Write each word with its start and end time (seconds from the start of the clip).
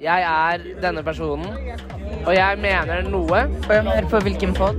Jeg 0.00 0.22
er 0.24 0.62
denne 0.80 1.02
personen, 1.04 1.50
og 2.24 2.30
jeg 2.32 2.56
mener 2.62 3.02
noe. 3.12 3.42
Hør 3.68 4.06
på 4.08 4.20
hvilken 4.24 4.54
pod? 4.56 4.78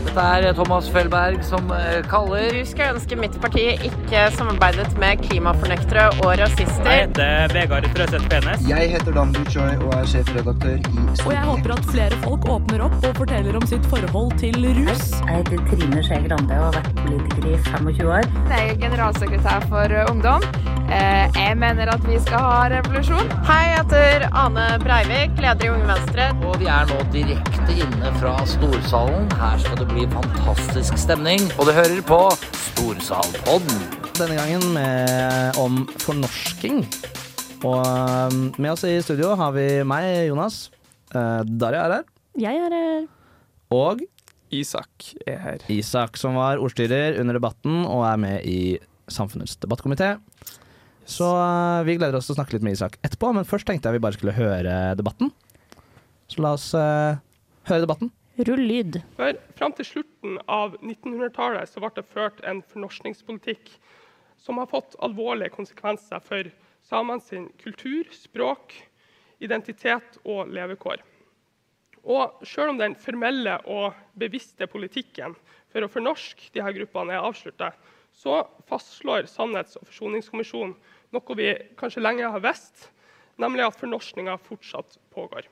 Dette 0.00 0.24
er 0.36 0.52
Thomas 0.58 0.90
Felberg 0.92 1.38
som 1.44 1.70
eh, 1.72 2.02
kaller 2.10 2.52
Du 2.56 2.66
skulle 2.68 2.90
ønske 2.96 3.16
mitt 3.20 3.38
parti 3.40 3.62
ikke 3.88 4.26
samarbeidet 4.34 4.90
med 5.00 5.22
klimafornektere 5.24 6.10
og 6.24 6.34
rasister. 6.42 6.88
Jeg 6.90 7.06
heter 7.06 7.54
Vegard 7.54 7.88
Frøseth 7.94 8.28
Penes. 8.32 8.66
Jeg 8.68 8.90
heter 8.92 9.16
Dan 9.16 9.32
Buchoi 9.36 9.78
og 9.78 9.94
er 9.96 10.10
sjefredaktør 10.12 10.76
i 10.76 11.06
Og 11.24 11.32
jeg 11.32 11.46
håper 11.46 11.74
at 11.78 11.88
flere 11.94 12.20
folk 12.26 12.48
åpner 12.56 12.84
opp 12.88 12.98
og 13.00 13.16
forteller 13.22 13.56
om 13.62 13.64
sitt 13.70 13.88
forhold 13.92 14.36
til 14.44 14.60
rus. 14.82 15.06
Jeg 15.22 15.38
heter 15.40 15.64
Trine 15.72 16.04
Skei 16.04 16.20
Grande 16.28 16.60
og 16.60 16.68
har 16.68 16.76
vært 16.82 16.92
politiker 17.00 17.48
i 17.48 17.56
25 17.70 18.12
år. 18.18 18.28
Jeg 18.52 18.74
er 18.74 18.78
generalsekretær 18.84 19.68
for 19.72 20.00
Ungdom. 20.10 20.79
Jeg 20.90 21.54
mener 21.54 21.86
at 21.92 22.02
vi 22.02 22.16
skal 22.18 22.42
ha 22.42 22.62
revolusjon. 22.72 23.28
Hei, 23.46 23.60
jeg 23.68 23.84
heter 23.84 24.24
Ane 24.34 24.64
Breivik, 24.82 25.36
leder 25.38 25.68
i 25.68 25.70
Unge 25.70 25.86
Venstre. 25.86 26.24
Og 26.42 26.56
vi 26.58 26.66
er 26.66 26.88
nå 26.90 26.96
direkte 27.14 27.76
inne 27.78 28.10
fra 28.16 28.32
Storsalen. 28.50 29.28
Her 29.38 29.60
skal 29.62 29.78
det 29.78 29.86
bli 29.92 30.08
fantastisk 30.10 30.98
stemning. 30.98 31.46
Og 31.60 31.68
du 31.68 31.72
hører 31.76 32.02
på 32.08 32.18
Storsalpodden. 32.64 33.84
Denne 34.18 34.40
gangen 34.40 34.66
med, 34.74 35.60
om 35.62 35.84
fornorsking. 36.02 36.82
Og 37.62 37.86
um, 37.86 38.42
med 38.58 38.72
oss 38.72 38.82
i 38.88 38.96
studio 39.06 39.36
har 39.38 39.54
vi 39.54 39.68
meg, 39.86 40.10
Jonas. 40.32 40.72
Uh, 41.14 41.46
Darja 41.46 41.86
er 41.86 41.96
her. 42.00 42.12
Jeg 42.48 42.64
er 42.66 42.78
her. 42.80 43.06
Og 43.78 44.02
Isak 44.50 45.12
er 45.22 45.38
her. 45.38 45.70
Isak, 45.70 46.18
som 46.18 46.34
var 46.40 46.58
ordstyrer 46.58 47.20
under 47.22 47.38
debatten 47.38 47.84
og 47.84 48.08
er 48.10 48.18
med 48.26 48.42
i 48.42 48.60
Samfunnets 49.10 49.56
debattkomité. 49.62 50.16
Så 51.10 51.26
uh, 51.26 51.82
vi 51.86 51.96
gleder 51.98 52.14
oss 52.18 52.28
til 52.28 52.36
å 52.36 52.38
snakke 52.38 52.54
litt 52.54 52.64
med 52.64 52.76
Isak 52.76 52.96
etterpå, 53.02 53.32
men 53.34 53.48
først 53.48 53.66
tenkte 53.66 53.90
jeg 53.90 53.98
vi 53.98 54.04
bare 54.04 54.16
skulle 54.16 54.36
høre 54.36 54.74
debatten. 54.98 55.32
Så 56.30 56.42
la 56.44 56.54
oss 56.54 56.70
uh, 56.78 57.18
høre 57.66 57.82
debatten. 57.82 58.12
Rull 58.46 58.62
lyd. 58.64 59.00
For 59.18 59.36
Fram 59.58 59.74
til 59.76 59.88
slutten 59.88 60.38
av 60.48 60.78
1900-tallet 60.78 61.68
så 61.68 61.82
ble 61.82 61.90
det 61.98 62.06
ført 62.08 62.38
en 62.48 62.62
fornorskningspolitikk 62.70 63.74
som 64.40 64.60
har 64.62 64.70
fått 64.70 64.94
alvorlige 65.04 65.52
konsekvenser 65.52 66.22
for 66.24 66.48
samene 66.86 67.20
sin 67.20 67.50
kultur, 67.60 68.06
språk, 68.14 68.72
identitet 69.44 70.16
og 70.24 70.48
levekår. 70.54 71.02
Og 72.06 72.40
Selv 72.48 72.72
om 72.72 72.78
den 72.80 72.94
formelle 72.96 73.58
og 73.68 73.98
bevisste 74.16 74.70
politikken 74.70 75.34
for 75.68 75.84
å 75.84 75.90
fornorske 75.92 76.48
disse 76.54 76.76
gruppene 76.78 77.18
er 77.18 77.26
avslutta, 77.26 77.74
så 78.16 78.40
fastslår 78.70 79.28
Sannhets- 79.28 79.76
og 79.76 79.84
forsoningskommisjonen 79.90 80.74
noe 81.14 81.36
vi 81.38 81.52
kanskje 81.78 82.02
lenge 82.02 82.28
har 82.30 82.42
visst, 82.44 82.88
nemlig 83.40 83.64
at 83.66 83.78
fornorskninga 83.80 84.36
fortsatt 84.44 84.98
pågår. 85.14 85.48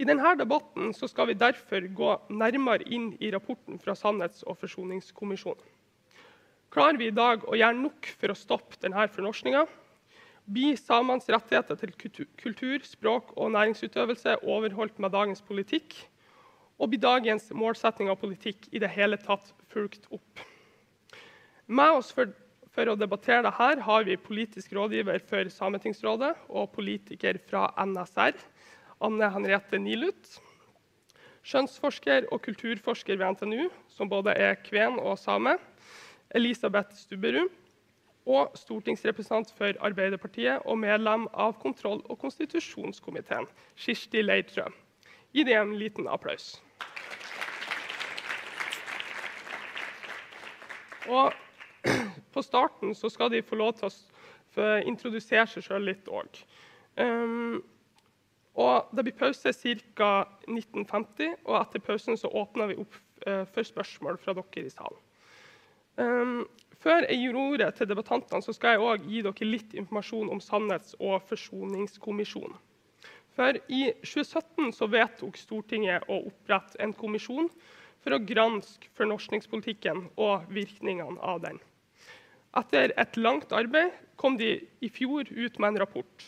I 0.00 0.06
denne 0.08 0.32
debatten 0.40 0.94
skal 0.96 1.28
vi 1.28 1.36
derfor 1.36 1.84
gå 1.92 2.12
nærmere 2.32 2.86
inn 2.88 3.10
i 3.20 3.28
rapporten 3.34 3.76
fra 3.82 3.92
Sannhets- 3.92 4.46
og 4.48 4.56
forsoningskommisjonen. 4.62 5.60
Klarer 6.70 6.96
vi 6.96 7.10
i 7.10 7.14
dag 7.14 7.42
å 7.44 7.56
gjøre 7.58 7.76
nok 7.76 8.08
for 8.16 8.32
å 8.32 8.38
stoppe 8.38 8.78
denne 8.80 9.08
fornorskninga? 9.10 9.66
Blir 10.50 10.78
samenes 10.78 11.28
rettigheter 11.28 11.76
til 11.76 11.92
kultur, 12.38 12.80
språk 12.86 13.34
og 13.36 13.52
næringsutøvelse 13.52 14.38
overholdt 14.40 15.02
med 15.02 15.12
dagens 15.12 15.42
politikk? 15.44 15.98
Og 16.80 16.92
blir 16.92 17.02
dagens 17.02 17.50
målsetting 17.52 18.08
av 18.08 18.20
politikk 18.22 18.70
i 18.72 18.80
det 18.80 18.88
hele 18.94 19.18
tatt 19.20 19.52
fulgt 19.68 20.08
opp? 20.14 20.44
Med 21.66 21.98
oss 21.98 22.14
for, 22.14 22.30
for 22.74 22.86
å 22.86 22.96
debattere 22.98 23.42
dette 23.46 23.84
har 23.86 24.04
vi 24.06 24.16
politisk 24.20 24.74
rådgiver 24.76 25.22
for 25.26 25.50
Sametingsrådet 25.50 26.30
og 26.48 26.70
politiker 26.76 27.40
fra 27.50 27.66
NSR, 27.82 28.36
Anne 29.02 29.30
Henriette 29.34 29.80
Nilut. 29.80 30.36
Skjønnsforsker 31.42 32.28
og 32.30 32.42
kulturforsker 32.44 33.18
ved 33.18 33.34
NTNU, 33.34 33.70
som 33.88 34.10
både 34.10 34.36
er 34.36 34.60
kven 34.62 35.00
og 35.00 35.18
same, 35.18 35.56
Elisabeth 36.36 36.94
Stubberud. 37.00 37.48
Og 38.30 38.52
stortingsrepresentant 38.54 39.48
for 39.56 39.74
Arbeiderpartiet 39.82 40.60
og 40.68 40.76
medlem 40.78 41.24
av 41.32 41.56
kontroll- 41.58 42.04
og 42.04 42.18
konstitusjonskomiteen, 42.20 43.48
Kirsti 43.80 44.22
Leirtrø. 44.22 44.68
Gi 45.32 45.46
dem 45.48 45.72
en 45.72 45.78
liten 45.80 46.06
applaus. 46.06 46.60
Og 51.08 51.32
på 52.32 52.42
starten 52.42 52.94
så 52.94 53.10
skal 53.12 53.30
de 53.32 53.42
få 53.42 53.58
lov 53.60 53.76
til 53.78 53.90
å 53.90 54.70
introdusere 54.86 55.46
seg 55.50 55.66
sjøl 55.66 55.86
litt 55.90 56.08
òg. 56.10 56.40
Um, 57.00 57.60
og 58.60 58.90
det 58.96 59.04
blir 59.06 59.18
pause 59.18 59.52
ca. 59.52 60.10
1950, 60.48 61.36
og 61.46 61.60
etter 61.60 61.84
pausen 61.84 62.18
så 62.18 62.30
åpner 62.42 62.72
vi 62.72 62.80
opp 62.82 62.96
uh, 63.26 63.44
for 63.52 63.66
spørsmål 63.66 64.18
fra 64.22 64.34
dere 64.36 64.66
i 64.66 64.72
salen. 64.72 64.98
Um, 66.00 66.40
før 66.80 67.04
jeg 67.04 67.20
gir 67.20 67.36
ordet 67.36 67.74
til 67.76 67.88
debattantene, 67.90 68.42
så 68.42 68.54
skal 68.56 68.76
jeg 68.76 68.84
òg 68.86 69.06
gi 69.10 69.22
dere 69.26 69.48
litt 69.48 69.76
informasjon 69.76 70.32
om 70.32 70.40
Sannhets- 70.42 70.96
og 70.98 71.20
forsoningskommisjonen. 71.28 72.56
For 73.36 73.56
I 73.70 73.82
2017 74.02 74.72
så 74.74 74.88
vedtok 74.90 75.38
Stortinget 75.38 76.08
å 76.10 76.18
opprette 76.26 76.80
en 76.82 76.92
kommisjon 76.96 77.46
for 78.02 78.16
å 78.16 78.22
granske 78.24 78.90
fornorskningspolitikken 78.98 80.08
og 80.20 80.48
virkningene 80.52 81.20
av 81.22 81.42
den. 81.44 81.60
Etter 82.58 82.90
et 82.98 83.16
langt 83.20 83.52
arbeid 83.54 83.92
kom 84.18 84.34
de 84.38 84.56
i 84.82 84.88
fjor 84.90 85.28
ut 85.30 85.58
med 85.62 85.68
en 85.74 85.82
rapport. 85.84 86.24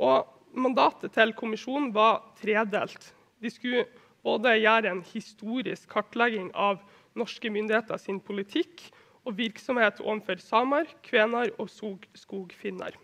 Og 0.00 0.28
Mandatet 0.52 1.14
til 1.16 1.30
kommisjonen 1.32 1.94
var 1.96 2.18
tredelt. 2.36 3.06
De 3.40 3.48
skulle 3.48 3.86
både 4.24 4.50
gjøre 4.60 4.90
en 4.90 5.00
historisk 5.08 5.88
kartlegging 5.94 6.50
av 6.52 6.82
norske 7.16 7.48
myndigheter 7.52 7.96
sin 8.00 8.18
politikk 8.20 8.82
og 9.24 9.38
virksomhet 9.38 10.02
overfor 10.04 10.42
samer, 10.44 10.88
kvener 11.08 11.54
og 11.56 11.70
skogfinner. 11.72 12.96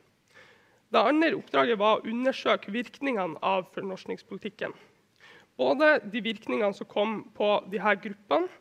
Det 0.93 1.01
andre 1.01 1.33
oppdraget 1.37 1.81
var 1.81 1.99
å 2.03 2.09
undersøke 2.09 2.73
virkningene 2.73 3.41
av 3.45 3.65
fornorskningspolitikken. 3.73 4.73
Både 5.57 5.99
de 6.05 6.21
virkningene 6.25 6.77
som 6.77 6.89
kom 6.89 7.23
på 7.37 7.49
disse 7.73 7.97
gruppene, 8.05 8.53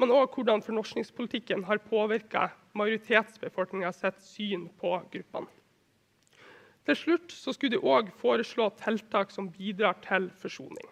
men 0.00 0.12
òg 0.16 0.32
hvordan 0.34 0.62
fornorskningspolitikken 0.64 1.66
har 1.68 1.82
påvirka 1.84 2.48
majoritetsbefolkninga 2.78 3.92
sitt 3.92 4.22
syn 4.24 4.68
på 4.80 4.94
gruppene. 5.12 5.50
Til 6.88 6.96
slutt 6.96 7.34
skulle 7.36 7.76
de 7.76 7.82
òg 7.84 8.08
foreslå 8.18 8.70
tiltak 8.80 9.30
som 9.34 9.50
bidrar 9.52 9.98
til 10.02 10.30
forsoning. 10.40 10.88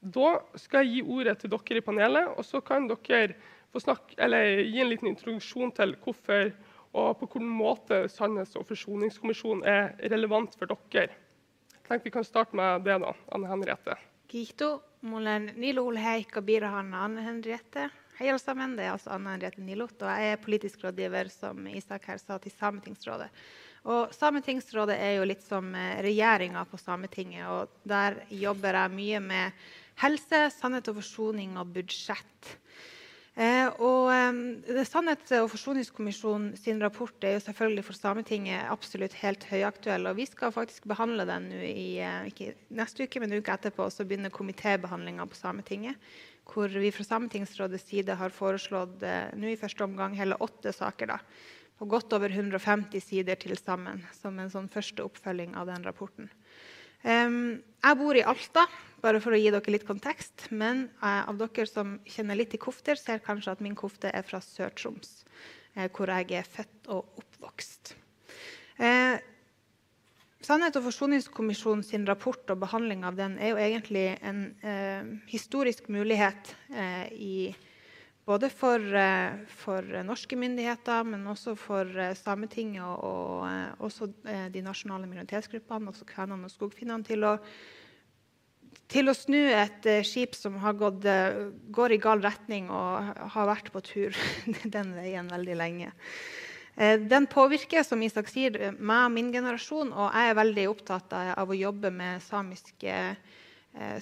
Da 0.00 0.38
skal 0.56 0.86
jeg 0.86 0.92
gi 0.94 1.16
ordet 1.16 1.40
til 1.42 1.50
dere 1.52 1.80
i 1.80 1.84
panelet, 1.84 2.30
og 2.38 2.46
så 2.46 2.62
kan 2.64 2.86
dere 2.88 3.34
snakke, 3.76 4.14
gi 4.16 4.80
en 4.80 4.88
liten 4.88 5.10
introduksjon 5.10 5.74
til 5.76 5.96
hvorfor 6.04 6.54
og 6.90 7.18
på 7.18 7.26
hvilken 7.26 7.50
måte 7.54 8.04
Sannhets- 8.10 8.56
og 8.58 8.66
forsoningskommisjonen 8.66 9.62
er 9.66 9.92
relevant 10.10 10.56
for 10.58 10.66
dere. 10.66 11.10
Jeg 11.10 11.84
tenker 11.86 12.04
Vi 12.04 12.10
kan 12.10 12.24
starte 12.24 12.56
med 12.56 12.84
det, 12.84 13.00
da, 13.02 13.12
Anne 13.32 13.46
Henriette. 13.46 13.96
Kiito, 14.30 14.82
mulla 15.00 15.32
on 15.36 15.46
Nilu 15.56 15.96
Heikka 15.96 16.40
Birhanna 16.42 17.00
Anne 17.04 17.20
Henriette. 17.20 17.88
Hei, 18.18 18.28
alle 18.28 18.38
sammen. 18.38 18.76
Det 18.78 18.84
er 18.84 18.92
altså 18.92 19.10
Anne 19.10 19.32
Henriette 19.32 19.64
Nilot, 19.66 19.96
og 20.04 20.06
jeg 20.06 20.28
er 20.30 20.38
politisk 20.44 20.84
rådgiver 20.84 21.26
som 21.34 21.66
Isak 21.66 22.06
her 22.06 22.20
sa, 22.22 22.36
til 22.38 22.54
Sametingsrådet. 22.54 23.26
Og 23.90 24.14
Sametingsrådet 24.14 24.94
er 25.02 25.16
jo 25.16 25.26
litt 25.26 25.42
som 25.42 25.74
regjeringa 25.74 26.62
på 26.70 26.78
Sametinget. 26.78 27.48
og 27.48 27.74
Der 27.82 28.20
jobber 28.30 28.78
jeg 28.78 28.94
mye 29.00 29.20
med 29.24 29.66
helse, 30.04 30.44
sannhet 30.54 30.92
og 30.92 31.00
forsoning 31.00 31.58
og 31.58 31.74
budsjett. 31.74 32.54
Eh, 33.38 33.68
og 33.78 34.10
Sannhets- 34.88 35.30
og 35.38 35.50
forsoningskommisjonen 35.52 36.56
sin 36.58 36.80
rapport 36.82 37.14
er 37.24 37.36
jo 37.36 37.42
selvfølgelig 37.44 37.84
for 37.86 37.94
Sametinget 37.94 38.66
absolutt 38.72 39.14
helt 39.22 39.44
høyaktuell. 39.46 40.08
og 40.10 40.16
Vi 40.16 40.26
skal 40.26 40.52
faktisk 40.52 40.88
behandle 40.90 41.24
den 41.28 41.48
nå 41.52 41.60
i 41.62 42.00
eh, 42.02 42.26
ikke 42.26 42.54
neste 42.74 43.06
uke, 43.06 43.20
men 43.20 43.32
uka 43.38 43.54
etterpå. 43.54 43.86
Så 43.90 44.04
begynner 44.04 44.34
komitébehandlinga 44.34 45.26
på 45.30 45.38
Sametinget. 45.38 45.94
Hvor 46.50 46.68
vi 46.68 46.90
fra 46.90 47.06
Sametingsrådets 47.06 47.86
side 47.86 48.18
har 48.18 48.34
foreslått 48.34 49.02
eh, 49.06 49.30
nå 49.38 49.52
i 49.52 49.60
første 49.60 49.86
omgang 49.86 50.18
hele 50.18 50.38
åtte 50.42 50.74
saker. 50.74 51.14
da, 51.14 51.20
På 51.78 51.86
godt 51.86 52.12
over 52.12 52.28
150 52.28 53.00
sider 53.00 53.36
til 53.36 53.56
sammen, 53.56 54.02
som 54.12 54.38
en 54.38 54.50
sånn 54.50 54.68
første 54.68 55.06
oppfølging 55.06 55.54
av 55.54 55.70
den 55.70 55.86
rapporten. 55.86 56.28
Jeg 57.04 57.96
bor 57.96 58.16
i 58.16 58.24
Alta, 58.28 58.66
bare 59.00 59.20
for 59.24 59.32
å 59.32 59.40
gi 59.40 59.48
dere 59.52 59.72
litt 59.72 59.86
kontekst. 59.88 60.50
Men 60.52 60.88
av 61.00 61.38
dere 61.40 61.66
som 61.68 61.96
kjenner 62.08 62.36
litt 62.36 62.52
til 62.52 62.62
kofter, 62.62 62.98
ser 63.00 63.22
kanskje 63.24 63.54
at 63.56 63.64
min 63.64 63.78
kofte 63.78 64.12
er 64.12 64.26
fra 64.26 64.42
Sør-Troms, 64.44 65.22
uh, 65.78 65.88
hvor 65.88 66.12
jeg 66.12 66.42
er 66.42 66.48
født 66.48 66.92
og 66.92 67.22
oppvokst. 67.22 67.94
Uh, 68.80 69.16
Sannhet- 70.40 70.78
og 70.78 70.86
forsoningskommisjonen 70.86 71.82
sin 71.84 72.06
rapport 72.08 72.48
og 72.48 72.62
behandling 72.62 73.02
av 73.04 73.18
den 73.18 73.34
er 73.36 73.50
jo 73.52 73.58
egentlig 73.60 74.06
en 74.24 74.38
historisk 75.28 75.90
mulighet 75.92 76.54
i 77.12 77.50
både 78.30 78.50
for, 78.50 78.94
eh, 78.94 79.32
for 79.46 79.82
norske 80.06 80.36
myndigheter, 80.38 81.04
men 81.04 81.26
også 81.26 81.56
for 81.58 81.88
eh, 81.98 82.14
Sametinget 82.14 82.84
og, 82.84 83.02
og 83.02 83.48
eh, 83.48 83.72
også 83.82 84.10
de 84.54 84.62
nasjonale 84.62 85.08
minoritetsgruppene, 85.10 85.90
også 85.90 86.06
kvenene 86.06 86.46
og 86.46 86.52
skogfinnene, 86.52 87.06
til 87.06 87.26
å, 87.26 87.32
til 88.90 89.10
å 89.10 89.16
snu 89.16 89.40
et 89.50 89.88
skip 90.06 90.38
som 90.38 90.60
gått, 90.78 91.08
går 91.74 91.96
i 91.96 92.00
gal 92.02 92.22
retning 92.22 92.70
og 92.70 93.18
har 93.34 93.50
vært 93.50 93.72
på 93.74 93.82
tur 93.86 94.22
den 94.76 94.94
veien 94.94 95.30
veldig 95.30 95.58
lenge. 95.58 95.90
Den 97.10 97.26
påvirker 97.28 97.82
som 97.84 98.00
Isak 98.02 98.30
sier, 98.30 98.70
meg 98.78 99.08
og 99.08 99.12
min 99.12 99.34
generasjon, 99.34 99.90
og 99.90 100.14
jeg 100.14 100.30
er 100.30 100.38
veldig 100.38 100.66
opptatt 100.70 101.12
av, 101.18 101.50
å 101.50 101.58
jobbe 101.58 101.90
med 101.92 102.22
samiske 102.24 102.94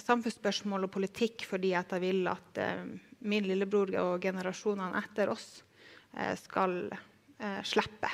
samfunnsspørsmål 0.05 0.87
og 0.87 0.93
politikk 0.93 1.43
fordi 1.49 1.73
jeg 1.75 2.01
vil 2.01 2.29
at 2.31 2.61
min 3.19 3.47
lillebror 3.47 3.91
og 4.01 4.23
generasjonene 4.23 5.03
etter 5.03 5.31
oss 5.33 5.61
eh, 6.15 6.35
skal 6.39 6.81
eh, 6.91 7.61
slippe. 7.67 8.11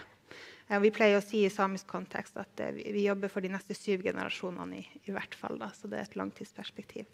Eh, 0.68 0.80
vi 0.81 0.92
pleier 0.94 1.19
å 1.19 1.24
si 1.24 1.44
i 1.46 1.52
samisk 1.54 1.88
kontekst 1.92 2.38
at 2.42 2.63
vi, 2.74 3.04
jobber 3.06 3.30
for 3.30 3.46
de 3.46 3.52
neste 3.54 3.78
syv 3.78 4.06
generasjonene 4.07 4.80
i, 4.80 4.86
i 5.06 5.13
hvert 5.13 5.38
fall. 5.38 5.60
Da, 5.62 5.69
så 5.78 5.90
det 5.92 6.00
er 6.00 6.10
et 6.10 6.18
langtidsperspektiv. 6.19 7.07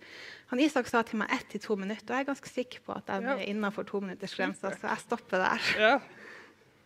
Han 0.54 0.64
Isak 0.64 0.90
sa 0.92 1.04
til 1.08 1.22
meg 1.22 1.34
ett 1.36 1.50
til 1.52 1.64
to 1.64 1.78
minutter, 1.80 2.14
og 2.14 2.18
jeg 2.18 2.28
er 2.28 2.32
ganske 2.32 2.52
sikker 2.52 2.86
på 2.86 2.96
at 2.96 3.12
jeg 3.12 3.28
er 3.36 3.48
innafor 3.52 3.88
tominuttersgrensa, 3.90 4.76
så 4.78 4.92
jeg 4.94 5.06
stopper 5.08 5.44
der. 5.46 5.72
Ja. 5.82 5.96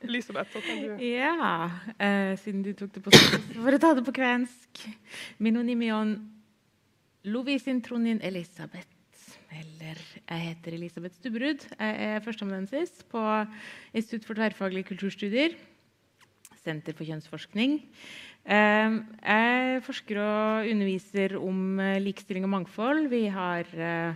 Elisabeth, 0.05 0.51
hva 0.53 0.61
kan 0.61 0.81
du 0.81 1.03
Ja, 1.05 1.71
eh, 1.97 2.35
siden 2.37 2.61
du 2.65 2.73
tok 2.77 2.93
det 2.93 3.01
på 3.05 3.13
svensk, 3.13 3.55
for 3.57 3.77
å 3.77 3.81
ta 3.81 3.93
det 3.97 4.03
på 4.05 4.13
kvensk. 4.19 4.85
Minonimion 5.41 6.15
Lovisintronin 7.25 7.33
Lovisin 7.33 7.81
Tronin 7.81 8.19
Elisabeth. 8.21 8.94
Eller 9.53 9.99
jeg 10.25 10.41
heter 10.49 10.75
Elisabeth 10.75 11.15
Stubberud. 11.19 11.63
Jeg 11.77 11.95
er 12.09 12.21
førsteamanuensis 12.25 13.03
på 13.11 13.21
Institutt 13.93 14.25
for 14.27 14.37
tverrfaglige 14.37 14.89
kulturstudier. 14.89 15.55
Senter 16.63 16.95
for 16.97 17.05
kjønnsforskning. 17.05 17.79
Eh, 18.45 18.99
Jeg 19.21 19.81
forsker 19.85 20.19
og 20.21 20.69
underviser 20.71 21.37
om 21.37 21.79
eh, 21.79 22.01
likestilling 22.01 22.45
og 22.45 22.53
mangfold. 22.57 23.07
Vi 23.09 23.25
har 23.29 23.69
eh, 23.73 24.13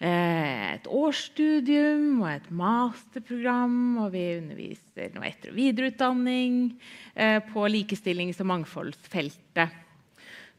eh, 0.00 0.74
et 0.76 0.88
årsstudium 0.88 2.22
og 2.22 2.30
et 2.34 2.50
masterprogram, 2.50 3.98
og 4.04 4.12
vi 4.12 4.26
underviser 4.38 5.12
noe 5.14 5.28
etter- 5.28 5.52
og 5.52 5.60
videreutdanning 5.60 6.74
på 7.52 7.68
likestillings- 7.68 8.40
og 8.40 8.52
mangfoldsfeltet. 8.52 9.80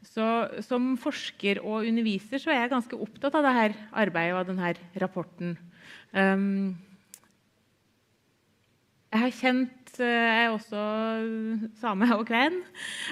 Så 0.02 0.26
som 0.66 0.94
forsker 1.00 1.60
og 1.62 1.86
underviser 1.86 2.42
så 2.42 2.50
er 2.50 2.64
jeg 2.64 2.72
ganske 2.74 2.98
opptatt 3.04 3.36
av 3.38 3.46
dette 3.46 3.84
arbeidet 4.02 4.38
og 4.38 4.48
denne 4.50 4.72
rapporten. 4.98 5.54
Um, 6.12 6.74
jeg 9.12 9.20
har 9.20 9.32
kjent 9.36 9.98
eh, 10.00 10.08
Jeg 10.08 10.44
er 10.46 10.54
også 10.54 10.82
same 11.80 12.08
og 12.16 12.24
kven. 12.28 12.54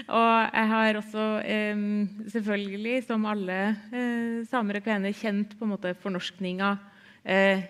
Og 0.08 0.30
jeg 0.48 0.70
har 0.72 0.98
også, 1.00 1.26
eh, 1.44 1.82
selvfølgelig, 2.32 3.02
som 3.04 3.26
alle 3.28 3.58
eh, 3.92 4.38
samer 4.48 4.80
og 4.80 4.86
kvener, 4.86 5.12
kjent 5.12 5.58
på 5.58 5.66
en 5.66 5.74
måte 5.74 5.92
fornorskninga 6.00 6.70
eh, 7.24 7.68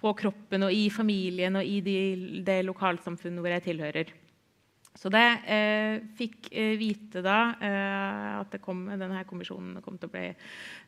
på 0.00 0.12
kroppen 0.20 0.68
og 0.68 0.76
i 0.76 0.90
familien 0.92 1.56
og 1.56 1.64
i 1.64 1.80
de, 1.84 1.96
det 2.44 2.60
lokalsamfunnet 2.68 3.40
hvor 3.40 3.56
jeg 3.56 3.66
tilhører. 3.70 4.12
Så 4.94 5.10
jeg 5.10 5.38
eh, 5.50 5.96
fikk 6.14 6.52
eh, 6.54 6.76
vite 6.78 7.18
da 7.24 7.38
eh, 7.58 8.28
at 8.38 8.52
det 8.54 8.60
kom, 8.62 8.84
denne 8.92 9.24
kommisjonen 9.26 9.80
kom 9.82 9.96
til 9.98 10.06
å 10.06 10.12
bli 10.12 10.28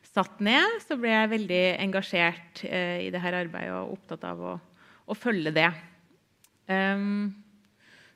satt 0.07 0.39
ned, 0.43 0.77
så 0.85 0.95
ble 0.99 1.11
jeg 1.11 1.33
veldig 1.33 1.63
engasjert 1.83 2.63
eh, 2.69 3.03
i 3.03 3.11
dette 3.11 3.33
arbeidet 3.35 3.75
og 3.75 3.97
opptatt 3.97 4.23
av 4.29 4.45
å, 4.53 4.55
å 5.11 5.17
følge 5.17 5.51
det. 5.59 5.67
Um, 6.71 7.35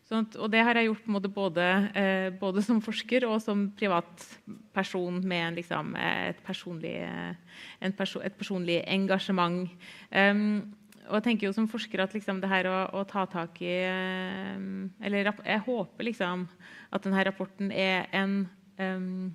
sånt, 0.07 0.35
og 0.39 0.51
det 0.51 0.63
har 0.63 0.79
jeg 0.79 0.89
gjort 0.89 1.11
måte 1.11 1.31
både, 1.31 1.67
eh, 1.95 2.27
både 2.39 2.63
som 2.63 2.81
forsker 2.83 3.27
og 3.27 3.37
som 3.44 3.67
privatperson 3.75 5.21
med 5.27 5.47
en, 5.49 5.59
liksom, 5.59 5.95
et, 5.99 6.39
personlig, 6.47 6.97
eh, 7.03 7.59
en 7.83 7.95
perso 7.95 8.23
et 8.23 8.35
personlig 8.39 8.79
engasjement. 8.87 9.67
Um, 10.11 10.71
og 11.11 11.17
jeg 11.19 11.25
tenker 11.25 11.49
jo 11.49 11.53
som 11.55 11.67
forsker 11.67 11.99
at 11.99 12.13
liksom 12.15 12.39
det 12.39 12.49
her 12.49 12.69
å, 12.71 12.77
å 12.95 13.03
ta 13.07 13.25
tak 13.27 13.59
i 13.59 13.73
eh, 13.83 14.63
Eller 15.03 15.27
jeg 15.27 15.63
håper 15.67 16.07
liksom 16.07 16.47
at 16.91 17.03
denne 17.03 17.25
rapporten 17.27 17.71
er 17.75 18.07
en 18.15 18.45
um, 18.79 19.33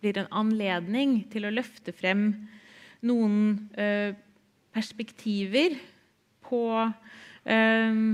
blir 0.00 0.20
en 0.20 0.30
anledning 0.32 1.20
til 1.32 1.46
å 1.46 1.52
løfte 1.52 1.92
frem 1.96 2.30
noen 3.04 3.68
eh, 3.80 4.16
perspektiver 4.72 5.76
på 6.46 6.62
em, 7.44 8.04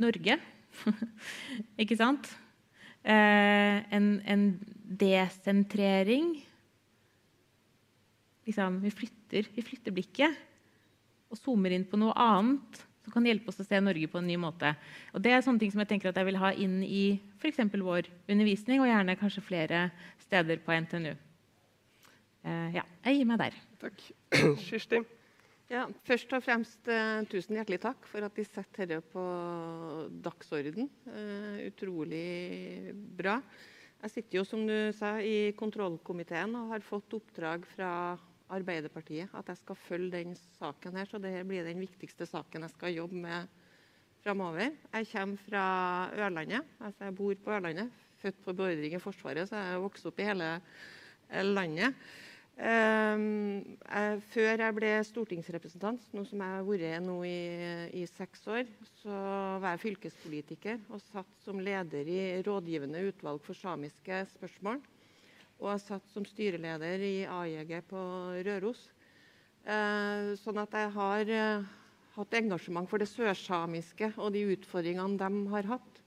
Norge. 0.00 0.38
Ikke 1.82 1.98
sant? 2.00 2.30
Eh, 3.04 3.82
en, 3.92 4.08
en 4.24 4.46
desentrering. 5.02 6.34
Liksom, 8.46 8.80
vi, 8.82 8.90
flytter, 8.90 9.50
vi 9.54 9.62
flytter 9.62 9.94
blikket 9.94 10.40
og 11.32 11.38
zoomer 11.38 11.72
inn 11.74 11.86
på 11.88 12.00
noe 12.00 12.14
annet 12.18 12.82
som 13.02 13.14
kan 13.14 13.26
hjelpe 13.26 13.50
oss 13.50 13.60
å 13.62 13.66
se 13.66 13.80
Norge 13.82 14.08
på 14.10 14.20
en 14.20 14.28
ny 14.28 14.36
måte. 14.38 14.74
Og 15.12 15.22
Det 15.22 15.32
er 15.34 15.42
sånne 15.42 15.62
ting 15.62 15.72
som 15.74 15.82
jeg 15.82 15.90
tenker 15.90 16.12
at 16.12 16.20
jeg 16.20 16.28
vil 16.28 16.38
ha 16.38 16.52
inn 16.54 16.82
i 16.86 17.18
f.eks. 17.40 17.58
vår 17.72 18.08
undervisning, 18.30 18.82
og 18.82 18.90
gjerne 18.90 19.18
kanskje 19.18 19.42
flere 19.42 19.80
steder 20.22 20.62
på 20.62 20.76
NTNU. 20.84 21.16
Uh, 22.42 22.68
ja, 22.74 22.86
jeg 23.06 23.18
gir 23.18 23.28
meg 23.30 23.42
der. 23.42 23.58
Takk. 23.82 24.06
Kirsti? 24.68 25.02
Ja, 25.72 25.86
først 26.06 26.32
og 26.36 26.42
fremst 26.44 26.90
uh, 26.90 27.22
tusen 27.30 27.56
hjertelig 27.58 27.80
takk 27.82 28.06
for 28.10 28.26
at 28.26 28.34
de 28.38 28.46
setter 28.46 28.90
dette 28.90 29.12
på 29.14 29.22
dagsorden. 30.22 30.90
Uh, 31.06 31.62
utrolig 31.70 32.94
bra. 33.18 33.38
Jeg 34.02 34.14
sitter 34.16 34.40
jo, 34.40 34.46
som 34.46 34.66
du 34.66 34.76
sa, 34.98 35.16
i 35.22 35.54
kontrollkomiteen 35.58 36.54
og 36.58 36.74
har 36.74 36.82
fått 36.86 37.14
oppdrag 37.18 37.66
fra 37.70 37.92
Arbeiderpartiet 38.52 39.32
at 39.38 39.48
jeg 39.48 39.60
skal 39.62 39.78
følge 39.86 40.12
den 40.18 40.36
saken 40.58 40.96
her, 40.98 41.08
så 41.08 41.20
det 41.22 41.34
blir 41.48 41.66
den 41.66 41.80
viktigste 41.82 42.28
saken 42.28 42.66
jeg 42.66 42.74
skal 42.74 42.96
jobbe 42.96 43.20
med 43.24 43.60
framover. 44.22 44.74
Jeg 44.92 45.08
kommer 45.12 45.44
fra 45.48 45.64
Ørlandet. 46.16 46.66
Altså 46.80 47.08
jeg 47.08 47.16
bor 47.16 47.34
på 47.44 47.54
Ørlandet. 47.56 47.90
Født 48.22 48.44
på 48.44 48.52
beordring 48.54 48.94
i 48.94 49.02
Forsvaret, 49.02 49.48
så 49.48 49.56
jeg 49.58 49.72
har 49.72 49.80
vokst 49.82 50.06
opp 50.06 50.20
i 50.22 50.28
hele 50.28 50.50
eh, 50.54 51.42
landet. 51.42 51.96
Um, 52.52 53.62
jeg, 53.88 54.18
før 54.30 54.60
jeg 54.60 54.74
ble 54.76 54.90
stortingsrepresentant, 55.08 56.04
nå 56.12 56.22
som 56.28 56.42
jeg 56.44 56.54
har 56.58 56.66
vært 56.68 57.02
nå 57.02 57.16
i, 57.24 57.38
i 57.96 58.02
seks 58.06 58.44
år, 58.52 58.68
så 59.00 59.16
var 59.62 59.72
jeg 59.72 59.82
fylkespolitiker 59.86 60.82
og 60.92 61.00
satt 61.08 61.32
som 61.42 61.62
leder 61.64 62.06
i 62.12 62.20
rådgivende 62.44 63.00
utvalg 63.08 63.40
for 63.42 63.58
samiske 63.58 64.20
spørsmål. 64.36 64.82
Og 65.62 65.68
jeg 65.70 65.82
satt 65.84 66.08
som 66.10 66.24
styreleder 66.26 67.02
i 67.06 67.14
AJG 67.30 67.76
på 67.86 68.00
Røros. 68.42 68.80
Eh, 69.62 70.32
sånn 70.40 70.58
at 70.58 70.72
jeg 70.74 70.90
har 70.96 71.28
eh, 71.30 71.68
hatt 72.16 72.34
engasjement 72.34 72.90
for 72.90 72.98
det 72.98 73.06
sørsamiske 73.06 74.08
og 74.16 74.32
de 74.34 74.42
utfordringene 74.56 75.20
de 75.20 75.52
har 75.52 75.68
hatt. 75.70 76.00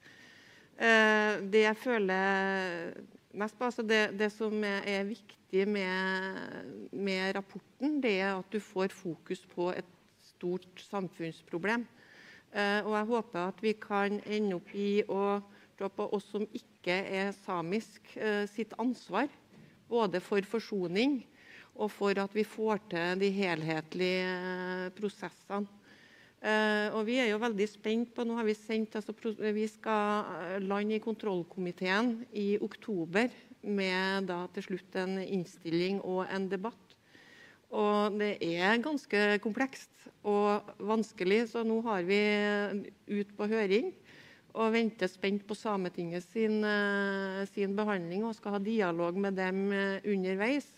Eh, 0.76 1.40
det 1.54 1.64
jeg 1.64 1.80
føler 1.80 2.98
mest 3.32 3.56
på, 3.56 3.70
altså 3.70 3.86
det, 3.88 4.02
det 4.20 4.28
som 4.36 4.60
er 4.68 5.08
viktig 5.08 5.64
med, 5.72 6.92
med 6.92 7.32
rapporten, 7.40 8.02
det 8.04 8.18
er 8.26 8.34
at 8.34 8.52
du 8.52 8.60
får 8.60 8.92
fokus 8.92 9.46
på 9.56 9.70
et 9.72 9.88
stort 10.34 10.84
samfunnsproblem. 10.90 11.88
Eh, 12.52 12.84
og 12.84 12.92
jeg 12.98 13.10
håper 13.14 13.48
at 13.48 13.64
vi 13.64 13.76
kan 13.80 14.20
ende 14.20 14.60
opp 14.60 14.76
i 14.76 15.00
å 15.08 15.40
se 15.80 15.90
på 15.96 16.12
oss 16.16 16.28
som 16.32 16.44
ikke 16.52 17.00
er 17.08 17.34
samisk, 17.46 18.04
eh, 18.20 18.44
sitt 18.52 18.76
ansvar. 18.80 19.32
Både 19.96 20.20
for 20.24 20.44
forsoning 20.50 21.22
og 21.76 21.92
for 21.92 22.16
at 22.20 22.36
vi 22.36 22.46
får 22.48 22.86
til 22.92 23.20
de 23.20 23.32
helhetlige 23.36 24.28
eh, 24.28 24.92
prosessene. 24.96 25.68
Eh, 26.46 26.94
og 26.94 27.08
vi 27.08 27.18
er 27.18 27.32
jo 27.32 27.42
veldig 27.42 27.66
spent 27.68 28.12
på, 28.14 28.24
nå 28.24 28.36
har 28.38 28.46
Vi 28.46 28.56
sendt, 28.56 28.96
altså, 28.96 29.14
vi 29.40 29.68
skal 29.68 30.28
eh, 30.30 30.60
lande 30.62 30.96
i 30.96 31.04
kontrollkomiteen 31.04 32.26
i 32.32 32.58
oktober 32.62 33.32
med 33.66 34.28
da 34.30 34.46
til 34.54 34.68
slutt 34.70 34.96
en 35.02 35.18
innstilling 35.24 36.02
og 36.06 36.28
en 36.30 36.48
debatt. 36.52 36.96
Og 37.76 38.20
det 38.20 38.38
er 38.46 38.78
ganske 38.80 39.40
komplekst 39.44 39.90
og 40.24 40.70
vanskelig, 40.80 41.50
så 41.50 41.66
nå 41.66 41.82
har 41.88 42.06
vi 42.08 42.22
ut 43.10 43.34
på 43.36 43.50
høring 43.50 43.90
og 44.56 44.72
venter 44.76 45.10
spent 45.12 45.44
på 45.48 45.58
Sametinget 45.58 46.24
sin, 46.30 46.62
eh, 46.64 47.44
sin 47.52 47.76
behandling 47.76 48.24
og 48.26 48.36
skal 48.38 48.56
ha 48.56 48.62
dialog 48.64 49.18
med 49.20 49.36
dem 49.36 49.68
eh, 49.76 50.06
underveis. 50.08 50.70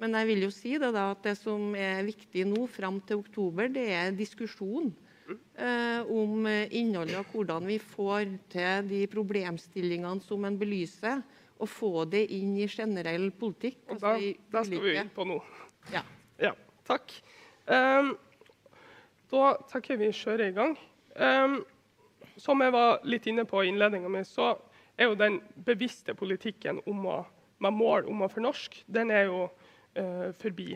Men 0.00 0.16
jeg 0.18 0.28
vil 0.30 0.46
jo 0.46 0.50
si 0.50 0.72
det 0.80 0.90
da, 0.96 1.10
at 1.12 1.22
det 1.22 1.36
som 1.38 1.76
er 1.78 2.02
viktig 2.06 2.46
nå 2.48 2.64
fram 2.66 2.98
til 3.06 3.20
oktober, 3.20 3.68
det 3.70 3.84
er 3.94 4.16
diskusjon 4.16 4.90
eh, 5.28 6.00
om 6.08 6.48
eh, 6.50 6.72
innholdet 6.80 7.20
og 7.20 7.36
hvordan 7.36 7.68
vi 7.70 7.78
får 7.78 8.32
til 8.52 8.88
de 8.88 9.04
problemstillingene 9.12 10.24
som 10.24 10.48
en 10.48 10.58
belyser, 10.58 11.22
og 11.62 11.70
få 11.70 12.06
det 12.10 12.24
inn 12.34 12.56
i 12.58 12.66
generell 12.66 13.28
politikk. 13.38 13.84
Og 13.86 13.94
altså 13.94 14.16
da 14.50 14.64
skal 14.66 14.82
vi 14.82 14.96
inn 14.98 15.12
på 15.14 15.26
noe. 15.28 15.44
Ja. 15.94 16.02
Ja, 16.42 16.56
takk. 16.88 17.12
Um, 17.70 18.16
da 19.30 19.52
jeg 19.76 20.00
vi 20.00 20.08
kjører 20.16 20.48
i 20.48 20.56
gang. 20.56 20.74
Um, 21.14 21.60
som 22.40 22.60
jeg 22.62 22.74
var 22.74 23.02
litt 23.08 23.26
inne 23.30 23.44
på 23.48 23.62
i 23.62 23.70
innledninga 23.70 24.10
mi, 24.12 24.22
så 24.26 24.54
er 24.96 25.10
jo 25.10 25.18
den 25.18 25.40
bevisste 25.66 26.14
politikken 26.16 26.80
å, 26.86 26.94
med 27.62 27.76
mål 27.76 28.08
om 28.12 28.24
å 28.24 28.30
fornorske, 28.32 28.84
den 28.86 29.12
er 29.14 29.28
jo 29.30 29.44
eh, 29.98 30.30
forbi. 30.40 30.74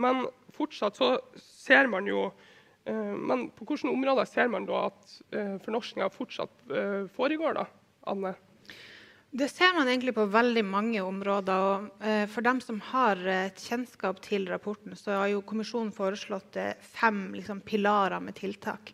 Men 0.00 0.24
fortsatt 0.54 0.98
så 0.98 1.14
ser 1.38 1.86
man 1.86 2.08
jo 2.10 2.26
eh, 2.26 3.12
Men 3.14 3.46
på 3.54 3.66
hvilke 3.68 3.92
områder 3.92 4.26
ser 4.26 4.50
man 4.50 4.66
da 4.66 4.88
at 4.88 5.14
eh, 5.30 5.54
fornorskinga 5.62 6.10
fortsatt 6.10 6.64
uh, 6.72 7.06
foregår, 7.14 7.60
da, 7.60 7.68
Anne? 8.10 8.34
Det 9.34 9.48
ser 9.50 9.72
man 9.74 9.88
egentlig 9.90 10.12
på 10.14 10.28
veldig 10.30 10.62
mange 10.62 11.00
områder. 11.02 11.62
og 11.66 12.04
eh, 12.06 12.22
For 12.30 12.46
dem 12.46 12.60
som 12.62 12.76
har 12.92 13.18
et 13.18 13.58
kjennskap 13.58 14.20
til 14.22 14.46
rapporten, 14.46 14.94
så 14.94 15.16
har 15.18 15.32
jo 15.32 15.40
kommisjonen 15.42 15.90
foreslått 15.94 16.54
eh, 16.62 16.76
fem 16.78 17.32
liksom, 17.34 17.64
pilarer 17.66 18.22
med 18.22 18.36
tiltak. 18.38 18.92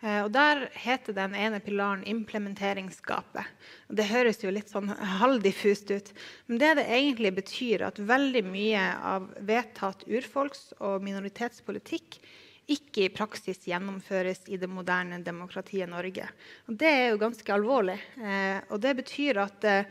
Eh, 0.00 0.22
og 0.24 0.32
Der 0.32 0.68
heter 0.72 1.12
den 1.12 1.34
ene 1.34 1.60
pilaren 1.60 2.04
'implementeringsgapet'. 2.04 3.44
Det 3.88 4.06
høres 4.08 4.42
jo 4.42 4.50
litt 4.50 4.70
sånn 4.70 4.88
halvdiffust 4.88 5.90
ut. 5.90 6.12
Men 6.46 6.58
det 6.58 6.74
det 6.76 6.86
egentlig 6.88 7.34
betyr, 7.34 7.86
at 7.86 7.98
veldig 7.98 8.44
mye 8.44 8.84
av 9.02 9.28
vedtatt 9.40 10.06
urfolks- 10.08 10.72
og 10.80 11.02
minoritetspolitikk 11.02 12.20
ikke 12.70 13.04
i 13.04 13.12
praksis 13.12 13.66
gjennomføres 13.66 14.48
i 14.48 14.56
det 14.56 14.68
moderne 14.70 15.22
demokratiet 15.24 15.88
Norge. 15.90 16.28
Og 16.68 16.78
det 16.78 16.88
er 16.88 17.08
jo 17.10 17.18
ganske 17.18 17.52
alvorlig. 17.52 17.98
Eh, 18.22 18.60
og 18.70 18.80
det 18.80 18.96
betyr 18.96 19.42
at 19.42 19.64
eh, 19.64 19.84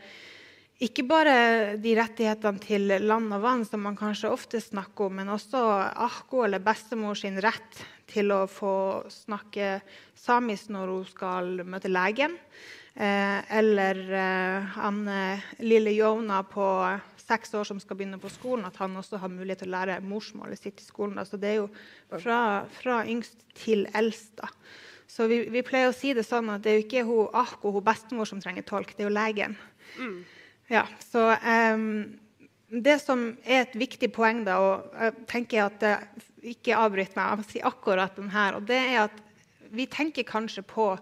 ikke 0.80 1.04
bare 1.08 1.34
de 1.80 1.94
rettighetene 1.98 2.62
til 2.62 2.88
land 3.04 3.34
og 3.36 3.44
vann 3.44 3.64
som 3.68 3.82
man 3.84 3.98
kanskje 3.98 4.32
ofte 4.32 4.62
snakker 4.64 5.10
om, 5.10 5.18
men 5.20 5.32
også 5.32 5.60
Ahko 6.06 6.44
eller 6.46 6.62
bestemor 6.64 7.18
sin 7.20 7.36
rett 7.42 7.82
til 8.10 8.32
å 8.34 8.46
få 8.50 8.74
snakke 9.12 9.78
samisk 10.18 10.72
når 10.72 10.94
hun 10.94 11.08
skal 11.10 11.52
møte 11.68 11.92
legen. 11.92 12.38
Eh, 12.94 13.38
eller 13.60 14.00
eh, 14.18 14.72
han 14.74 15.04
lille 15.62 15.92
Jona 15.94 16.40
på 16.48 16.66
seks 17.30 17.54
år 17.54 17.68
som 17.68 17.80
skal 17.80 17.98
begynne 17.98 18.18
på 18.20 18.30
skolen, 18.32 18.66
at 18.66 18.78
han 18.80 18.96
også 18.98 19.20
har 19.22 19.32
mulighet 19.32 19.62
til 19.64 19.70
å 19.70 19.76
lære 19.76 20.00
morsmålet 20.06 20.60
sitt 20.60 20.82
i 20.82 20.86
skolen. 20.86 21.18
Altså 21.20 21.38
det 21.40 21.52
er 21.52 21.58
jo 21.60 21.68
fra, 22.18 22.40
fra 22.80 23.02
yngst 23.08 23.44
til 23.58 23.86
eldst. 23.96 24.34
da. 24.40 24.50
Så 25.10 25.26
vi, 25.30 25.42
vi, 25.50 25.62
pleier 25.66 25.90
å 25.90 25.96
si 25.96 26.12
det 26.14 26.26
sånn 26.26 26.50
at 26.52 26.62
det 26.64 26.72
er 26.72 26.78
jo 26.78 26.86
ikke 26.86 27.06
hun 27.08 27.38
Ahko, 27.40 27.72
hun 27.74 27.86
bestemor 27.86 28.28
som 28.30 28.42
trenger 28.42 28.66
tolk, 28.66 28.94
det 28.94 29.04
er 29.04 29.10
jo 29.10 29.16
legen. 29.16 29.56
Mm. 29.98 30.20
Ja, 30.70 30.84
så 31.02 31.32
um, 31.74 32.18
Det 32.70 33.00
som 33.02 33.24
er 33.42 33.64
et 33.64 33.72
viktig 33.74 34.12
poeng, 34.14 34.44
da, 34.46 34.60
og 34.62 34.92
jeg 34.94 35.26
tenker 35.30 35.66
at 35.66 35.82
Ikke 36.46 36.78
avbryt 36.78 37.16
meg, 37.18 37.42
jeg 37.42 37.48
si 37.48 37.64
akkurat 37.66 38.14
den 38.16 38.30
her. 38.30 38.54
og 38.54 38.68
det 38.68 38.78
er 38.78 39.08
at 39.08 39.18
Vi 39.70 39.86
tenker 39.86 40.26
kanskje 40.26 40.62
på 40.62 40.94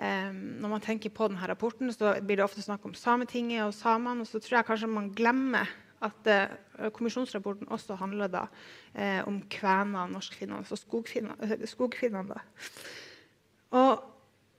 Um, 0.00 0.36
når 0.62 0.70
man 0.72 0.80
tenker 0.80 1.12
på 1.12 1.26
denne 1.28 1.44
rapporten, 1.44 1.90
så 1.92 2.14
blir 2.24 2.38
det 2.38 2.44
ofte 2.46 2.62
snakk 2.64 2.86
om 2.88 2.94
Sametinget 2.96 3.66
og 3.66 3.74
samene. 3.76 4.24
Og 4.24 4.28
så 4.30 4.38
tror 4.40 4.56
jeg 4.56 4.66
kanskje 4.70 4.88
man 4.88 5.10
glemmer 5.12 5.68
at 6.00 6.30
uh, 6.30 6.86
kommisjonsrapporten 6.96 7.68
også 7.68 7.98
handler 8.00 8.30
da, 8.32 8.46
uh, 8.94 9.20
om 9.28 9.42
kvenene, 9.52 10.06
norskfinnene 10.14 10.64
og 10.64 10.80
skogfinnene. 10.80 11.58
skogfinnene 11.68 12.40
og 13.76 14.00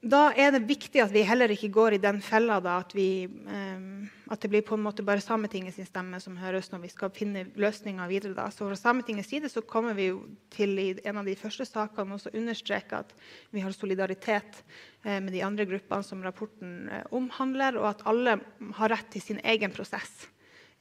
da 0.02 0.32
er 0.34 0.50
det 0.56 0.64
viktig 0.66 0.98
at 1.04 1.12
vi 1.14 1.22
heller 1.22 1.52
ikke 1.54 1.70
går 1.70 1.94
i 1.94 2.02
den 2.02 2.24
fella 2.26 2.56
da, 2.64 2.80
at, 2.82 2.96
vi, 2.98 3.28
um, 3.30 4.08
at, 4.34 4.40
det 4.42 4.50
blir 4.50 4.64
på 4.66 4.74
en 4.74 4.82
måte 4.82 5.06
bare 5.06 5.22
Sametingets 5.22 5.78
stemme 5.86 6.18
som 6.24 6.40
høres 6.42 6.72
når 6.72 6.82
vi 6.88 6.90
skal 6.90 7.14
finne 7.14 7.44
løsninger 7.54 8.10
videre. 8.10 8.34
Da. 8.34 8.48
Så 8.50 8.66
Fra 8.66 8.80
Sametingets 8.80 9.30
side 9.30 9.52
så 9.54 9.62
kommer 9.62 9.94
vi 9.94 10.10
jo 10.10 10.24
til 10.50 10.74
i 10.82 10.88
en 11.06 11.22
av 11.22 11.30
de 11.30 11.38
første 11.38 11.70
sakene 11.70 12.18
å 12.18 12.34
understreke 12.34 13.04
at 13.04 13.14
vi 13.54 13.62
har 13.62 13.78
solidaritet 13.78 14.64
eh, 15.06 15.22
med 15.22 15.30
de 15.38 15.46
andre 15.46 15.70
gruppene 15.70 16.10
som 16.10 16.26
rapporten 16.26 16.90
eh, 16.90 17.06
omhandler, 17.14 17.78
og 17.78 17.92
at 17.94 18.06
alle 18.10 18.40
har 18.82 18.96
rett 18.96 19.14
til 19.14 19.28
sin 19.28 19.46
egen 19.54 19.70
prosess. 19.76 20.26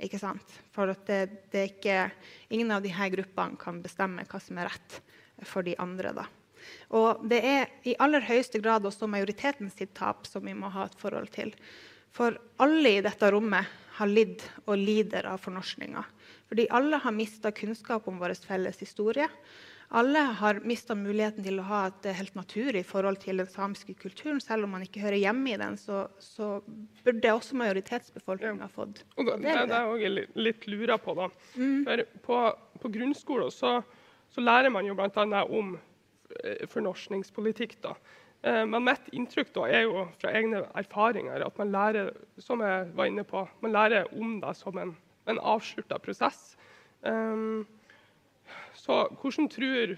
Ikke 0.00 0.16
sant? 0.16 0.60
For 0.72 0.96
at 0.96 1.04
det, 1.12 1.22
det 1.52 1.68
ikke, 1.74 2.06
ingen 2.48 2.72
av 2.72 2.80
disse 2.88 3.12
gruppene 3.12 3.60
kan 3.60 3.84
bestemme 3.84 4.24
hva 4.24 4.40
som 4.40 4.64
er 4.64 4.72
rett 4.72 5.02
for 5.44 5.60
de 5.66 5.76
andre. 5.76 6.16
da. 6.16 6.30
Og 6.96 7.22
det 7.30 7.40
er 7.46 7.70
i 7.88 7.96
aller 8.02 8.24
høyeste 8.26 8.60
grad 8.62 8.86
også 8.88 9.08
majoriteten 9.10 9.70
sitt 9.72 9.94
tap 9.98 10.28
som 10.28 10.44
vi 10.46 10.56
må 10.56 10.72
ha 10.74 10.88
et 10.88 10.98
forhold 11.00 11.30
til. 11.34 11.54
For 12.14 12.36
alle 12.62 12.96
i 12.96 13.04
dette 13.04 13.30
rommet 13.30 13.68
har 14.00 14.10
lidd 14.10 14.42
og 14.66 14.78
lider 14.80 15.28
av 15.30 15.42
fornorskninga. 15.44 16.02
Fordi 16.50 16.66
alle 16.74 16.98
har 16.98 17.14
mista 17.14 17.52
kunnskap 17.54 18.08
om 18.10 18.18
vår 18.18 18.34
felles 18.42 18.80
historie. 18.82 19.28
Alle 19.92 20.18
har 20.38 20.60
mista 20.62 20.94
muligheten 20.94 21.42
til 21.42 21.56
å 21.58 21.64
ha 21.66 21.80
et 21.88 22.06
helt 22.14 22.36
naturlig 22.38 22.84
forhold 22.86 23.18
til 23.24 23.42
den 23.42 23.48
samiske 23.50 23.96
kulturen. 23.98 24.38
Selv 24.42 24.68
om 24.68 24.76
man 24.76 24.84
ikke 24.86 25.02
hører 25.02 25.18
hjemme 25.18 25.50
i 25.50 25.58
den, 25.58 25.74
så, 25.78 26.04
så 26.22 26.60
burde 27.02 27.32
også 27.34 27.58
majoritetsbefolkninga 27.58 28.68
ja. 28.68 28.70
fått 28.70 29.02
og 29.16 29.26
det, 29.26 29.40
det, 29.42 29.56
det 29.66 29.74
er 29.74 29.74
jeg 29.74 29.90
òg 29.90 30.44
litt 30.46 30.68
lurer 30.70 31.00
på. 31.02 31.16
da. 31.18 31.26
Mm. 31.58 31.80
For 31.88 32.04
på, 32.28 32.38
på 32.84 32.92
grunnskolen 32.98 33.50
så, 33.54 33.80
så, 34.30 34.44
lærer 34.46 34.70
man 34.70 34.86
jo 34.86 34.94
bl.a. 34.94 35.42
om 35.42 35.74
fornorskningspolitikk. 36.70 37.78
da. 37.82 37.94
Eh, 38.42 38.62
men 38.66 38.84
mitt 38.86 39.10
inntrykk 39.12 39.52
da 39.52 39.66
er 39.68 39.84
jo 39.84 40.06
fra 40.20 40.32
egne 40.38 40.62
erfaringer 40.78 41.44
at 41.44 41.58
man 41.60 41.72
lærer 41.74 42.14
som 42.40 42.62
jeg 42.64 42.86
var 42.96 43.10
inne 43.10 43.24
på, 43.28 43.44
man 43.60 43.74
lærer 43.74 44.08
om 44.16 44.38
det 44.40 44.54
som 44.56 44.78
en, 44.80 44.94
en 45.28 45.40
avslutta 45.44 45.98
prosess. 46.00 46.54
Um, 47.04 47.66
så 48.76 49.06
hvordan 49.20 49.48
tror 49.52 49.94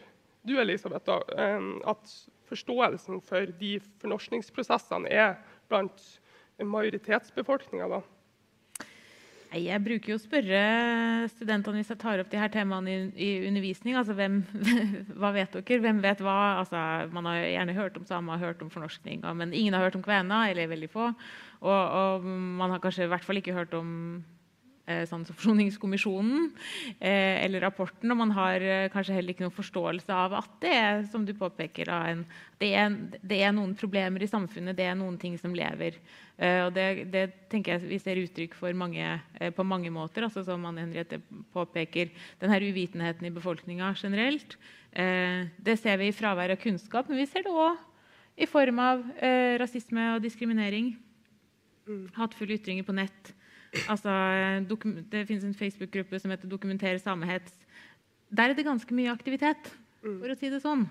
du 0.47 0.57
Elisabeth, 0.59 1.07
da, 1.07 1.21
um, 1.57 1.77
at 1.87 2.17
forståelsen 2.51 3.23
for 3.23 3.47
de 3.61 3.77
fornorskningsprosessene 4.03 5.11
er 5.11 5.37
blant 5.71 6.03
majoritetsbefolkninga? 6.59 8.03
Jeg 9.53 9.83
bruker 9.85 10.15
jo 10.15 10.17
å 10.17 10.23
spørre 10.23 10.61
studentene 11.29 11.83
hvis 11.83 11.91
jeg 11.93 12.01
tar 12.01 12.23
opp 12.23 12.31
de 12.33 12.41
her 12.41 12.53
temaene 12.53 12.93
i, 12.93 13.01
i 13.21 13.31
undervisning. 13.51 13.99
altså 14.01 14.17
hvem, 14.17 14.39
Hva 15.21 15.33
vet 15.37 15.53
dere? 15.53 15.81
Hvem 15.85 16.01
vet 16.05 16.23
hva? 16.25 16.37
Altså, 16.63 16.81
man 17.13 17.29
har 17.29 17.43
gjerne 17.43 17.77
hørt 17.77 17.99
om 18.01 18.07
samer, 18.09 18.41
hørt 18.41 18.63
om 18.65 18.71
fornorskning, 18.73 19.21
men 19.37 19.53
ingen 19.53 19.77
har 19.77 19.85
hørt 19.85 19.99
om 19.99 20.05
kvener, 20.05 20.51
eller 20.51 20.73
veldig 20.73 20.89
få. 20.93 21.11
Og, 21.61 21.69
og 21.73 22.25
man 22.25 22.73
har 22.73 22.81
kanskje 22.83 23.05
i 23.05 23.13
hvert 23.13 23.27
fall 23.29 23.43
ikke 23.43 23.57
hørt 23.57 23.77
om 23.77 23.93
eh, 24.91 25.03
sånn 25.09 25.25
Forsoningskommisjonen 25.29 26.49
eh, 26.99 27.43
eller 27.45 27.63
rapporten. 27.65 28.11
Og 28.13 28.19
man 28.19 28.33
har 28.37 28.65
eh, 28.65 28.89
kanskje 28.93 29.17
heller 29.17 29.35
ikke 29.35 29.47
noen 29.47 29.55
forståelse 29.55 30.17
av 30.17 30.37
at 30.41 30.57
det 30.63 30.73
er 30.77 31.05
som 31.13 31.27
du 31.27 31.35
påpeker, 31.39 31.91
en, 31.93 32.25
det, 32.63 32.73
er, 32.79 32.97
det, 33.21 33.39
er, 33.39 33.55
noen 33.55 33.77
problemer 33.79 34.23
i 34.23 34.31
samfunnet, 34.31 34.77
det 34.79 34.89
er 34.89 34.99
noen 34.99 35.19
ting 35.21 35.39
som 35.41 35.55
lever. 35.57 35.99
Og 36.43 36.73
det, 36.75 36.87
det, 37.13 37.23
tenker 37.53 37.77
jeg 37.77 37.87
vi 37.87 37.99
ser 38.03 38.19
uttrykk 38.19 38.55
for 38.59 38.75
mange, 38.75 39.05
på 39.55 39.67
mange 39.67 39.93
måter. 39.95 40.25
altså 40.27 40.43
Som 40.47 40.65
Anne 40.67 40.83
Henriette 40.83 41.21
påpeker, 41.55 42.11
denne 42.41 42.59
uvitenheten 42.59 43.29
i 43.29 43.35
befolkninga 43.35 43.93
generelt. 44.01 44.57
Det 44.91 45.77
ser 45.79 46.01
vi 46.01 46.09
i 46.11 46.17
fravær 46.17 46.55
av 46.57 46.59
kunnskap, 46.63 47.11
men 47.11 47.21
vi 47.21 47.29
ser 47.31 47.47
det 47.47 47.53
òg 47.53 47.79
i 48.43 48.49
form 48.51 48.81
av 48.83 49.05
rasisme 49.63 50.09
og 50.17 50.25
diskriminering. 50.25 50.97
Mm. 51.87 52.09
Hatefulle 52.17 52.59
ytringer 52.59 52.89
på 52.89 52.97
nett. 52.97 53.35
Altså, 53.89 54.13
det 54.69 55.25
finnes 55.29 55.45
en 55.49 55.57
Facebook-gruppe 55.57 56.21
som 56.21 56.31
heter 56.31 56.49
'Dokumenter 56.49 56.99
samehets'. 57.01 57.57
Der 58.33 58.51
er 58.51 58.55
det 58.55 58.65
ganske 58.65 58.95
mye 58.95 59.13
aktivitet, 59.13 59.73
mm. 60.05 60.19
for 60.21 60.33
å 60.33 60.37
si 60.37 60.49
det 60.53 60.63
sånn. 60.65 60.87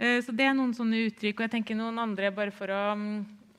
Eh, 0.00 0.20
så 0.24 0.32
det 0.32 0.46
er 0.48 0.56
noen 0.56 0.72
sånne 0.76 1.04
uttrykk. 1.08 1.40
Og 1.40 1.46
jeg 1.46 1.54
tenker 1.58 1.76
noen 1.76 2.00
andre, 2.00 2.30
bare 2.32 2.52
for 2.54 2.72
å, 2.72 2.84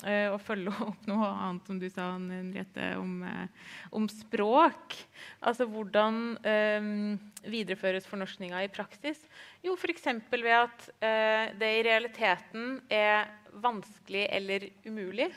eh, 0.06 0.30
å 0.30 0.40
følge 0.42 0.74
opp 0.90 1.06
noe 1.10 1.30
annet 1.30 1.70
som 1.70 1.80
du 1.82 1.88
sa, 1.90 2.12
Henriette, 2.18 2.96
om, 2.98 3.22
eh, 3.24 3.70
om 3.94 4.08
språk. 4.10 4.98
Altså 5.42 5.66
hvordan 5.70 6.38
um, 6.42 7.20
videreføres 7.46 8.10
fornorskninga 8.10 8.64
i 8.66 8.74
praksis? 8.74 9.22
Jo, 9.66 9.78
f.eks. 9.78 10.10
ved 10.32 10.52
at 10.58 10.90
uh, 11.02 11.54
det 11.58 11.72
i 11.78 11.86
realiteten 11.86 12.80
er 12.90 13.30
vanskelig 13.62 14.28
eller 14.30 14.70
umulig 14.86 15.30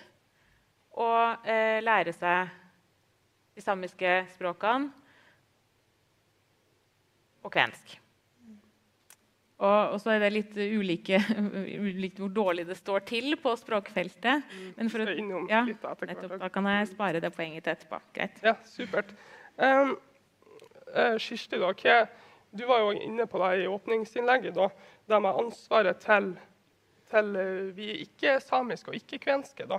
å 0.94 1.08
uh, 1.36 1.80
lære 1.84 2.12
seg 2.16 2.60
de 3.54 3.62
samiske 3.62 4.14
språkene 4.34 4.90
og 7.44 7.52
kvensk. 7.52 7.98
Og, 9.64 9.94
og, 9.94 9.98
så 10.02 10.14
er 10.14 10.24
det 10.24 10.32
litt 10.34 10.56
ulike, 10.58 11.20
ulikt 11.86 12.18
hvor 12.20 12.32
dårlig 12.34 12.66
det 12.68 12.76
står 12.78 13.04
til 13.08 13.36
på 13.40 13.52
språkfeltet. 13.60 14.42
Mm. 14.50 14.72
Men 14.78 14.90
for 14.92 15.04
å, 15.04 15.44
ja, 15.50 15.62
nettopp, 15.68 16.34
da 16.42 16.50
kan 16.52 16.68
jeg 16.72 16.90
spare 16.90 17.22
det 17.22 17.30
poenget 17.36 17.64
til 17.66 17.76
etterpå. 17.76 18.00
Greit. 18.16 18.40
Ja, 18.44 18.56
supert. 18.68 19.14
Um, 19.56 19.94
uh, 20.90 21.14
Kirsti, 21.22 21.60
da, 21.62 21.70
hva, 21.70 22.00
du 22.54 22.64
var 22.66 22.82
jo 22.82 22.90
inne 22.98 23.28
på 23.30 23.40
det 23.44 23.52
i 23.62 23.70
åpningsinnlegget. 23.70 24.58
da, 24.58 24.68
Det 25.06 25.22
med 25.22 25.40
ansvaret 25.44 26.02
til, 26.02 26.32
til 27.12 27.32
uh, 27.38 27.70
vi 27.78 27.92
ikke-samiske 28.08 28.90
og 28.90 28.98
ikke-kvenske. 28.98 29.70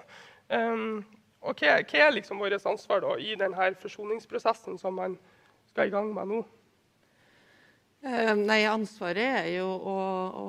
Um, 0.48 1.04
og 1.46 1.62
hva, 1.62 1.78
hva 1.86 2.04
er 2.08 2.16
liksom 2.16 2.42
vårt 2.42 2.66
ansvar 2.66 3.04
da, 3.06 3.16
i 3.22 3.36
denne 3.38 3.72
forsoningsprosessen 3.82 4.80
som 4.82 4.98
man 4.98 5.18
skal 5.70 5.90
i 5.90 5.94
gang 5.94 6.12
med 6.16 6.32
nå? 6.32 6.42
Eh, 8.06 8.34
nei, 8.38 8.64
ansvaret 8.70 9.42
er 9.44 9.52
jo 9.56 9.66
å, 9.66 9.96
å 10.42 10.48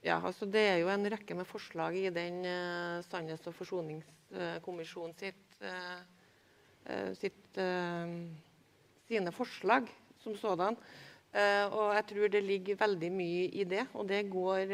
ja, 0.00 0.16
altså 0.16 0.46
Det 0.48 0.62
er 0.64 0.78
jo 0.80 0.88
en 0.88 1.04
rekke 1.12 1.36
med 1.36 1.48
forslag 1.48 1.96
i 2.00 2.08
den 2.14 2.40
uh, 2.46 3.02
Sannhets- 3.04 3.44
og 3.50 3.56
forsoningskommisjonen 3.58 5.12
sitt, 5.20 5.58
uh, 5.60 6.00
sitt 7.20 7.60
uh, 7.60 8.08
sine 9.10 9.32
forslag 9.36 9.90
som 10.22 10.36
sådan. 10.36 10.76
og 11.70 11.94
jeg 11.94 12.04
tror 12.08 12.28
det 12.28 12.40
ligger 12.42 12.76
veldig 12.76 13.10
mye 13.12 13.44
i 13.54 13.64
det. 13.64 13.84
Og 13.94 14.08
det 14.08 14.30
går, 14.30 14.72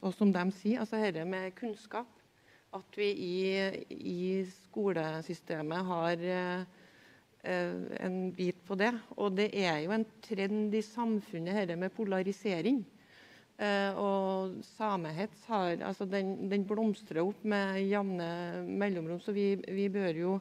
og 0.00 0.12
som 0.14 0.32
de 0.32 0.42
sier, 0.52 0.80
altså 0.80 1.00
dette 1.00 1.24
med 1.24 1.54
kunnskap. 1.56 2.17
At 2.76 2.98
vi 3.00 3.08
i, 3.08 3.38
i 3.88 4.44
skolesystemet 4.50 5.86
har 5.88 6.24
en 7.48 8.16
bit 8.36 8.58
på 8.66 8.76
det. 8.76 8.92
Og 9.16 9.32
det 9.38 9.48
er 9.56 9.78
jo 9.86 9.94
en 9.96 10.04
trend 10.26 10.74
i 10.76 10.82
samfunnet, 10.84 11.62
dette 11.62 11.78
med 11.80 11.94
polarisering. 11.96 12.82
Uh, 13.58 13.90
og 13.98 14.58
samehets 14.62 15.40
har, 15.50 15.80
altså 15.82 16.06
den, 16.06 16.46
den, 16.46 16.62
blomstrer 16.62 17.24
opp 17.24 17.40
med 17.42 17.80
jevne 17.90 18.28
mellomrom. 18.62 19.18
Så 19.18 19.34
vi, 19.34 19.56
vi, 19.66 19.88
bør 19.90 20.14
jo 20.14 20.36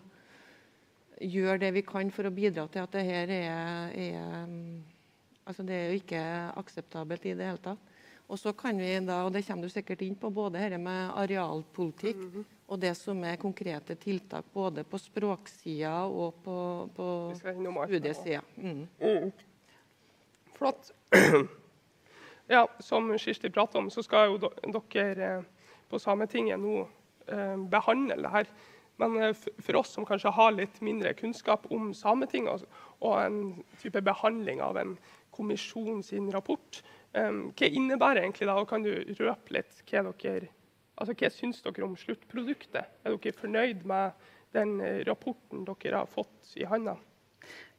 gjøre 1.17 1.57
det 1.63 1.71
vi 1.79 1.81
kan 1.81 2.11
for 2.13 2.29
å 2.29 2.33
bidra 2.35 2.67
til 2.69 2.83
at 2.83 2.93
det 2.93 3.05
her 3.07 3.33
er, 3.33 3.89
er 3.97 4.51
altså 5.49 5.65
Det 5.65 5.73
er 5.73 5.89
jo 5.89 5.97
ikke 5.97 6.21
akseptabelt 6.61 7.25
i 7.25 7.33
det 7.39 7.49
hele 7.49 7.63
tatt. 7.63 7.96
Og 8.27 8.39
så 8.39 8.51
kan 8.53 8.79
vi 8.79 8.89
da, 9.07 9.21
og 9.23 9.31
det 9.31 9.45
kommer 9.47 9.67
du 9.67 9.71
sikkert 9.71 10.01
inn 10.03 10.15
på, 10.19 10.29
både 10.35 10.59
dette 10.59 10.77
med 10.77 11.11
arealpolitikk 11.15 12.15
mm 12.15 12.31
-hmm. 12.31 12.43
og 12.67 12.79
det 12.79 12.95
som 12.97 13.23
er 13.23 13.35
konkrete 13.35 13.95
tiltak 13.95 14.45
både 14.53 14.83
på 14.83 14.97
språksida 14.97 16.05
og 16.05 16.33
på, 16.43 16.89
på 16.95 17.33
studiesida. 17.35 18.41
Mm. 18.57 18.87
Mm. 18.99 19.31
Flott. 20.53 20.91
Ja, 22.49 22.67
Som 22.79 23.17
Kirsti 23.17 23.49
prater 23.49 23.79
om, 23.79 23.89
så 23.89 24.03
skal 24.03 24.29
jo 24.31 24.37
dere 24.93 25.37
eh, 25.37 25.43
på 25.89 25.99
Sametinget 25.99 26.59
nå 26.59 26.87
eh, 27.27 27.57
behandle 27.69 28.15
det 28.23 28.31
her. 28.31 28.47
Men 28.97 29.17
eh, 29.21 29.33
for 29.59 29.75
oss 29.75 29.91
som 29.93 30.05
kanskje 30.07 30.31
har 30.31 30.55
litt 30.55 30.79
mindre 30.81 31.13
kunnskap 31.13 31.67
om 31.71 31.93
Sametinget 31.93 32.63
og 32.99 33.17
en 33.19 33.65
type 33.81 34.01
behandling 34.01 34.61
av 34.63 34.77
en 34.77 34.97
kommisjon 35.35 35.99
sin 36.03 36.31
rapport, 36.31 36.81
hva 37.17 37.67
innebærer 37.69 38.23
egentlig 38.23 38.47
det? 38.47 38.53
Og 38.53 38.69
kan 38.69 38.85
du 38.85 38.93
røpe 39.19 39.57
litt 39.57 39.83
hva 39.89 40.05
dere 40.11 40.51
altså 40.97 41.13
hva 41.17 41.29
syns 41.33 41.61
dere 41.65 41.85
om 41.85 41.97
sluttproduktet? 41.99 42.87
Er 43.05 43.13
dere 43.13 43.37
fornøyd 43.37 43.85
med 43.89 44.27
den 44.55 44.79
rapporten 45.07 45.65
dere 45.67 46.01
har 46.01 46.09
fått 46.09 46.57
i 46.57 46.65
hånda? 46.65 46.97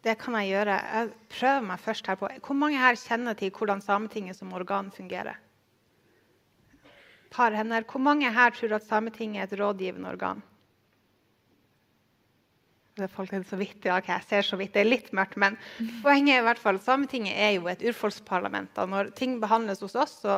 Det 0.07 0.15
kan 0.21 0.37
jeg 0.39 0.53
gjøre. 0.53 0.77
Jeg 0.79 1.11
prøver 1.33 1.65
meg 1.67 1.81
først 1.83 2.07
her 2.07 2.19
på 2.21 2.29
Hvor 2.47 2.57
mange 2.57 2.79
her 2.79 2.99
kjenner 2.99 3.35
til 3.39 3.51
hvordan 3.51 3.83
Sametinget 3.83 4.39
som 4.39 4.53
organ 4.55 4.93
fungerer? 4.95 5.41
Par 7.35 7.53
hender. 7.53 7.85
Hvor 7.85 8.01
mange 8.01 8.31
her 8.33 8.55
tror 8.55 8.77
at 8.79 8.87
Sametinget 8.87 9.43
er 9.43 9.51
et 9.51 9.61
rådgivende 9.61 10.15
organ? 10.15 10.43
Folk 13.13 13.33
er 13.33 13.45
så 13.47 13.59
vidt, 13.61 13.85
ja, 13.87 13.99
okay, 14.01 14.19
jeg 14.19 14.27
ser 14.29 14.47
så 14.47 14.59
vidt, 14.59 14.73
Det 14.75 14.83
er 14.83 14.89
litt 14.89 15.11
mørkt, 15.17 15.37
men 15.41 15.57
poenget 16.03 16.35
er 16.35 16.43
i 16.43 16.47
hvert 16.47 16.61
fall, 16.63 16.81
Sametinget 16.83 17.39
er 17.39 17.55
jo 17.57 17.69
et 17.71 17.83
urfolksparlament. 17.87 18.79
og 18.79 18.91
Når 18.93 19.11
ting 19.19 19.39
behandles 19.41 19.81
hos 19.85 19.95
oss, 19.95 20.19
så 20.25 20.37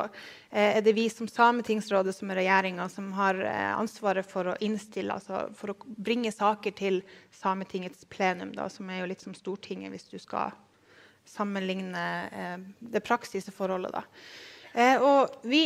eh, 0.50 0.76
er 0.76 0.80
det 0.84 0.94
vi 0.94 1.08
som 1.08 1.28
Sametingsrådet 1.28 2.14
som 2.16 2.30
er 2.30 2.42
regjeringa, 2.42 2.88
som 2.92 3.12
har 3.16 3.40
eh, 3.40 3.72
ansvaret 3.74 4.26
for 4.26 4.52
å 4.52 4.56
innstille, 4.60 5.16
altså 5.16 5.48
for 5.56 5.74
å 5.74 5.78
bringe 5.96 6.32
saker 6.32 6.76
til 6.76 7.02
Sametingets 7.40 8.04
plenum, 8.10 8.54
da, 8.56 8.68
som 8.68 8.90
er 8.90 9.02
jo 9.02 9.10
litt 9.10 9.24
som 9.24 9.36
Stortinget, 9.36 9.94
hvis 9.94 10.10
du 10.12 10.18
skal 10.18 10.52
sammenligne 11.28 12.06
eh, 12.30 12.56
det 12.80 13.04
praksisforholdet. 13.06 13.94
Da. 13.94 14.04
og 15.02 15.40
vi 15.46 15.64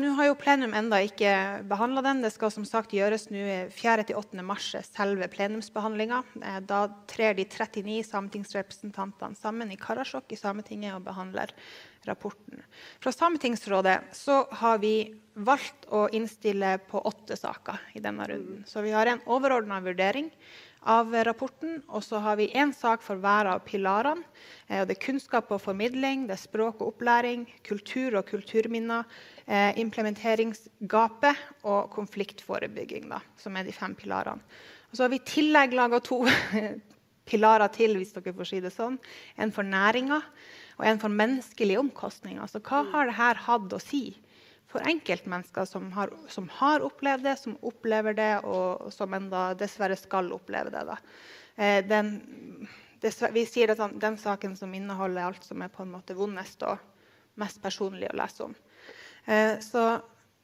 nå 0.00 0.10
har 0.16 0.30
jo 0.30 0.36
plenum 0.40 0.72
enda 0.72 1.02
ikke 1.04 1.30
behandla 1.68 2.00
den. 2.06 2.22
Det 2.24 2.30
skal 2.32 2.52
som 2.54 2.64
sagt 2.64 2.94
gjøres 2.96 3.26
nå 3.28 3.42
4.-8. 3.76 4.40
mars, 4.40 4.70
selve 4.88 5.28
plenumsbehandlinga. 5.28 6.22
Eh, 6.40 6.60
da 6.64 6.86
trer 7.10 7.36
de 7.36 7.44
39 7.44 7.98
sametingsrepresentantene 8.08 9.36
sammen 9.36 9.74
i 9.74 9.76
Karasjok 9.76 10.32
i 10.32 10.40
Sametinget 10.40 10.96
og 10.96 11.04
behandler 11.04 11.52
rapporten. 12.08 12.64
Fra 13.04 13.12
Sametingsrådet 13.12 13.98
så 14.16 14.46
har 14.62 14.80
vi 14.80 14.94
valgt 15.34 15.84
å 15.92 16.06
innstille 16.08 16.78
på 16.88 17.02
åtte 17.04 17.36
saker 17.36 17.90
i 17.98 18.00
denne 18.00 18.24
runden. 18.30 18.64
Så 18.64 18.80
vi 18.80 18.96
har 18.96 19.10
en 19.10 19.20
overordna 19.28 19.82
vurdering 19.84 20.30
av 20.86 21.12
rapporten. 21.26 21.80
Og 21.88 22.04
så 22.04 22.20
har 22.22 22.38
vi 22.38 22.48
én 22.54 22.72
sak 22.74 23.02
for 23.04 23.18
hver 23.20 23.50
av 23.50 23.64
pilarene. 23.66 24.24
Eh, 24.68 24.84
det 24.86 24.96
er 24.96 25.04
kunnskap 25.06 25.50
og 25.52 25.62
formidling, 25.62 26.26
det 26.28 26.36
er 26.36 26.44
språk 26.46 26.80
og 26.80 26.94
opplæring, 26.94 27.46
kultur 27.66 28.16
og 28.20 28.28
kulturminner, 28.30 29.04
implementeringsgapet 29.46 31.36
og 31.70 31.92
konfliktforebygging, 31.94 33.04
da, 33.12 33.20
som 33.38 33.54
er 33.54 33.68
de 33.68 33.74
fem 33.74 33.94
pilarene. 33.94 34.42
Og 34.90 34.98
så 34.98 35.04
har 35.04 35.12
vi 35.12 35.20
i 35.20 35.28
tillegg 35.28 35.74
laga 35.76 36.00
to 36.02 36.22
pilarer 37.30 37.70
til, 37.74 37.96
hvis 37.98 38.14
dere 38.14 38.34
får 38.34 38.50
si 38.50 38.60
det 38.64 38.72
sånn. 38.74 38.98
En 39.38 39.52
for 39.54 39.66
næringa 39.66 40.20
og 40.76 40.86
en 40.86 41.00
for 41.02 41.12
menneskelige 41.12 41.80
omkostninger. 41.80 42.42
Altså, 42.42 42.62
hva 42.64 42.82
har 42.92 43.10
dette 43.10 43.46
hatt 43.46 43.76
å 43.76 43.82
si 43.82 44.04
for 44.70 44.82
enkeltmennesker 44.88 45.64
som 45.68 45.88
har, 45.94 46.10
som 46.28 46.48
har, 46.58 46.84
opplevd 46.84 47.24
det, 47.24 47.36
som 47.40 47.54
opplever 47.66 48.16
det, 48.18 48.32
og 48.44 48.90
som 48.94 49.14
enda 49.16 49.48
dessverre 49.58 49.96
skal 49.98 50.32
oppleve 50.34 50.72
det. 50.74 50.98
Eh, 51.56 51.80
den, 51.86 52.16
dessverre, 53.02 53.34
vi 53.36 53.46
sier 53.48 53.72
at 53.72 53.80
sånn, 53.80 53.96
den 54.02 54.18
saken 54.20 54.56
som 54.58 54.74
inneholder 54.74 55.30
alt 55.30 55.46
som 55.46 55.62
er 55.62 55.72
på 55.72 55.86
en 55.86 55.94
måte 55.94 56.18
vondest 56.18 56.66
og 56.66 56.82
mest 57.40 57.62
personlig 57.62 58.10
å 58.10 58.18
lese 58.18 58.48
om. 58.48 58.56
Eh, 59.26 59.56
så 59.64 59.86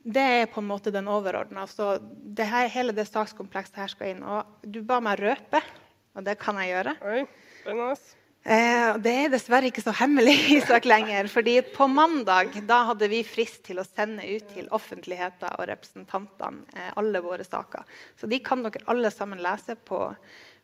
det 0.03 0.23
er 0.23 0.51
på 0.51 0.63
en 0.63 0.71
måte 0.71 0.93
den 0.95 1.11
overordna. 1.11 1.67
Så 1.71 1.95
det 2.03 2.49
her, 2.51 2.71
hele 2.73 2.95
det 2.97 3.07
sakskomplekset 3.11 3.79
her 3.83 3.93
skal 3.93 4.15
inn. 4.15 4.25
Og 4.27 4.67
du 4.67 4.83
ba 4.87 4.99
meg 5.05 5.23
røpe, 5.23 5.63
og 6.17 6.27
det 6.27 6.39
kan 6.43 6.59
jeg 6.61 6.75
gjøre. 6.75 6.97
Oi, 7.07 7.23
spennende. 7.63 8.19
Eh, 8.43 8.97
det 8.99 9.11
er 9.15 9.29
dessverre 9.31 9.69
ikke 9.71 9.85
så 9.85 9.93
hemmelig 9.95 10.35
i 10.57 10.61
sak 10.67 10.87
lenger. 10.89 11.29
fordi 11.31 11.61
På 11.63 11.87
mandag 11.87 12.57
da 12.67 12.83
hadde 12.91 13.07
vi 13.13 13.23
frist 13.23 13.63
til 13.69 13.79
å 13.79 13.87
sende 13.87 14.27
ut 14.27 14.49
til 14.55 14.71
offentligheten 14.75 15.55
og 15.55 15.69
representantene 15.71 16.67
eh, 16.75 16.91
alle 16.99 17.23
våre 17.23 17.47
saker. 17.47 17.87
Så 18.19 18.27
de 18.27 18.43
kan 18.43 18.65
dere 18.67 18.83
alle 18.91 19.13
sammen 19.15 19.43
lese 19.43 19.77
på, 19.79 20.01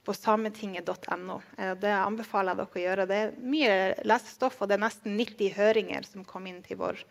på 0.03 0.17
sametinget.no. 0.17 1.39
Eh, 1.57 1.75
det 1.79 1.95
anbefaler 1.95 2.57
jeg 2.57 2.65
dere 2.65 2.83
å 2.83 2.87
gjøre. 2.87 3.07
Det 3.07 3.23
er 3.23 3.35
mye 3.55 3.79
lesestoff, 4.11 4.59
og 4.59 4.69
det 4.69 4.81
er 4.81 4.87
nesten 4.89 5.15
90 5.15 5.55
høringer 5.61 6.11
som 6.11 6.27
kom 6.27 6.51
inn 6.51 6.65
til 6.67 6.83
vår, 6.83 7.07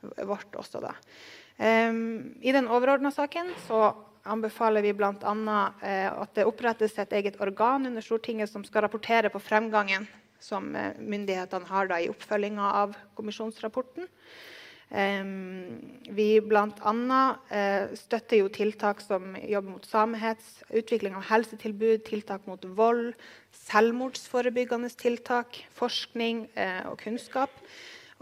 vårt 0.00 0.56
også. 0.56 0.80
da. 0.80 0.94
Eh, 1.58 1.92
I 2.40 2.54
den 2.54 2.68
overordna 2.70 3.10
saken 3.14 3.50
så 3.66 3.92
anbefaler 4.28 4.84
vi 4.84 4.94
bl.a. 4.96 5.14
Eh, 5.82 6.10
at 6.12 6.36
det 6.36 6.46
opprettes 6.48 6.98
et 6.98 7.16
eget 7.16 7.40
organ 7.42 7.88
under 7.88 8.04
Stortinget 8.04 8.50
som 8.50 8.64
skal 8.66 8.86
rapportere 8.86 9.32
på 9.32 9.42
fremgangen 9.42 10.06
som 10.40 10.70
eh, 10.76 10.94
myndighetene 11.00 11.66
har 11.70 11.90
da, 11.90 11.98
i 11.98 12.12
oppfølginga 12.12 12.74
av 12.84 12.94
kommisjonsrapporten. 13.18 14.08
Vi 14.88 16.26
bl.a. 16.48 16.92
Uh, 17.52 17.90
støtter 17.92 18.38
jo 18.38 18.46
tiltak 18.48 19.02
som 19.04 19.34
jobber 19.36 19.74
mot 19.74 19.84
samehets, 19.84 20.62
utvikling 20.72 21.18
av 21.18 21.26
helsetilbud, 21.28 22.06
tiltak 22.06 22.46
mot 22.48 22.64
vold, 22.78 23.10
selvmordsforebyggende 23.66 24.88
tiltak, 24.96 25.60
forskning 25.76 26.46
og 26.88 26.96
kunnskap. 27.04 27.52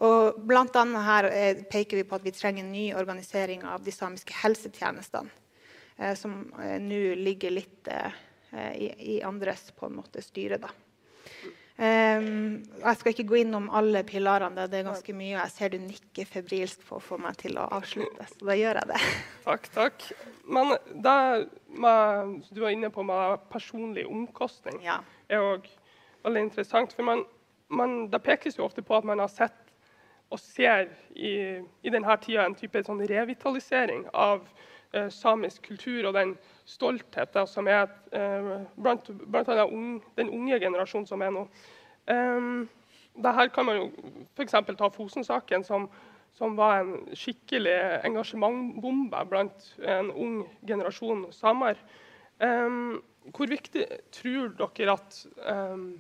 Og 0.04 0.40
blant 0.44 0.76
annet 0.76 1.06
her 1.06 1.26
peker 1.72 1.96
vi 1.96 2.04
på 2.04 2.18
at 2.18 2.24
vi 2.26 2.34
trenger 2.36 2.64
en 2.64 2.72
ny 2.72 2.90
organisering 2.98 3.62
av 3.64 3.84
de 3.84 3.94
samiske 3.94 4.34
helsetjenestene. 4.42 5.32
Eh, 5.96 6.14
som 6.14 6.52
eh, 6.62 6.80
nå 6.80 7.14
ligger 7.14 7.50
litt 7.50 7.88
eh, 7.88 8.12
i, 8.76 8.90
i, 9.16 9.22
andres 9.22 9.70
på 9.76 9.88
en 9.88 9.96
måte 9.96 10.22
styre. 10.22 10.58
da. 10.60 10.72
Um, 11.76 12.62
jeg 12.80 12.96
skal 12.96 13.12
ikke 13.12 13.26
gå 13.28 13.38
innom 13.42 13.66
alle 13.74 14.00
pilarene. 14.08 14.64
Det 14.70 14.78
er 14.78 14.86
ganske 14.86 15.12
mye, 15.16 15.34
og 15.34 15.42
jeg 15.42 15.52
ser 15.52 15.72
du 15.74 15.78
nikker 15.82 16.28
febrilsk 16.30 16.84
for 16.86 16.96
å 16.96 17.04
få 17.04 17.18
meg 17.20 17.36
til 17.40 17.58
å 17.60 17.66
avslutte. 17.76 18.28
Så 18.32 18.48
da 18.48 18.56
gjør 18.56 18.80
jeg 18.80 18.90
det. 18.94 19.00
Takk, 19.46 19.68
takk. 19.74 20.06
Men 20.48 20.72
det 21.04 21.18
med, 21.76 22.38
du 22.48 22.62
var 22.64 22.72
inne 22.72 22.88
på 22.92 23.04
med 23.04 23.44
personlig 23.52 24.06
omkostning, 24.08 24.80
ja. 24.86 25.02
er 25.28 25.44
òg 25.44 25.68
veldig 26.24 26.46
interessant. 26.48 26.96
For 26.96 27.04
man, 27.06 27.26
man, 27.68 27.98
det 28.12 28.24
pekes 28.24 28.56
jo 28.56 28.64
ofte 28.64 28.84
på 28.84 28.96
at 28.96 29.06
man 29.06 29.20
har 29.20 29.30
sett 29.32 29.65
og 30.30 30.40
ser 30.42 30.88
i, 31.14 31.60
i 31.82 31.92
denne 31.92 32.16
tida 32.22 32.46
en 32.46 32.56
type 32.58 32.82
sånn 32.86 33.04
revitalisering 33.06 34.06
av 34.12 34.42
eh, 34.92 35.08
samisk 35.12 35.68
kultur 35.68 36.08
og 36.08 36.16
den 36.16 36.34
stoltheten 36.66 37.46
som 37.50 37.70
er 37.70 37.86
eh, 38.16 38.50
blant, 38.74 39.10
blant 39.30 39.52
unge, 39.66 40.00
den 40.18 40.32
unge 40.34 40.58
generasjonen 40.62 41.06
som 41.06 41.22
er 41.22 41.34
nå. 41.34 41.46
Um, 42.10 42.66
Dette 43.16 43.48
kan 43.54 43.64
man 43.64 43.78
jo 43.78 43.86
f.eks. 44.36 44.54
ta 44.76 44.90
Fosen-saken, 44.92 45.64
som, 45.64 45.86
som, 46.36 46.56
var 46.58 46.82
en 46.82 47.14
skikkelig 47.16 47.76
engasjementbombe 48.04 49.22
blant 49.30 49.70
en 49.80 50.10
ung 50.12 50.42
generasjon 50.68 51.24
samer. 51.32 51.80
Um, 52.44 53.00
hvor 53.32 53.48
viktig 53.48 53.86
tror 54.12 54.52
dere 54.58 54.98
at 54.98 55.22
um, 55.48 55.94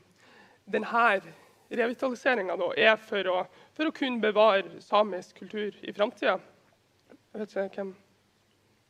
denne 0.68 1.22
revitaliseringa 1.70 2.56
er 2.76 2.96
for 3.02 3.32
å, 3.32 3.40
for 3.76 3.90
å, 3.90 3.94
kunne 3.94 4.22
bevare 4.22 4.80
samisk 4.84 5.42
kultur 5.42 5.76
i 5.82 5.94
framtida? 5.96 6.38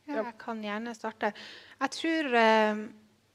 Ja. 0.07 0.23
Jeg 0.23 0.37
kan 0.39 0.61
gjerne 0.63 0.95
starte. 0.95 1.33
Jeg 1.81 1.95
tror 1.97 2.37
eh, 2.39 2.83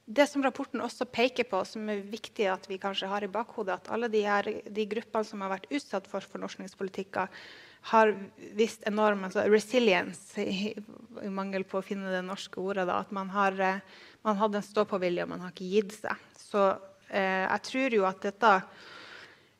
det 0.05 0.27
som 0.29 0.43
rapporten 0.43 0.83
også 0.83 1.07
peker 1.11 1.47
på, 1.49 1.63
som 1.67 1.89
er 1.91 2.05
viktig 2.07 2.47
at 2.51 2.69
vi 2.69 2.79
kanskje 2.81 3.09
har 3.11 3.25
i 3.25 3.31
bakhodet, 3.31 3.81
at 3.81 3.91
alle 3.91 4.07
de, 4.11 4.21
her, 4.23 4.47
de 4.63 4.85
gruppene 4.93 5.27
som 5.27 5.43
har 5.43 5.51
vært 5.57 5.67
utsatt 5.71 6.07
for 6.09 6.25
fornorskningspolitikker, 6.33 7.43
har 7.89 8.11
vist 8.53 8.83
enorm 8.85 9.23
altså 9.25 9.47
resilience, 9.49 10.37
i, 10.37 10.71
i, 10.77 11.29
mangel 11.33 11.65
på 11.65 11.79
å 11.79 11.85
finne 11.85 12.11
det 12.13 12.21
norske 12.27 12.61
ordet. 12.61 12.85
Da, 12.89 12.99
at 13.01 13.11
man 13.15 13.31
har, 13.33 13.57
eh, 13.57 13.81
man 14.27 14.37
hadde 14.37 14.61
en 14.61 14.67
stå-på-vilje, 14.67 15.25
og 15.25 15.33
man 15.33 15.45
har 15.45 15.53
ikke 15.53 15.69
gitt 15.71 15.95
seg. 15.97 16.25
Så 16.37 16.67
eh, 17.09 17.47
jeg 17.47 17.63
tror 17.67 17.97
jo 17.97 18.07
at 18.09 18.21
dette 18.29 18.55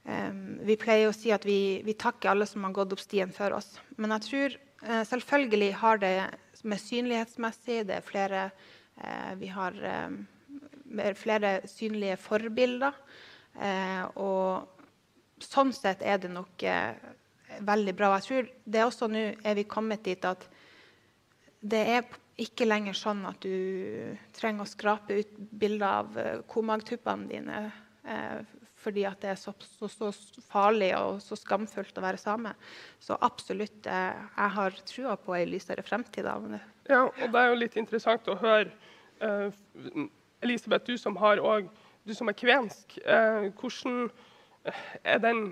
eh, 0.06 0.34
Vi 0.68 0.78
pleier 0.80 1.10
å 1.10 1.16
si 1.16 1.32
at 1.34 1.46
vi, 1.48 1.82
vi, 1.86 1.94
takker 1.94 2.32
alle 2.32 2.48
som 2.50 2.66
har 2.68 2.76
gått 2.76 2.94
opp 2.96 3.04
stien 3.04 3.32
før 3.34 3.58
oss. 3.60 3.74
Men 3.98 4.14
jeg 4.18 4.28
tror 4.28 4.58
uh, 4.88 5.04
selvfølgelig 5.08 5.72
har 5.82 6.02
det 6.02 6.14
med 6.64 6.82
synlighetsmessig 6.82 7.82
det 7.90 7.98
er 7.98 8.06
flere 8.06 8.44
uh, 8.52 9.34
Vi 9.40 9.50
har 9.54 9.78
um, 9.82 10.22
flere 11.16 11.62
synlige 11.70 12.18
forbilder. 12.20 12.96
og 14.20 14.68
sånn 15.44 15.72
sett 15.74 16.02
er 16.04 16.18
det 16.20 16.30
nok 16.32 16.64
veldig 17.60 17.94
bra. 17.96 18.12
Jeg 18.18 18.26
tror 18.28 18.50
det 18.66 18.80
er 18.80 18.88
også 18.88 19.08
nå 19.08 19.24
er 19.44 19.56
vi 19.56 19.64
kommet 19.68 20.04
dit 20.04 20.26
at 20.28 20.44
det 21.62 21.82
er 21.96 22.04
ikke 22.42 22.68
lenger 22.68 22.98
sånn 22.98 23.22
at 23.30 23.44
du 23.44 24.18
trenger 24.36 24.66
å 24.66 24.70
skrape 24.70 25.20
ut 25.22 25.36
bilder 25.62 25.88
av 25.88 26.18
uh, 26.18 26.42
komagtuppene 26.50 27.30
dine 27.30 27.60
uh, 28.08 28.42
fordi 28.82 29.06
det 29.22 29.32
er 29.32 29.40
så, 29.40 29.54
så, 29.78 29.90
så, 29.90 30.12
farlig 30.50 30.92
og 30.98 31.22
så 31.24 31.38
skamfullt 31.40 31.98
å 31.98 32.04
være 32.04 32.22
same. 32.22 32.54
Så 33.00 33.18
absolutt, 33.22 33.86
uh, 33.86 34.18
jeg 34.38 34.56
har 34.58 34.80
trua 34.90 35.16
på 35.22 35.38
ei 35.38 35.46
lysere 35.50 35.86
fremtid. 35.86 36.28
Ja, 36.90 37.06
og 37.06 37.22
det 37.22 37.44
er 37.44 37.52
jo 37.52 37.62
litt 37.62 37.78
interessant 37.80 38.30
å 38.32 38.40
høre 38.42 38.72
Elisabeth, 40.42 40.88
du 40.90 40.98
som, 40.98 41.14
også, 41.14 41.70
du 42.10 42.16
som 42.18 42.32
er 42.32 42.34
kvensk. 42.34 42.96
hvordan 43.60 44.08
er 45.06 45.20
den 45.22 45.52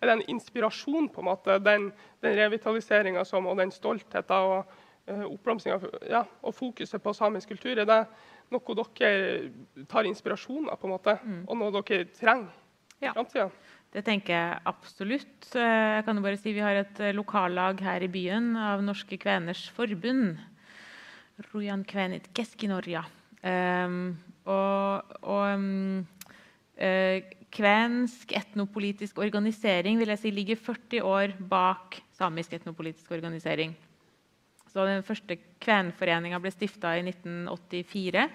er 0.00 0.06
det 0.06 0.12
en 0.12 0.28
inspirasjon, 0.30 1.08
på 1.10 1.22
en 1.22 1.26
måte, 1.26 1.58
den, 1.58 1.90
den 2.22 2.36
revitaliseringa 2.38 3.24
og 3.34 3.56
den 3.58 3.72
stoltheten 3.74 4.52
og 4.52 4.76
oppblomstringa 5.08 5.78
ja, 6.10 6.22
og 6.42 6.54
fokuset 6.54 7.02
på 7.02 7.14
samisk 7.16 7.48
kultur? 7.48 7.78
Er 7.78 7.88
det 7.88 8.04
noe 8.54 8.76
dere 8.78 9.86
tar 9.90 10.08
inspirasjon 10.08 10.68
av, 10.70 10.78
på 10.80 10.88
en 10.88 10.94
måte, 10.94 11.16
mm. 11.22 11.40
og 11.46 11.60
noe 11.60 11.74
dere 11.80 12.08
trenger 12.16 12.54
i 12.98 13.10
framtida? 13.12 13.48
Det 13.94 14.02
tenker 14.04 14.34
jeg 14.34 14.60
absolutt. 14.68 15.48
Jeg 15.54 16.04
kan 16.04 16.18
jo 16.18 16.24
bare 16.24 16.36
si 16.36 16.52
Vi 16.52 16.60
har 16.60 16.76
et 16.76 16.98
eh, 17.00 17.14
lokallag 17.16 17.80
her 17.80 18.04
i 18.04 18.10
byen 18.12 18.52
av 18.60 18.82
Norske 18.84 19.16
Kveners 19.20 19.64
Forbund. 19.72 20.36
Rujan 21.52 21.84
Kvenit 21.86 22.26
Keskinorja. 22.34 23.04
Um, 23.38 24.18
og, 24.50 25.14
og 25.22 25.44
um, 25.54 26.04
kvensk 27.54 28.32
etnopolitisk 28.34 29.20
organisering 29.22 30.00
vil 30.00 30.10
jeg 30.12 30.20
si, 30.20 30.32
ligger 30.34 30.58
40 30.58 31.06
år 31.06 31.36
bak 31.50 32.00
samisk 32.18 32.56
etnopolitisk 32.58 33.12
organisering. 33.14 33.76
Så 34.78 34.84
Den 34.86 35.00
første 35.02 35.34
kvenforeninga 35.58 36.38
ble 36.38 36.52
stifta 36.54 36.92
i 36.94 37.00
1984. 37.02 38.28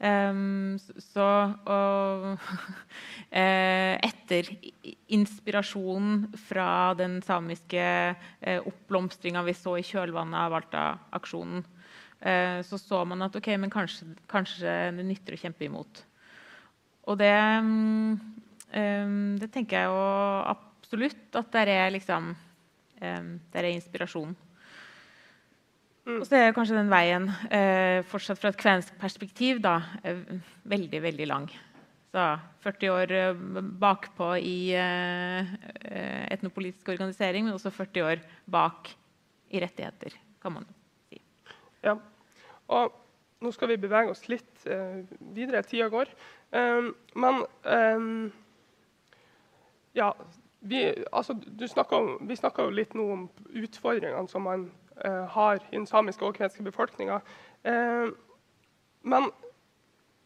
Um, 0.00 0.08
ehm, 0.08 0.78
så 1.12 1.26
og, 1.70 2.24
uh, 3.30 3.94
Etter 4.08 4.50
inspirasjonen 5.14 6.24
fra 6.48 6.66
den 6.98 7.20
samiske 7.22 7.84
uh, 8.16 8.66
oppblomstringa 8.66 9.44
vi 9.46 9.54
så 9.54 9.76
i 9.78 9.86
kjølvannet 9.86 10.40
av 10.40 10.58
Alta-aksjonen, 10.58 11.62
uh, 11.62 12.58
så 12.66 12.82
så 12.82 13.04
man 13.06 13.22
at 13.28 13.38
okay, 13.38 13.54
kanskje, 13.70 14.10
kanskje 14.26 14.74
det 14.98 15.06
nytter 15.06 15.38
å 15.38 15.42
kjempe 15.46 15.70
imot. 15.70 16.04
Og 17.06 17.22
det, 17.22 17.30
um, 17.62 19.38
det 19.38 19.54
tenker 19.54 19.84
jeg 19.84 19.94
jo 19.94 20.04
absolutt 20.50 21.42
at 21.44 21.58
der 21.60 21.76
er 21.78 21.90
liksom 21.94 22.32
um, 22.34 23.34
Det 23.52 23.60
er 23.60 23.74
inspirasjon. 23.76 24.34
Mm. 26.10 26.20
Og 26.20 26.26
så 26.26 26.38
er 26.38 26.54
kanskje 26.56 26.78
den 26.78 26.90
veien 26.90 27.28
eh, 27.54 28.00
fortsatt 28.10 28.40
fra 28.40 28.50
et 28.50 28.58
kvensk 28.58 28.96
perspektiv 29.00 29.60
da, 29.62 29.76
uh, 30.02 30.32
veldig, 30.70 31.02
veldig 31.06 31.28
lang. 31.30 31.46
Så 32.10 32.24
40 32.64 32.94
år 32.96 33.14
uh, 33.14 33.60
bakpå 33.80 34.32
i 34.42 34.74
etnopolitisk 36.30 36.90
organisering, 36.90 37.46
men 37.46 37.54
også 37.54 37.70
40 37.74 38.06
år 38.08 38.24
bak 38.50 38.90
i 39.50 39.62
rettigheter, 39.62 40.18
kan 40.42 40.56
man 40.56 40.66
si. 41.10 41.22
Ja, 41.86 41.94
og 42.70 42.98
nå 43.40 43.54
skal 43.54 43.70
vi 43.70 43.80
bevege 43.80 44.12
oss 44.12 44.26
litt 44.28 44.66
videre. 45.32 45.62
Tida 45.64 45.88
går. 45.90 46.10
Um, 46.52 46.90
men 47.14 47.44
um, 47.64 48.32
ja, 49.96 50.10
vi, 50.60 50.94
altså, 51.12 51.36
snakker, 51.66 52.18
vi 52.26 52.36
snakker 52.36 52.68
jo 52.68 52.74
litt 52.74 52.94
nå 52.98 53.06
om 53.14 53.26
utfordringene 53.56 54.28
som 54.30 54.44
man 54.44 54.66
har 55.04 55.60
i 55.70 55.76
den 55.76 55.86
samiske 55.88 56.24
og 56.26 56.36
kvenske 56.36 56.64
befolkninga. 56.66 57.20
Uh, 57.64 58.10
men 59.02 59.30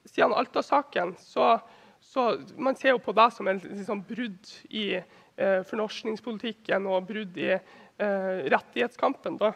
siden 0.09 0.35
Alta-saken 0.35 1.15
så, 1.19 1.59
så 2.01 2.25
Man 2.59 2.77
ser 2.77 2.95
jo 2.95 3.03
på 3.03 3.15
det 3.17 3.29
som 3.33 3.49
et 3.49 3.65
liksom, 3.65 4.03
brudd 4.07 4.51
i 4.71 4.87
uh, 4.99 5.61
fornorskningspolitikken 5.71 6.87
og 6.91 7.07
brudd 7.11 7.39
i 7.39 7.55
rettighetskampen. 7.95 9.37
Da. 9.39 9.53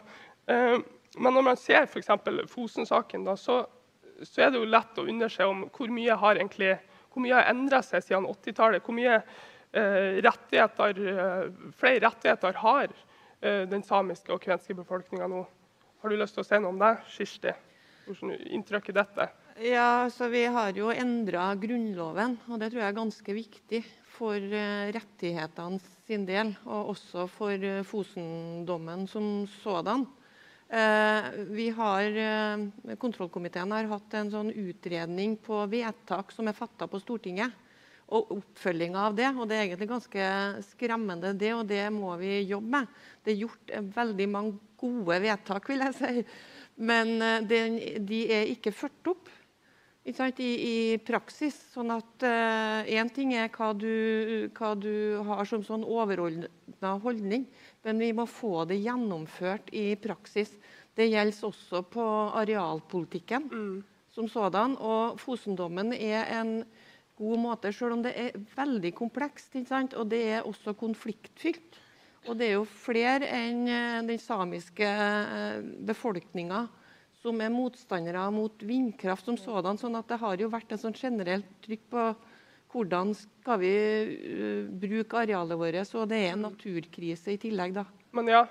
men 0.47 1.33
når 1.35 1.43
man 1.43 1.57
ser 1.59 1.83
f.eks. 1.83 2.07
Fosen-saken, 2.47 3.25
så 3.35 3.65
så 4.23 4.45
er 4.45 4.51
det 4.51 4.61
jo 4.61 4.69
lett 4.69 4.99
å 4.99 5.05
undre 5.07 5.29
seg 5.31 5.51
om 5.51 5.65
hvor 5.75 5.91
mye 5.93 6.15
har 6.21 6.39
egentlig 6.39 6.77
hvor 7.09 7.23
mye 7.23 7.37
har 7.37 7.49
endra 7.51 7.81
seg 7.85 8.03
siden 8.05 8.27
80-tallet. 8.29 8.85
Hvor 8.85 8.95
mye 8.95 9.15
eh, 9.17 10.19
rettigheter, 10.25 10.99
eh, 11.13 11.71
flere 11.79 12.03
rettigheter 12.05 12.59
har 12.61 12.91
eh, 12.91 13.05
den 13.39 13.83
samiske 13.87 14.33
og 14.35 14.41
kvenske 14.43 14.75
befolkninga 14.75 15.27
nå. 15.31 15.45
Har 16.01 16.11
du 16.11 16.15
lyst 16.19 16.35
til 16.35 16.43
å 16.43 16.47
si 16.47 16.59
noe 16.59 16.73
om 16.73 16.79
det, 16.81 16.93
Kirsti? 17.13 17.53
Hvordan 18.07 18.35
inntrykk 18.57 18.89
er 18.91 18.97
dette? 18.99 19.29
Ja, 19.59 20.07
så 20.07 20.29
Vi 20.31 20.45
har 20.47 20.71
jo 20.71 20.87
endra 20.89 21.49
Grunnloven, 21.59 22.37
og 22.47 22.61
det 22.61 22.71
tror 22.71 22.81
jeg 22.81 22.91
er 22.93 22.95
ganske 22.95 23.33
viktig 23.35 23.81
for 24.15 24.35
eh, 24.35 24.91
rettighetene 24.95 25.79
sin 26.07 26.23
del, 26.27 26.53
og 26.65 26.93
også 26.95 27.27
for 27.31 27.51
eh, 27.51 27.83
Fosen-dommen 27.83 29.03
som 29.11 29.43
sådan. 29.59 30.07
Eh, 30.69 31.29
vi 31.51 31.67
har, 31.75 32.03
eh, 32.05 32.95
Kontrollkomiteen 33.01 33.71
har 33.75 33.91
hatt 33.91 34.13
en 34.13 34.31
sånn 34.31 34.53
utredning 34.53 35.35
på 35.41 35.63
vedtak 35.67 36.31
som 36.31 36.47
er 36.47 36.57
fatta 36.57 36.87
på 36.87 37.01
Stortinget, 37.01 37.51
og 38.09 38.31
oppfølginga 38.39 39.07
av 39.09 39.17
det. 39.17 39.29
og 39.35 39.47
Det 39.49 39.57
er 39.57 39.65
egentlig 39.67 39.89
ganske 39.89 40.29
skremmende, 40.71 41.33
det, 41.37 41.51
og 41.53 41.67
det 41.69 41.83
må 41.93 42.15
vi 42.21 42.39
jobbe 42.49 42.79
med. 42.79 42.87
Det 43.23 43.33
er 43.33 43.43
gjort 43.43 43.75
veldig 43.95 44.29
mange 44.29 44.57
gode 44.79 45.19
vedtak, 45.21 45.69
vil 45.69 45.83
jeg 45.85 45.97
si, 45.97 46.23
men 46.79 47.19
eh, 47.21 47.99
de 47.99 48.23
er 48.31 48.49
ikke 48.55 48.75
ført 48.75 49.11
opp. 49.11 49.29
I, 50.09 50.13
i, 50.41 50.97
praksis. 51.05 51.53
sånn 51.73 51.91
at 51.93 52.23
Én 52.23 53.09
uh, 53.09 53.13
ting 53.13 53.33
er 53.37 53.51
hva 53.53 53.73
du, 53.77 54.49
hva 54.57 54.71
du 54.73 55.19
har 55.27 55.45
som 55.45 55.61
sånn 55.61 55.83
overordna 55.85 56.95
holdning, 57.03 57.43
men 57.85 57.99
vi 58.01 58.09
må 58.15 58.25
få 58.25 58.63
det 58.65 58.79
gjennomført 58.79 59.69
i 59.69 59.93
praksis. 60.01 60.55
Det 60.95 61.11
gjelder 61.11 61.51
også 61.51 61.83
på 61.91 62.05
arealpolitikken 62.41 63.51
mm. 63.51 63.75
som 64.15 64.31
sådan. 64.31 64.79
Og 64.79 65.19
Fosendommen 65.21 65.93
er 65.93 66.25
en 66.39 66.55
god 67.19 67.43
måte, 67.43 67.71
selv 67.75 67.97
om 67.97 68.03
det 68.05 68.15
er 68.17 68.39
veldig 68.55 68.93
komplekst. 68.97 69.55
Og 69.99 70.09
det 70.09 70.23
er 70.37 70.47
også 70.47 70.73
konfliktfylt. 70.79 71.79
Og 72.27 72.35
det 72.39 72.49
er 72.49 72.57
jo 72.57 72.65
flere 72.67 73.29
enn 73.31 73.63
eh, 73.71 74.01
den 74.07 74.19
samiske 74.19 74.87
eh, 74.87 75.61
befolkninga 75.87 76.65
som 77.19 77.39
er 77.43 77.51
motstandere 77.51 78.25
mot 78.31 78.63
vindkraft 78.63 79.27
som 79.27 79.37
sådan. 79.39 79.79
sånn 79.79 79.97
at 79.99 80.07
det 80.07 80.19
har 80.21 80.39
jo 80.39 80.51
vært 80.51 80.71
en 80.71 80.81
sånn 80.81 80.95
generelt 80.95 81.47
trykk 81.65 81.87
på 81.91 82.03
hvordan 82.69 83.15
skal 83.17 83.59
vi 83.63 83.73
uh, 83.73 84.67
bruke 84.69 85.17
arealet 85.23 85.57
vårt. 85.59 85.95
Og 85.97 86.05
det 86.11 86.19
er 86.21 86.35
en 86.35 86.45
naturkrise 86.47 87.33
i 87.33 87.41
tillegg, 87.41 87.73
da. 87.75 87.83
Men 88.15 88.29
ja, 88.29 88.43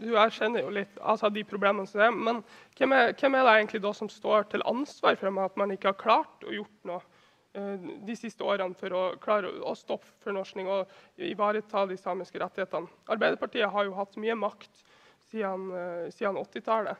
du 0.00 0.14
erkjenner 0.16 0.64
jo 0.64 0.72
litt 0.74 0.98
altså 0.98 1.30
de 1.32 1.44
problemene 1.46 1.86
som 1.86 2.02
er. 2.02 2.10
Men 2.14 2.40
hvem 2.78 2.96
er, 2.96 3.12
hvem 3.20 3.36
er, 3.36 3.46
det 3.46 3.56
egentlig 3.58 3.82
da 3.84 3.92
som 3.96 4.10
står 4.10 4.48
til 4.52 4.64
ansvar 4.68 5.20
for 5.20 5.44
at 5.44 5.60
man 5.60 5.74
ikke 5.74 5.92
har 5.92 6.00
klart 6.00 6.46
å 6.48 6.56
gjort 6.56 6.88
noe 6.88 7.02
de 7.52 8.14
siste 8.16 8.44
årene 8.44 8.74
for 8.78 8.94
å 8.96 9.02
klare 9.20 9.50
å 9.60 9.74
stoppe 9.76 10.08
fornorskning 10.24 10.70
og 10.72 10.88
ivareta 11.20 11.84
de 11.90 11.98
samiske 12.00 12.40
rettighetene? 12.40 12.88
Arbeiderpartiet 13.12 13.68
har 13.74 13.84
jo 13.84 13.96
hatt 13.98 14.16
mye 14.16 14.36
makt 14.40 14.84
siden, 15.30 15.66
uh, 15.72 16.06
siden 16.12 16.38
80-tallet. 16.40 16.96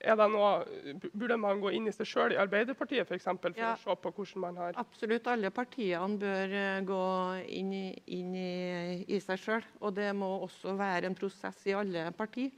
er 0.00 0.16
det 0.16 0.26
noe, 0.32 0.64
Burde 1.12 1.36
man 1.36 1.60
gå 1.60 1.74
inn 1.76 1.88
i 1.90 1.92
seg 1.92 2.06
sjøl 2.08 2.32
i 2.32 2.38
Arbeiderpartiet 2.40 3.06
for, 3.06 3.18
eksempel, 3.18 3.52
for 3.52 3.60
Ja. 3.60 3.74
å 3.74 3.82
se 3.82 3.96
på 4.00 4.12
hvordan 4.16 4.40
man 4.40 4.56
har 4.56 4.72
Absolutt 4.80 5.26
alle 5.28 5.50
partiene 5.50 6.16
bør 6.16 6.54
eh, 6.56 6.80
gå 6.88 7.02
inn 7.52 7.72
i, 7.72 8.02
inn 8.06 8.34
i, 8.34 9.04
i 9.12 9.20
seg 9.20 9.38
sjøl. 9.38 9.66
Og 9.82 9.92
det 9.94 10.14
må 10.16 10.40
også 10.46 10.72
være 10.78 11.06
en 11.10 11.14
prosess 11.14 11.66
i 11.66 11.74
alle 11.76 12.06
partier. 12.16 12.50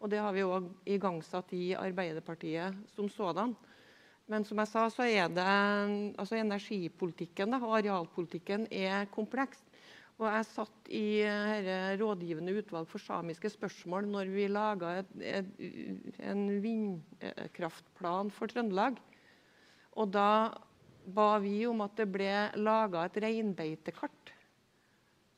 Og 0.00 0.10
det 0.10 0.18
har 0.18 0.32
vi 0.32 0.42
òg 0.42 0.66
igangsatt 0.86 1.52
i 1.54 1.74
Arbeiderpartiet 1.78 2.74
som 2.96 3.08
sådan. 3.08 3.54
Men 4.28 4.44
som 4.44 4.60
jeg 4.60 4.68
sa, 4.68 4.84
så 4.92 5.06
er 5.08 5.30
det 5.32 5.48
altså 6.20 6.36
energipolitikken 6.36 7.56
og 7.56 7.78
arealpolitikken 7.78 8.66
er 8.68 9.08
kompleks. 9.14 9.62
Og 10.18 10.26
jeg 10.26 10.46
satt 10.48 10.88
i 10.92 11.20
eh, 11.22 11.94
rådgivende 12.00 12.56
utvalg 12.58 12.88
for 12.90 13.00
samiske 13.00 13.52
spørsmål 13.54 14.08
når 14.10 14.32
vi 14.34 14.48
laga 14.50 14.96
en 14.98 16.42
vindkraftplan 16.64 18.32
for 18.34 18.50
Trøndelag. 18.50 18.98
Og 19.94 20.10
da 20.12 20.30
ba 21.08 21.28
vi 21.40 21.62
om 21.70 21.80
at 21.86 21.94
det 21.96 22.08
ble 22.12 22.32
laga 22.58 23.06
et 23.06 23.20
reinbeitekart 23.22 24.34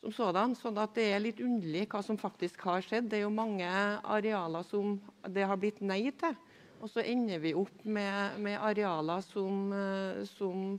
som 0.01 0.15
sådan. 0.17 0.57
sånn 0.57 0.81
at 0.81 0.95
det 0.97 1.11
er 1.13 1.21
litt 1.21 1.41
underlig 1.45 1.85
hva 1.93 2.01
som 2.03 2.19
faktisk 2.19 2.65
har 2.65 2.81
skjedd. 2.85 3.11
Det 3.11 3.21
er 3.21 3.27
jo 3.27 3.35
mange 3.35 3.69
arealer 3.69 4.65
som 4.65 4.97
det 5.29 5.45
har 5.45 5.61
blitt 5.61 5.83
nei 5.85 6.09
til. 6.17 6.35
Og 6.81 6.89
så 6.89 7.05
ender 7.05 7.41
vi 7.43 7.53
opp 7.57 7.85
med, 7.85 8.39
med 8.41 8.57
arealer 8.57 9.21
som, 9.25 9.69
eh, 9.77 10.23
som 10.29 10.79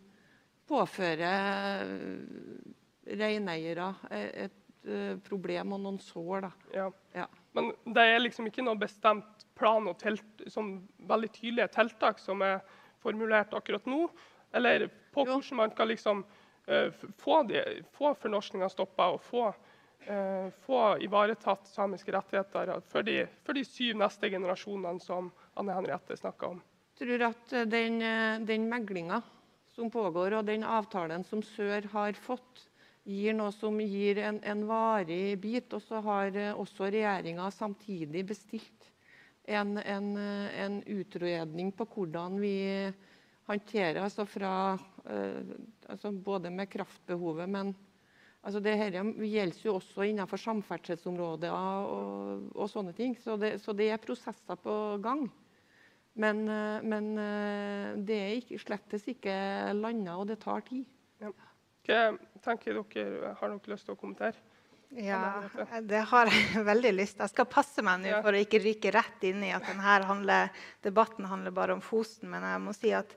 påfører 0.70 1.84
eh, 1.86 3.16
reineiere 3.20 3.92
et, 4.10 4.34
et 4.48 4.90
eh, 4.90 5.16
problem 5.28 5.76
og 5.78 5.84
noen 5.84 6.02
sår. 6.02 6.50
Ja. 6.74 6.90
Ja. 7.14 7.28
Men 7.54 7.72
det 7.86 8.06
er 8.08 8.22
liksom 8.24 8.48
ikke 8.50 8.66
noe 8.66 8.80
bestemt 8.82 9.46
plan 9.60 9.90
og 9.92 10.00
telt, 10.02 10.46
sånn 10.50 10.80
veldig 11.10 11.32
tydelige 11.36 11.74
tiltak 11.76 12.22
som 12.22 12.42
er 12.46 12.62
formulert 13.04 13.54
akkurat 13.58 13.86
nå? 13.90 14.08
Eller 14.56 14.88
på 15.14 15.26
hvordan 15.28 15.60
man 15.60 15.74
kan 15.76 15.90
liksom 15.90 16.24
uh, 16.24 17.04
få, 17.20 17.42
de, 17.48 17.62
få 17.96 18.14
fornorskninga 18.20 18.72
stoppa 18.72 19.14
og 19.16 19.22
få, 19.28 19.52
Uh, 20.02 20.48
få 20.66 20.80
ivaretatt 21.06 21.68
samiske 21.70 22.10
rettigheter 22.10 22.72
for 22.90 23.06
de, 23.06 23.20
for 23.46 23.54
de 23.54 23.62
syv 23.62 24.00
neste 24.02 24.32
generasjonene 24.34 24.98
som 24.98 25.28
Anne 25.60 25.76
Henriette 25.76 26.18
snakka 26.18 26.54
om? 26.54 26.62
Jeg 26.92 27.08
tror 27.08 27.24
at 27.30 27.54
eh, 27.56 27.68
den, 27.70 28.02
eh, 28.06 28.42
den 28.48 28.68
meglinga 28.70 29.22
som 29.76 29.92
pågår, 29.92 30.38
og 30.38 30.48
den 30.48 30.64
avtalen 30.68 31.24
som 31.28 31.44
Sør 31.44 31.88
har 31.94 32.18
fått, 32.20 32.68
gir 33.08 33.34
noe 33.34 33.50
som 33.56 33.80
gir 33.82 34.20
en, 34.22 34.38
en 34.46 34.66
varig 34.70 35.40
bit. 35.42 35.74
Og 35.74 35.82
så 35.84 36.02
har 36.06 36.36
eh, 36.38 36.54
også 36.54 36.92
regjeringa 36.92 37.50
samtidig 37.56 38.26
bestilt 38.30 38.92
en, 39.50 39.78
en, 39.80 40.12
en 40.18 40.82
utredning 40.86 41.72
på 41.74 41.88
hvordan 41.96 42.38
vi 42.40 42.56
håndterer 43.50 44.04
altså 44.04 44.28
fra 44.30 44.52
altså 45.90 46.12
Både 46.14 46.52
med 46.54 46.70
kraftbehovet, 46.70 47.50
men 47.50 47.72
altså 48.42 48.62
det 48.64 48.74
her 48.80 48.98
gjelder 48.98 49.62
jo 49.66 49.78
også 49.78 50.08
innenfor 50.10 50.42
samferdselsområdet 50.42 51.52
og, 51.54 52.50
og 52.56 52.70
sånne 52.72 52.94
ting. 52.98 53.16
Så 53.22 53.38
det, 53.42 53.56
så 53.64 53.76
det 53.78 53.92
er 53.94 54.02
prosesser 54.02 54.60
på 54.62 54.76
gang. 55.04 55.28
Men, 56.20 56.44
eh, 56.50 56.84
men 56.84 57.12
eh, 57.22 57.92
det 58.04 58.18
er 58.20 58.38
ikke, 58.40 58.60
slettes 58.60 59.08
ikke 59.08 59.34
landa, 59.78 60.18
og 60.20 60.28
det 60.32 60.42
tar 60.44 60.66
tid. 60.68 60.88
Hva 61.22 62.02
tenker 62.44 62.78
dere, 62.78 63.36
Har 63.40 63.54
dere 63.54 63.74
lyst 63.74 63.88
til 63.88 63.96
å 63.96 64.00
kommentere? 64.00 64.38
Ja, 64.92 65.48
det 65.88 66.02
har 66.12 66.28
jeg 66.28 66.66
veldig 66.72 66.92
lyst 66.98 67.16
til. 67.16 67.24
Jeg 67.24 67.34
skal 67.34 67.48
passe 67.50 67.84
meg 67.86 68.04
nå 68.04 68.18
for 68.20 68.36
å 68.36 68.42
ikke 68.44 68.60
ryke 68.60 68.92
rett 68.92 69.24
inn 69.28 69.44
i 69.48 69.54
at 69.56 69.64
denne 69.70 69.96
handler, 70.08 70.52
debatten 70.84 71.30
handler 71.32 71.56
bare 71.56 71.78
om 71.78 71.84
Fosen. 71.84 72.28
Men 72.34 72.44
jeg 72.44 72.64
må 72.66 72.76
si 72.76 72.92
at 72.96 73.16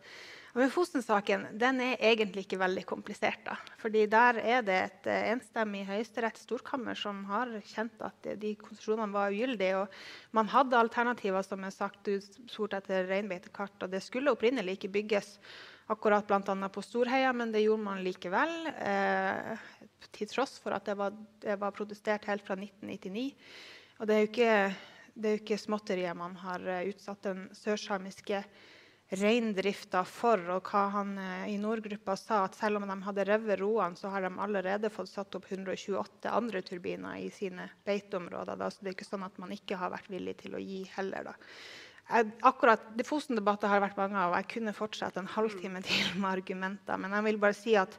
men 0.55 0.71
Fosen-saken 0.71 1.49
den 1.59 1.81
er 1.83 1.97
egentlig 1.99 2.45
ikke 2.45 2.61
veldig 2.61 2.85
komplisert. 2.87 3.41
da. 3.45 3.57
Fordi 3.81 4.07
Der 4.07 4.39
er 4.39 4.63
det 4.63 4.77
et 4.85 5.07
eh, 5.11 5.33
enstemmig 5.33 5.83
Høyesterett 5.89 6.39
storkammer 6.39 6.95
som 6.95 7.25
har 7.27 7.51
kjent 7.67 8.01
at 8.07 8.29
de- 8.39 8.55
konsesjonene 8.55 9.13
var 9.13 9.35
ugyldige. 9.35 9.81
og 9.83 9.89
Man 10.33 10.47
hadde 10.49 10.79
alternativer, 10.79 11.43
som 11.43 11.65
er 11.65 11.71
sagt, 11.75 12.07
utspurt 12.07 12.75
etter 12.79 13.09
reinbeitekart. 13.11 13.83
og 13.83 13.91
Det 13.91 14.03
skulle 14.03 14.31
opprinnelig 14.31 14.79
ikke 14.79 14.93
bygges 14.93 15.39
akkurat 15.91 16.27
bl.a. 16.27 16.69
på 16.69 16.83
Storheia, 16.83 17.33
men 17.33 17.51
det 17.53 17.65
gjorde 17.65 17.83
man 17.83 18.05
likevel. 18.05 18.67
Eh, 18.79 19.59
til 20.13 20.29
tross 20.31 20.59
for 20.63 20.71
at 20.77 20.85
det 20.87 20.95
var, 20.97 21.11
det 21.41 21.59
var 21.61 21.75
protestert 21.75 22.25
helt 22.31 22.47
fra 22.47 22.55
1999. 22.55 23.35
Og 23.99 24.07
det 24.07 24.15
er 24.15 24.23
jo 24.23 24.31
ikke, 24.31 24.77
det 25.15 25.29
er 25.29 25.37
jo 25.37 25.43
ikke 25.43 25.59
småtterier 25.59 26.15
man 26.15 26.37
har 26.37 26.63
eh, 26.63 26.89
utsatt 26.95 27.27
den 27.27 27.49
sørsamiske 27.59 28.45
reindrifta 29.13 30.03
for. 30.09 30.41
Og 30.57 30.71
hva 30.71 30.85
han 30.95 31.15
eh, 31.21 31.47
i 31.55 31.57
Nordgruppa 31.61 32.17
sa, 32.19 32.45
at 32.47 32.59
selv 32.59 32.81
om 32.81 32.89
de 32.89 32.97
hadde 33.07 33.27
revet 33.29 33.61
roene, 33.61 33.99
så 33.99 34.11
har 34.13 34.25
de 34.25 34.33
allerede 34.41 34.93
fått 34.93 35.13
satt 35.13 35.37
opp 35.39 35.49
128 35.51 36.33
andre 36.33 36.63
turbiner 36.65 37.21
i 37.21 37.31
sine 37.35 37.69
beiteområder. 37.87 38.59
Da. 38.61 38.71
Så 38.71 38.83
det 38.83 38.93
er 38.93 38.99
ikke 38.99 39.09
sånn 39.11 39.27
at 39.27 39.41
man 39.43 39.55
ikke 39.55 39.79
har 39.81 39.93
vært 39.95 40.11
villig 40.13 40.39
til 40.43 40.57
å 40.57 40.63
gi 40.63 40.83
heller. 40.97 41.33
da. 41.33 41.37
Jeg, 42.05 42.35
akkurat, 42.45 42.83
det 42.97 43.07
Fosen-debatter 43.09 43.71
har 43.73 43.81
vært 43.81 43.97
mange 43.97 44.21
av, 44.21 44.35
og 44.35 44.39
jeg 44.43 44.51
kunne 44.59 44.77
fortsatt 44.77 45.17
en 45.21 45.31
halvtime 45.37 45.81
til 45.85 46.19
med 46.19 46.31
argumenter. 46.35 47.01
Men 47.01 47.17
jeg 47.17 47.29
vil 47.31 47.43
bare 47.47 47.57
si 47.59 47.79
at 47.81 47.99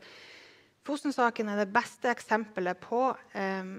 Fosen-saken 0.86 1.50
er 1.50 1.64
det 1.64 1.74
beste 1.74 2.12
eksempelet 2.12 2.78
på 2.84 3.08
eh, 3.34 3.72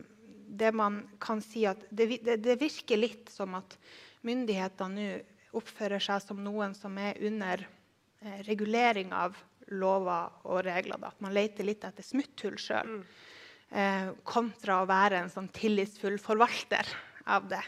det 0.47 0.73
man 0.75 1.05
kan 1.23 1.39
si 1.43 1.63
at 1.67 1.85
det, 1.91 2.09
det, 2.27 2.41
det 2.43 2.57
virker 2.59 2.99
litt 2.99 3.31
som 3.31 3.55
at 3.59 3.77
myndighetene 4.27 5.07
nå 5.07 5.36
oppfører 5.57 6.03
seg 6.03 6.23
som 6.25 6.43
noen 6.45 6.75
som 6.77 6.97
er 7.01 7.19
under 7.25 7.63
eh, 7.65 8.41
regulering 8.49 9.13
av 9.17 9.37
lover 9.73 10.31
og 10.47 10.63
regler. 10.67 11.01
Da. 11.01 11.11
At 11.11 11.23
man 11.25 11.35
leter 11.35 11.67
litt 11.67 11.85
etter 11.87 12.07
smutthull 12.07 12.59
sjøl, 12.61 13.01
eh, 13.71 14.11
kontra 14.27 14.83
å 14.83 14.89
være 14.89 15.23
en 15.23 15.33
sånn 15.33 15.51
tillitsfull 15.55 16.19
forvalter 16.23 16.89
av 17.27 17.49
det. 17.51 17.63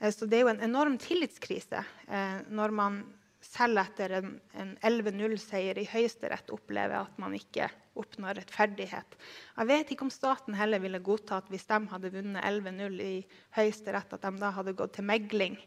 Eh, 0.00 0.10
Så 0.10 0.26
det 0.26 0.38
er 0.38 0.46
jo 0.46 0.54
en 0.54 0.66
enorm 0.66 0.98
tillitskrise 0.98 1.84
eh, 2.08 2.40
når 2.48 2.74
man 2.74 3.04
selv 3.44 3.78
etter 3.82 4.18
en, 4.18 4.40
en 4.56 4.76
11-0-seier 4.82 5.78
i 5.78 5.88
Høyesterett 5.88 6.50
opplever 6.54 7.04
at 7.04 7.18
man 7.20 7.34
ikke 7.36 7.68
oppnår 7.94 8.40
rettferdighet. 8.40 9.18
Jeg 9.54 9.68
vet 9.68 9.90
ikke 9.92 10.06
om 10.08 10.12
staten 10.12 10.56
heller 10.58 10.80
ville 10.82 10.98
godta 11.04 11.38
at 11.38 11.50
hvis 11.52 11.68
de 11.68 11.78
hadde 11.92 12.10
vunnet 12.10 12.42
11-0 12.42 12.96
i 13.04 13.18
Høyesterett, 13.54 14.16
at 14.16 14.24
de 14.24 14.32
da 14.40 14.50
hadde 14.56 14.74
gått 14.74 14.96
til 14.96 15.06
megling 15.06 15.60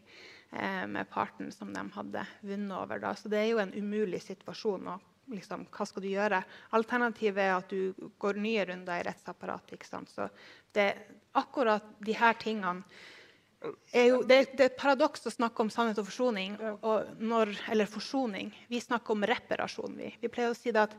med 0.50 1.10
parten 1.12 1.50
som 1.52 1.74
de 1.74 1.82
hadde 1.92 2.22
vunnet 2.40 2.72
over. 2.72 3.02
Da. 3.02 3.12
Så 3.16 3.28
det 3.28 3.42
er 3.42 3.50
jo 3.50 3.60
en 3.60 3.74
umulig 3.76 4.22
situasjon. 4.24 4.86
Og 4.88 5.34
liksom, 5.34 5.66
hva 5.74 5.86
skal 5.86 6.04
du 6.04 6.08
gjøre? 6.08 6.40
Alternativet 6.76 7.44
er 7.44 7.54
at 7.56 7.72
du 7.72 8.08
går 8.20 8.40
nye 8.40 8.64
runder 8.70 9.02
i 9.02 9.06
rettsapparatet. 9.08 9.84
Så 10.08 10.28
det, 10.72 10.88
akkurat 11.36 11.84
de 12.04 12.16
her 12.16 12.38
tingene 12.40 12.86
er 13.90 14.04
jo, 14.12 14.20
det, 14.22 14.52
det 14.54 14.62
er 14.62 14.70
et 14.70 14.78
paradoks 14.78 15.26
å 15.26 15.34
snakke 15.34 15.64
om 15.64 15.70
sannhet 15.72 15.98
og 16.00 16.06
forsoning. 16.08 16.56
Og 16.86 17.18
når, 17.20 17.54
eller 17.72 17.90
forsoning. 17.90 18.52
Vi 18.70 18.80
snakker 18.82 19.16
om 19.16 19.26
reparasjon. 19.26 19.98
Vi, 19.98 20.12
vi 20.22 20.32
pleier 20.32 20.54
å 20.54 20.58
si 20.58 20.72
at 20.74 20.94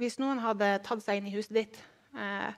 hvis 0.00 0.18
noen 0.20 0.42
hadde 0.42 0.76
tatt 0.84 1.04
seg 1.04 1.20
inn 1.20 1.30
i 1.30 1.34
huset 1.36 1.54
ditt, 1.54 1.78
eh, 2.18 2.50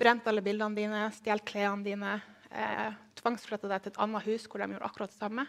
brent 0.00 0.26
alle 0.30 0.42
bildene 0.44 0.78
dine, 0.78 1.02
stjålet 1.12 1.44
klærne 1.46 1.84
dine, 1.84 2.14
eh, 2.50 2.90
tvangsflytta 3.20 3.70
deg 3.70 3.84
til 3.84 3.94
et 3.94 4.02
annet 4.06 4.26
hus 4.26 4.46
hvor 4.46 4.62
de 4.62 4.70
gjorde 4.74 4.90
akkurat 4.90 5.12
det 5.12 5.18
samme 5.20 5.46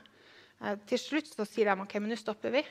eh, 0.62 0.78
Til 0.90 1.02
slutt 1.02 1.32
så 1.32 1.48
sier 1.48 1.72
de 1.72 1.84
OK, 1.84 1.98
men 2.00 2.14
nå 2.14 2.20
stopper 2.20 2.54
vi. 2.54 2.64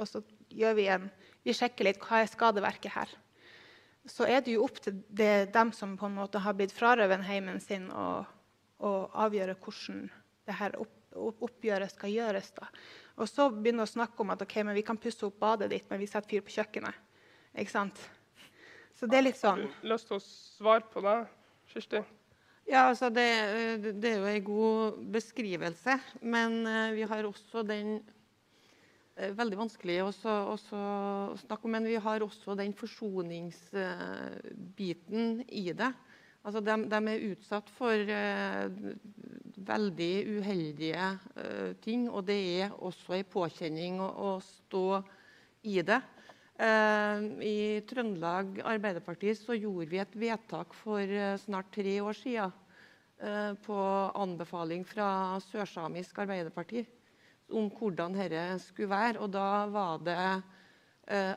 Og 0.00 0.10
så 0.10 0.24
gjør 0.50 0.74
vi 0.78 0.88
en 0.90 1.10
Vi 1.44 1.54
sjekker 1.54 1.86
litt 1.86 2.02
hva 2.02 2.22
er 2.22 2.32
skadeverket 2.32 2.96
her 2.96 3.12
så 4.04 4.26
er 4.28 4.42
det 4.44 4.54
jo 4.54 4.64
opp 4.66 4.80
til 4.84 4.98
det, 5.08 5.50
dem 5.54 5.72
som 5.72 5.96
på 5.96 6.08
en 6.08 6.18
måte 6.18 6.42
har 6.44 6.56
blitt 6.56 6.74
frarøvet 6.76 7.24
heimen 7.24 7.60
sin, 7.62 7.88
å, 7.90 8.26
avgjøre 8.84 9.56
hvordan 9.64 10.02
det 10.44 10.56
her 10.58 10.74
opp, 10.76 10.92
oppgjøret 11.16 11.94
skal 11.94 12.12
gjøres. 12.12 12.50
Da. 12.58 12.68
Og 13.16 13.30
så 13.30 13.48
begynner 13.48 13.86
vi 13.86 13.88
å 13.88 13.94
snakke 13.94 14.20
om 14.20 14.34
at 14.34 14.42
ok, 14.44 14.58
men 14.66 14.76
vi 14.76 14.84
kan 14.84 15.00
pusse 15.00 15.24
opp 15.24 15.38
badet 15.40 15.70
ditt, 15.72 15.86
men 15.88 16.02
vi 16.02 16.08
setter 16.10 16.28
fyr 16.34 16.44
på 16.44 16.52
kjøkkenet. 16.58 16.98
Ikke 17.62 17.72
sant? 17.72 18.02
Så 18.98 19.08
det 19.08 19.18
er 19.18 19.24
litt 19.24 19.40
sånn. 19.40 19.64
Har 19.70 19.86
du 19.86 19.94
lyst 19.94 20.10
til 20.10 20.18
å 20.18 20.24
svare 20.26 20.84
på 20.92 21.00
det, 21.06 21.16
Kirsti? 21.72 22.04
Ja, 22.64 22.86
altså 22.88 23.10
det, 23.12 23.28
det 24.00 24.08
er 24.08 24.22
jo 24.22 24.28
en 24.30 24.44
god 24.44 24.92
beskrivelse, 25.12 25.98
men 26.22 26.66
eh, 26.66 26.94
vi 26.96 27.02
har 27.04 27.24
også 27.28 27.62
den 27.68 28.00
eh, 29.18 29.36
Veldig 29.36 29.58
vanskelig 29.60 29.98
å 30.06 30.12
snakke 30.16 31.60
om, 31.60 31.70
men 31.76 31.84
vi 31.84 32.00
har 32.00 32.24
også 32.24 32.56
den 32.56 32.72
forsoningsbiten 32.72 35.44
i 35.52 35.76
det. 35.76 35.92
Altså 36.44 36.60
de, 36.64 36.88
de 36.88 36.96
er 37.12 37.26
utsatt 37.34 37.68
for 37.76 37.92
eh, 37.92 38.68
veldig 39.68 40.26
uheldige 40.38 41.18
eh, 41.36 41.76
ting, 41.84 42.08
og 42.08 42.24
det 42.28 42.64
er 42.64 42.72
også 42.80 43.12
en 43.18 43.24
påkjenning 43.28 44.00
å, 44.00 44.08
å 44.08 44.40
stå 44.40 45.02
i 45.68 45.82
det. 45.84 46.00
Eh, 46.54 47.24
I 47.42 47.82
Trøndelag 47.82 48.60
Arbeiderparti 48.62 49.32
så 49.34 49.56
gjorde 49.58 49.88
vi 49.90 49.98
et 49.98 50.12
vedtak 50.14 50.74
for 50.78 51.02
eh, 51.02 51.34
snart 51.42 51.72
tre 51.74 51.96
år 51.98 52.14
siden 52.14 52.52
eh, 53.18 53.56
på 53.64 53.78
anbefaling 54.14 54.84
fra 54.86 55.40
Sørsamisk 55.42 56.20
Arbeiderparti. 56.22 56.84
om 57.50 57.66
hvordan 57.68 58.14
dette 58.14 58.58
skulle 58.62 58.88
være. 58.88 59.18
Og 59.20 59.30
da 59.30 59.66
var 59.68 59.98
det 59.98 60.42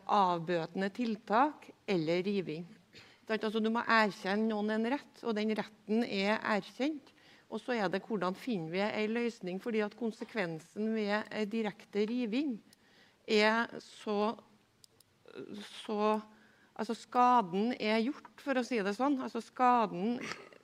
avbøtende 0.07 0.87
tiltak 0.89 1.67
eller 1.85 2.23
riving. 2.23 2.63
Altså, 3.27 3.59
du 3.59 3.67
må 3.69 3.81
erkjenne 3.83 4.47
noen 4.47 4.71
en 4.71 4.87
rett, 4.87 5.19
og 5.27 5.35
den 5.35 5.51
retten 5.51 6.05
er 6.05 6.39
erkjent. 6.39 7.11
Og 7.51 7.59
så 7.59 7.75
er 7.75 7.91
det 7.91 8.05
hvordan 8.07 8.35
finner 8.39 8.71
vi 8.71 8.79
en 8.85 9.13
løsning, 9.17 9.59
fordi 9.59 9.83
at 9.83 9.97
konsekvensen 9.99 10.95
ved 10.95 11.51
direkte 11.51 12.05
riving 12.07 12.55
er 13.27 13.67
så, 13.83 14.37
så 15.83 16.17
Altså 16.77 16.93
skaden 16.93 17.71
er 17.81 18.03
gjort, 18.05 18.35
for 18.37 18.59
å 18.59 18.61
si 18.65 18.77
det 18.85 18.93
sånn. 18.93 19.15
Altså 19.25 19.41
skaden 19.41 20.19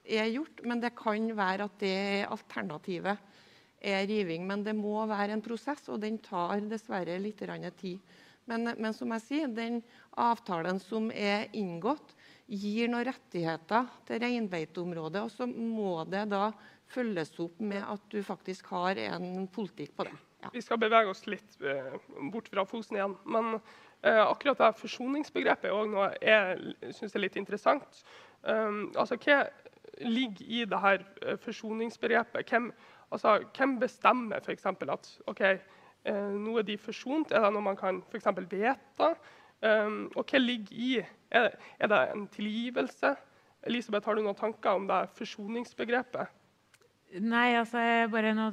er 0.05 0.27
gjort, 0.29 0.59
men 0.61 0.81
det 0.83 0.91
kan 0.93 1.25
være 1.33 1.65
at 1.65 1.79
det 1.81 2.27
alternativet 2.29 3.17
er 3.81 4.05
riving. 4.05 4.45
Men 4.45 4.61
det 4.61 4.75
må 4.77 5.07
være 5.09 5.33
en 5.33 5.41
prosess, 5.41 5.87
og 5.89 6.03
den 6.03 6.19
tar 6.21 6.61
dessverre 6.69 7.17
litt 7.17 7.41
tid. 7.79 7.97
Men, 8.45 8.75
men 8.77 8.93
som 8.93 9.09
jeg 9.15 9.23
sier, 9.25 9.47
den 9.47 9.81
avtalen 10.19 10.79
som 10.83 11.09
er 11.09 11.47
inngått, 11.57 12.13
gir 12.45 12.91
noen 12.91 13.07
rettigheter 13.07 13.87
til 14.05 14.21
reinbeiteområdet. 14.21 15.23
Og 15.23 15.31
så 15.31 15.47
må 15.47 16.03
det 16.05 16.27
da 16.29 16.51
følges 16.93 17.33
opp 17.41 17.57
med 17.63 17.81
at 17.81 18.05
du 18.11 18.19
faktisk 18.21 18.69
har 18.75 18.99
en 19.01 19.47
politikk 19.47 19.95
på 19.97 20.05
det. 20.11 20.13
Ja. 20.43 20.51
Vi 20.53 20.61
skal 20.61 20.77
bevege 20.77 21.09
oss 21.09 21.23
litt 21.25 21.55
eh, 21.63 21.95
bort 22.29 22.51
fra 22.51 22.67
Fosen 22.67 22.99
igjen. 22.99 23.15
Men 23.25 23.55
akkurat 24.03 24.59
det 24.59 24.73
forsoningsbegrepet 24.75 25.69
er 25.71 25.91
noe 25.91 26.09
jeg 26.19 26.93
syns 26.95 27.15
er 27.15 27.23
litt 27.23 27.37
interessant. 27.39 28.01
Um, 28.43 28.91
altså, 28.99 29.15
Hva 29.15 29.45
ligger 30.01 30.45
i 30.47 30.65
det 30.65 30.79
her 30.79 31.05
eh, 31.21 31.37
forsoningsbegrepet? 31.39 32.49
Hvem, 32.49 32.71
altså, 33.11 33.37
hvem 33.57 33.79
bestemmer 33.79 34.43
f.eks. 34.43 34.65
at 34.65 35.09
ok, 35.27 35.41
eh, 35.41 36.33
nå 36.35 36.57
er 36.57 36.67
de 36.67 36.77
forsont? 36.77 37.31
Er 37.31 37.45
det 37.45 37.53
noe 37.53 37.63
man 37.63 37.79
kan 37.79 38.03
for 38.11 38.43
vedta? 38.51 39.13
Um, 39.63 40.11
og 40.15 40.25
hva 40.27 40.39
ligger 40.41 40.75
i 40.75 40.97
er, 41.31 41.53
er, 41.79 41.87
det 41.87 41.99
en 42.11 42.27
tilgivelse? 42.27 43.15
Elisabeth, 43.63 44.05
har 44.05 44.15
du 44.15 44.21
noen 44.21 44.35
tanker 44.35 44.75
om 44.75 44.87
det 44.89 45.05
forsoningsbegrepet? 45.15 46.27
Nei, 47.21 47.53
altså 47.59 47.77
bare 48.09 48.31
nå 48.33 48.47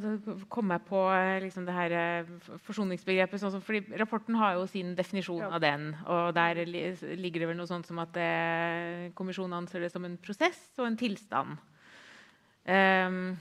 kom 0.53 0.73
jeg 0.75 0.83
på 0.85 1.01
eh, 1.15 1.39
liksom, 1.47 1.65
det 1.65 1.73
her 1.73 1.93
eh, 1.97 2.33
forsoningsbegrepet. 2.67 3.41
Sånn, 3.41 3.63
fordi 3.65 3.97
Rapporten 4.01 4.37
har 4.37 4.59
jo 4.59 4.67
sin 4.69 4.93
definisjon 4.99 5.41
ja. 5.47 5.49
av 5.57 5.63
den. 5.65 5.87
og 6.05 6.35
Der 6.37 6.61
ligger 6.69 7.41
det 7.41 7.49
vel 7.49 7.57
noe 7.57 7.71
sånt 7.71 7.89
som 7.89 8.03
at 8.03 8.19
eh, 8.21 9.07
kommisjonen 9.17 9.63
anser 9.63 9.87
det 9.87 9.93
som 9.95 10.05
en 10.05 10.19
prosess 10.21 10.61
og 10.77 10.91
en 10.91 10.99
tilstand. 11.01 11.57
Um, 12.69 13.33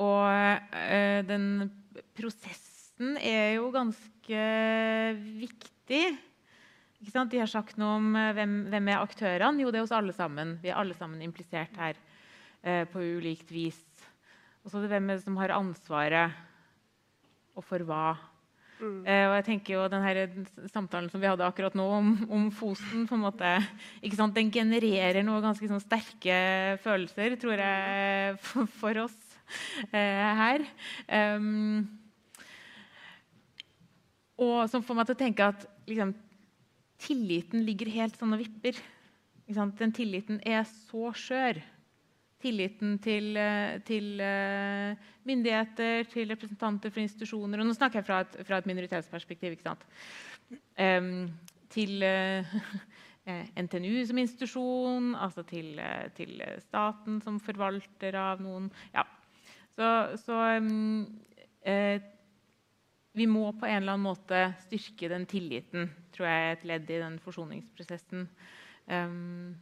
og 0.00 0.24
uh, 0.72 1.20
den 1.28 1.68
prosessen 2.16 3.18
er 3.20 3.58
jo 3.58 3.68
ganske 3.74 4.40
viktig. 5.44 6.02
De 7.04 7.38
har 7.42 7.52
sagt 7.52 7.76
noe 7.76 8.00
om 8.00 8.08
hvem, 8.16 8.56
hvem 8.72 8.90
er 8.94 9.04
aktørene. 9.04 9.60
Jo, 9.60 9.68
det 9.68 9.82
er 9.82 9.84
oss 9.84 9.94
alle 9.94 10.16
sammen. 10.16 10.56
Vi 10.64 10.72
er 10.72 10.80
alle 10.80 10.96
sammen 10.96 11.20
implisert 11.22 11.76
her 11.76 12.00
eh, 12.64 12.84
på 12.90 13.02
ulikt 13.18 13.52
vis. 13.52 13.80
Og 14.64 14.72
så 14.72 14.80
er 14.80 14.86
det 14.86 14.94
hvem 14.96 15.12
som 15.20 15.36
har 15.40 15.52
ansvaret, 15.54 16.32
og 17.54 17.64
for 17.68 17.84
hva. 17.86 18.14
Mm. 18.80 19.04
Eh, 19.06 19.24
og 19.28 19.34
jeg 19.38 19.44
tenker 19.46 19.76
jo 19.76 19.82
denne 19.92 20.68
Samtalen 20.72 21.10
som 21.12 21.22
vi 21.22 21.28
hadde 21.30 21.46
akkurat 21.46 21.76
nå 21.78 21.84
om, 21.98 22.08
om 22.32 22.48
Fosen, 22.52 23.06
måte, 23.20 23.52
den 24.02 24.50
genererer 24.52 25.22
noen 25.22 25.44
ganske 25.44 25.68
sånn 25.70 25.82
sterke 25.84 26.38
følelser, 26.82 27.36
tror 27.40 27.60
jeg, 27.60 28.38
for, 28.42 28.72
for 28.80 29.04
oss 29.04 29.36
eh, 29.92 30.32
her. 30.40 30.66
Um, 31.36 31.84
og 34.40 34.64
som 34.72 34.82
får 34.82 34.98
meg 34.98 35.06
til 35.08 35.16
å 35.16 35.22
tenke 35.22 35.52
at 35.52 35.68
liksom, 35.86 36.16
tilliten 37.04 37.62
ligger 37.68 37.92
helt 37.94 38.18
sånn 38.18 38.34
og 38.34 38.42
vipper. 38.42 38.80
Den 39.46 39.94
tilliten 39.94 40.40
er 40.42 40.64
så 40.66 41.12
skjør 41.14 41.60
tilliten 42.44 42.98
til, 43.02 43.32
eh, 43.40 43.78
til 43.86 44.20
uh, 44.20 45.10
myndigheter, 45.24 46.04
til 46.12 46.30
representanter 46.30 46.92
for 46.92 47.02
institusjoner 47.02 47.60
Og 47.62 47.68
nå 47.68 47.74
snakker 47.76 48.00
jeg 48.00 48.08
fra 48.08 48.20
et, 48.24 48.38
fra 48.46 48.60
et 48.60 48.68
minoritetsperspektiv. 48.70 49.56
ikke 49.56 49.68
sant? 49.68 49.84
Um, 50.78 51.30
til 51.72 52.04
uh, 53.26 53.44
NTNU 53.58 54.04
som 54.06 54.20
institusjon, 54.20 55.12
altså 55.16 55.42
til, 55.48 55.74
uh, 55.80 56.08
til, 56.16 56.42
staten 56.68 57.20
som 57.24 57.40
forvalter 57.40 58.18
av 58.20 58.42
noen 58.44 58.70
Ja. 58.94 59.06
Så, 59.74 59.86
så 60.22 60.36
um, 60.62 61.06
vi 63.14 63.26
må 63.26 63.48
på 63.58 63.66
en 63.66 63.80
eller 63.80 63.96
annen 63.96 64.06
måte 64.06 64.40
styrke 64.66 65.08
den 65.10 65.24
tilliten, 65.26 65.88
tror 66.14 66.28
jeg 66.28 66.44
er 66.44 66.52
et 66.52 66.66
ledd 66.68 66.90
i 66.90 67.00
den 67.02 67.18
forsoningsprosessen. 67.22 68.28
Um, 68.86 69.54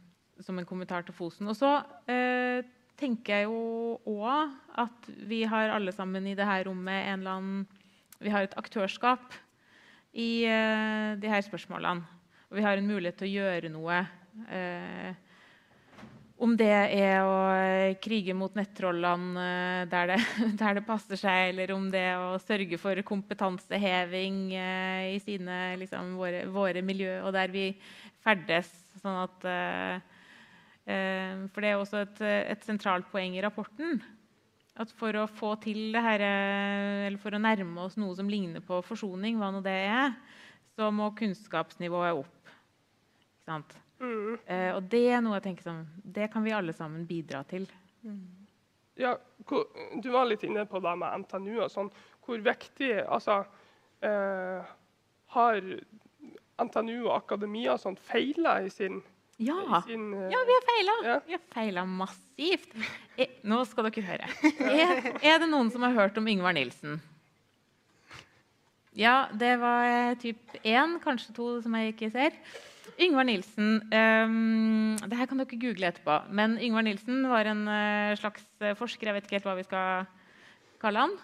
som 0.43 0.59
en 0.59 0.67
kommentar 0.67 1.05
til 1.07 1.15
Fosen. 1.15 1.47
Og 1.49 1.57
så 1.57 1.75
eh, 2.11 2.63
tenker 2.99 3.41
jeg 3.41 3.49
jo 3.49 3.97
òg 4.09 4.53
at 4.83 5.09
vi 5.27 5.43
har 5.49 5.73
alle 5.73 5.93
sammen 5.95 6.27
i 6.27 6.35
dette 6.37 6.61
rommet 6.67 7.07
en 7.07 7.23
eller 7.23 7.37
annen 7.37 7.81
Vi 8.23 8.31
har 8.31 8.45
et 8.45 8.55
aktørskap 8.55 9.33
i 10.13 10.45
eh, 10.47 11.19
de 11.19 11.41
spørsmålene. 11.43 12.05
Og 12.49 12.59
vi 12.59 12.63
har 12.63 12.77
en 12.77 12.87
mulighet 12.87 13.17
til 13.19 13.27
å 13.27 13.41
gjøre 13.41 13.71
noe. 13.73 13.97
Eh, 14.47 15.11
om 16.43 16.53
det 16.59 16.69
er 16.69 17.25
å 17.25 17.35
eh, 17.57 17.97
krige 17.99 18.35
mot 18.37 18.55
nettrollene 18.55 19.89
der 19.91 20.13
der, 20.13 20.23
der, 20.61 20.79
det 20.79 20.85
passer 20.87 21.19
seg, 21.19 21.49
eller 21.51 21.75
om 21.75 21.89
det 21.91 22.05
er 22.13 22.21
å 22.21 22.39
sørge 22.39 22.79
for 22.79 23.03
kompetanseheving 23.09 24.39
eh, 24.55 25.11
i 25.17 25.19
sine, 25.23 25.59
liksom, 25.81 26.15
våre, 26.21 26.45
våre, 26.47 26.85
miljø, 26.85 27.19
og 27.25 27.33
der 27.35 27.51
vi 27.51 27.71
ferdes. 28.23 28.71
Sånn 29.01 29.19
at 29.25 29.49
eh, 29.49 29.99
Eh, 30.03 30.12
for 30.83 31.63
det 31.63 31.69
er 31.69 31.79
også 31.79 32.01
et, 32.03 32.21
et, 32.27 32.65
sentralt 32.67 33.07
poeng 33.11 33.37
i 33.37 33.43
rapporten. 33.43 34.01
At 34.73 34.89
for 34.97 35.13
å 35.15 35.27
få 35.29 35.53
til 35.61 35.93
det 35.93 36.01
her, 36.01 36.23
eh, 36.25 37.05
eller 37.07 37.21
for 37.21 37.35
å 37.35 37.41
nærme 37.41 37.85
oss 37.85 37.95
noe 38.01 38.15
som 38.17 38.29
ligner 38.29 38.63
på 38.65 38.81
forsoning, 38.85 39.37
hva 39.37 39.51
nå 39.53 39.61
det 39.65 39.75
er, 39.85 40.15
så 40.73 40.89
må 40.89 41.11
kunnskapsnivået 41.17 42.23
opp. 42.23 42.53
Ikke 43.21 43.45
sant? 43.51 43.75
Mm. 44.01 44.39
Eh, 44.49 44.71
og 44.73 44.87
det 44.89 45.03
er 45.13 45.21
noe 45.21 45.37
jeg 45.37 45.45
tenker 45.47 45.67
som, 45.67 45.83
det 46.03 46.31
kan 46.33 46.43
vi 46.45 46.55
alle 46.57 46.73
sammen 46.73 47.05
bidra 47.07 47.43
til. 47.47 47.67
Mm. 48.01 48.23
Ja, 48.99 49.17
Du 50.01 50.09
var 50.13 50.25
litt 50.25 50.43
inne 50.45 50.65
på 50.69 50.79
det 50.81 50.93
med 50.97 51.23
NTNU. 51.23 51.63
og 51.63 51.71
sånn. 51.71 51.89
Hvor 52.25 52.39
viktig 52.39 53.03
altså, 53.05 53.43
eh, 54.01 54.63
Har 55.33 55.61
NTNU 56.61 57.07
og 57.07 57.15
akademia 57.17 57.77
sånn 57.77 57.97
feila 57.97 58.61
i 58.61 58.69
sin 58.69 59.01
ja. 59.47 59.81
Sin, 59.87 60.09
uh, 60.13 60.27
ja, 60.31 60.41
vi 60.47 60.57
har 60.57 60.67
feila. 60.69 60.97
Ja. 61.07 61.15
Vi 61.27 61.37
har 61.37 61.41
feila 61.53 61.85
massivt. 61.87 62.75
Eh, 63.17 63.39
nå 63.45 63.61
skal 63.69 63.89
dere 63.89 64.05
høre. 64.07 64.29
Er, 64.63 65.09
er, 65.21 65.41
det 65.43 65.49
noen 65.51 65.71
som 65.73 65.85
har 65.85 65.95
hørt 65.97 66.17
om 66.17 66.29
Yngvar 66.29 66.55
Nilsen? 66.57 67.01
Ja, 68.97 69.27
det 69.33 69.55
var 69.61 69.87
eh, 69.89 70.15
typ 70.21 70.57
én, 70.61 70.99
kanskje 71.03 71.35
to, 71.35 71.49
som 71.65 71.75
jeg 71.77 71.95
ikke 71.95 72.11
ser. 72.13 72.37
Yngvar 73.01 73.25
Nilsen 73.25 73.79
um, 73.89 74.95
det 75.01 75.17
her 75.17 75.29
kan 75.29 75.39
dere 75.41 75.57
google 75.57 75.87
etterpå. 75.89 76.19
Men 76.29 76.59
Yngvar 76.61 76.85
Nilsen 76.85 77.23
var 77.29 77.49
en 77.49 77.63
uh, 77.65 78.13
slags 78.19 78.45
forsker. 78.77 79.09
Jeg 79.09 79.17
vet 79.17 79.27
ikke 79.27 79.39
helt 79.39 79.47
hva 79.49 79.55
vi 79.57 79.65
skal 79.65 80.09
kalle 80.83 81.07
han. 81.07 81.15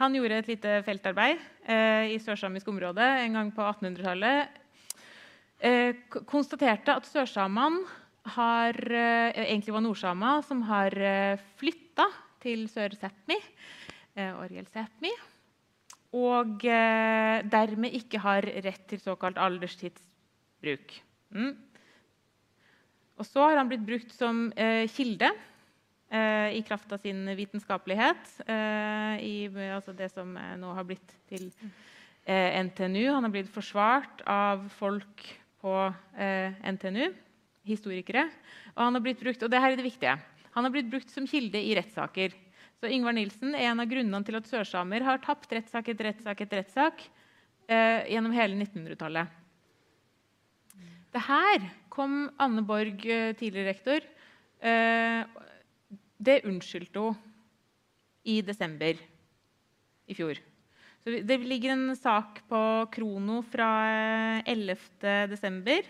Han 0.00 0.16
gjorde 0.16 0.38
et 0.40 0.48
lite 0.48 0.78
feltarbeid 0.86 1.40
uh, 1.68 2.06
i 2.08 2.16
sørsamisk 2.22 2.68
område 2.72 3.04
en 3.04 3.36
gang 3.36 3.50
på 3.52 3.64
1800-tallet 3.66 4.38
eh, 4.40 4.59
konstaterte 6.30 6.94
at 6.96 7.08
sørsamene 7.08 7.84
har, 8.34 8.76
eh, 8.92 9.32
egentlig 9.46 9.74
var 9.74 9.84
nordsamer 9.84 10.44
som 10.44 10.62
har 10.68 10.94
eh, 10.96 11.40
flytta 11.56 12.06
til 12.40 12.66
Sør-Sápmi, 12.68 13.38
eh, 14.16 14.32
Oriel 14.40 14.66
Sápmi, 14.66 15.12
og 16.12 16.64
eh, 16.64 17.42
dermed 17.42 17.96
ikke 17.96 18.20
har 18.20 18.42
rett 18.42 18.86
til 18.88 19.00
såkalt 19.00 19.38
alderstidsbruk. 19.38 20.96
Mm. 21.30 21.54
Og 23.20 23.26
så 23.28 23.44
har 23.44 23.60
han 23.60 23.68
blitt 23.68 23.86
brukt 23.86 24.12
som 24.12 24.48
eh, 24.56 24.88
kilde 24.88 25.28
eh, 26.10 26.56
i 26.56 26.62
kraft 26.66 26.92
av 26.92 27.02
sin 27.02 27.26
vitenskapelighet. 27.36 28.32
Eh, 28.46 29.14
i 29.20 29.34
altså 29.70 29.92
det 29.92 30.10
som 30.12 30.32
eh, 30.36 30.56
nå 30.56 30.72
har 30.74 30.88
blitt 30.88 31.16
til 31.28 31.50
NTNU. 32.30 33.10
Han 33.10 33.24
har 33.24 33.32
blitt 33.32 33.48
forsvart 33.50 34.20
av 34.28 34.66
folk 34.76 35.24
på 35.60 35.74
eh, 36.16 36.56
NTNU, 36.72 37.10
historikere. 37.68 38.26
Og 38.74 38.84
han 38.86 38.96
har 38.96 39.04
blitt 39.04 39.22
brukt, 39.22 39.42
og 39.44 39.52
det 39.52 39.60
her 39.62 39.74
er 39.74 39.80
det 39.80 39.86
viktige, 39.86 40.16
han 40.50 40.66
har 40.66 40.72
blitt 40.74 40.90
brukt 40.90 41.12
som 41.12 41.28
kilde 41.30 41.60
i 41.62 41.74
rettssaker. 41.78 42.34
Så 42.80 42.88
Ingvar 42.90 43.14
Nilsen 43.14 43.52
er 43.54 43.68
en 43.68 43.82
av 43.82 43.90
grunnene 43.90 44.24
til 44.26 44.38
at 44.38 44.48
sørsamer 44.48 45.04
har 45.04 45.20
tapt 45.22 45.52
rettssak 45.52 45.92
etter 45.92 46.08
rettssak 46.08 46.40
etter 46.40 46.62
rettssak 46.62 47.04
eh, 47.68 48.08
gjennom 48.10 48.34
hele 48.34 48.56
1900-tallet. 48.56 49.36
Det 51.10 51.22
her 51.26 51.66
kom 51.92 52.28
Anne 52.40 52.64
Borg, 52.66 53.04
eh, 53.04 53.34
tidligere 53.36 53.74
rektor. 53.74 54.06
Eh, 54.62 55.22
det 56.20 56.42
unnskyldte 56.48 57.04
hun 57.04 57.18
i 58.24 58.40
desember 58.44 58.98
i 60.10 60.16
fjor. 60.16 60.40
Så 61.00 61.14
det 61.24 61.38
ligger 61.48 61.72
en 61.72 61.96
sak 61.96 62.42
på 62.50 62.60
Krono 62.92 63.40
fra 63.48 63.70
eh, 63.88 64.52
11. 64.52 64.76
desember 65.32 65.86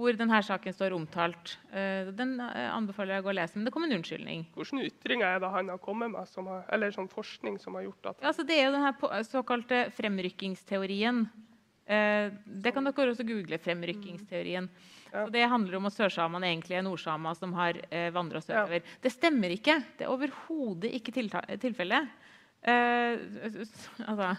hvor 0.00 0.16
denne 0.16 0.38
saken 0.44 0.72
står 0.72 0.94
omtalt. 0.96 1.56
Eh, 1.74 2.08
Den 2.16 2.36
eh, 2.40 2.68
anbefaler 2.72 3.16
jeg 3.16 3.24
å 3.24 3.26
gå 3.26 3.32
og 3.32 3.38
lese, 3.40 3.58
men 3.58 3.66
det 3.66 3.72
kom 3.74 3.84
en 3.84 3.96
unnskyldning. 3.98 4.46
Hvilke 4.54 4.84
ytringer 4.86 5.34
er 5.34 5.42
det 5.42 5.50
han 5.52 5.72
har 5.72 5.80
kommet 5.82 6.12
med, 6.14 6.28
som 6.30 6.48
har, 6.48 6.62
eller 6.72 6.94
sånn 6.94 7.10
forskning 7.10 7.58
som 7.60 7.76
har 7.76 7.88
gjort 7.88 8.12
at 8.12 8.22
Ja, 8.22 8.30
altså 8.30 8.46
det 8.48 8.56
er 8.56 8.68
jo 8.68 8.76
denne 8.78 9.22
såkalte 9.28 9.80
fremrykkingsteorien. 9.98 11.24
Eh, 11.90 12.30
det 12.46 12.72
kan 12.76 12.86
dere 12.86 13.10
også 13.12 13.26
google. 13.26 13.58
fremrykkingsteorien. 13.58 14.70
Så 15.10 15.26
det 15.34 15.42
handler 15.50 15.80
om 15.80 15.88
at 15.88 15.96
sørsamene 15.96 16.46
egentlig 16.52 16.76
er 16.78 16.84
nordsamer 16.86 17.34
som 17.34 17.52
har 17.58 17.80
eh, 17.90 18.12
vandra 18.14 18.40
sørover. 18.40 18.84
Det 19.02 19.10
stemmer 19.10 19.50
ikke. 19.56 19.80
Det 19.98 20.06
er 20.06 20.12
overhodet 20.14 20.92
ikke 21.00 21.12
tilfellet. 21.18 22.12
Eh, 22.62 23.18
altså, 24.10 24.34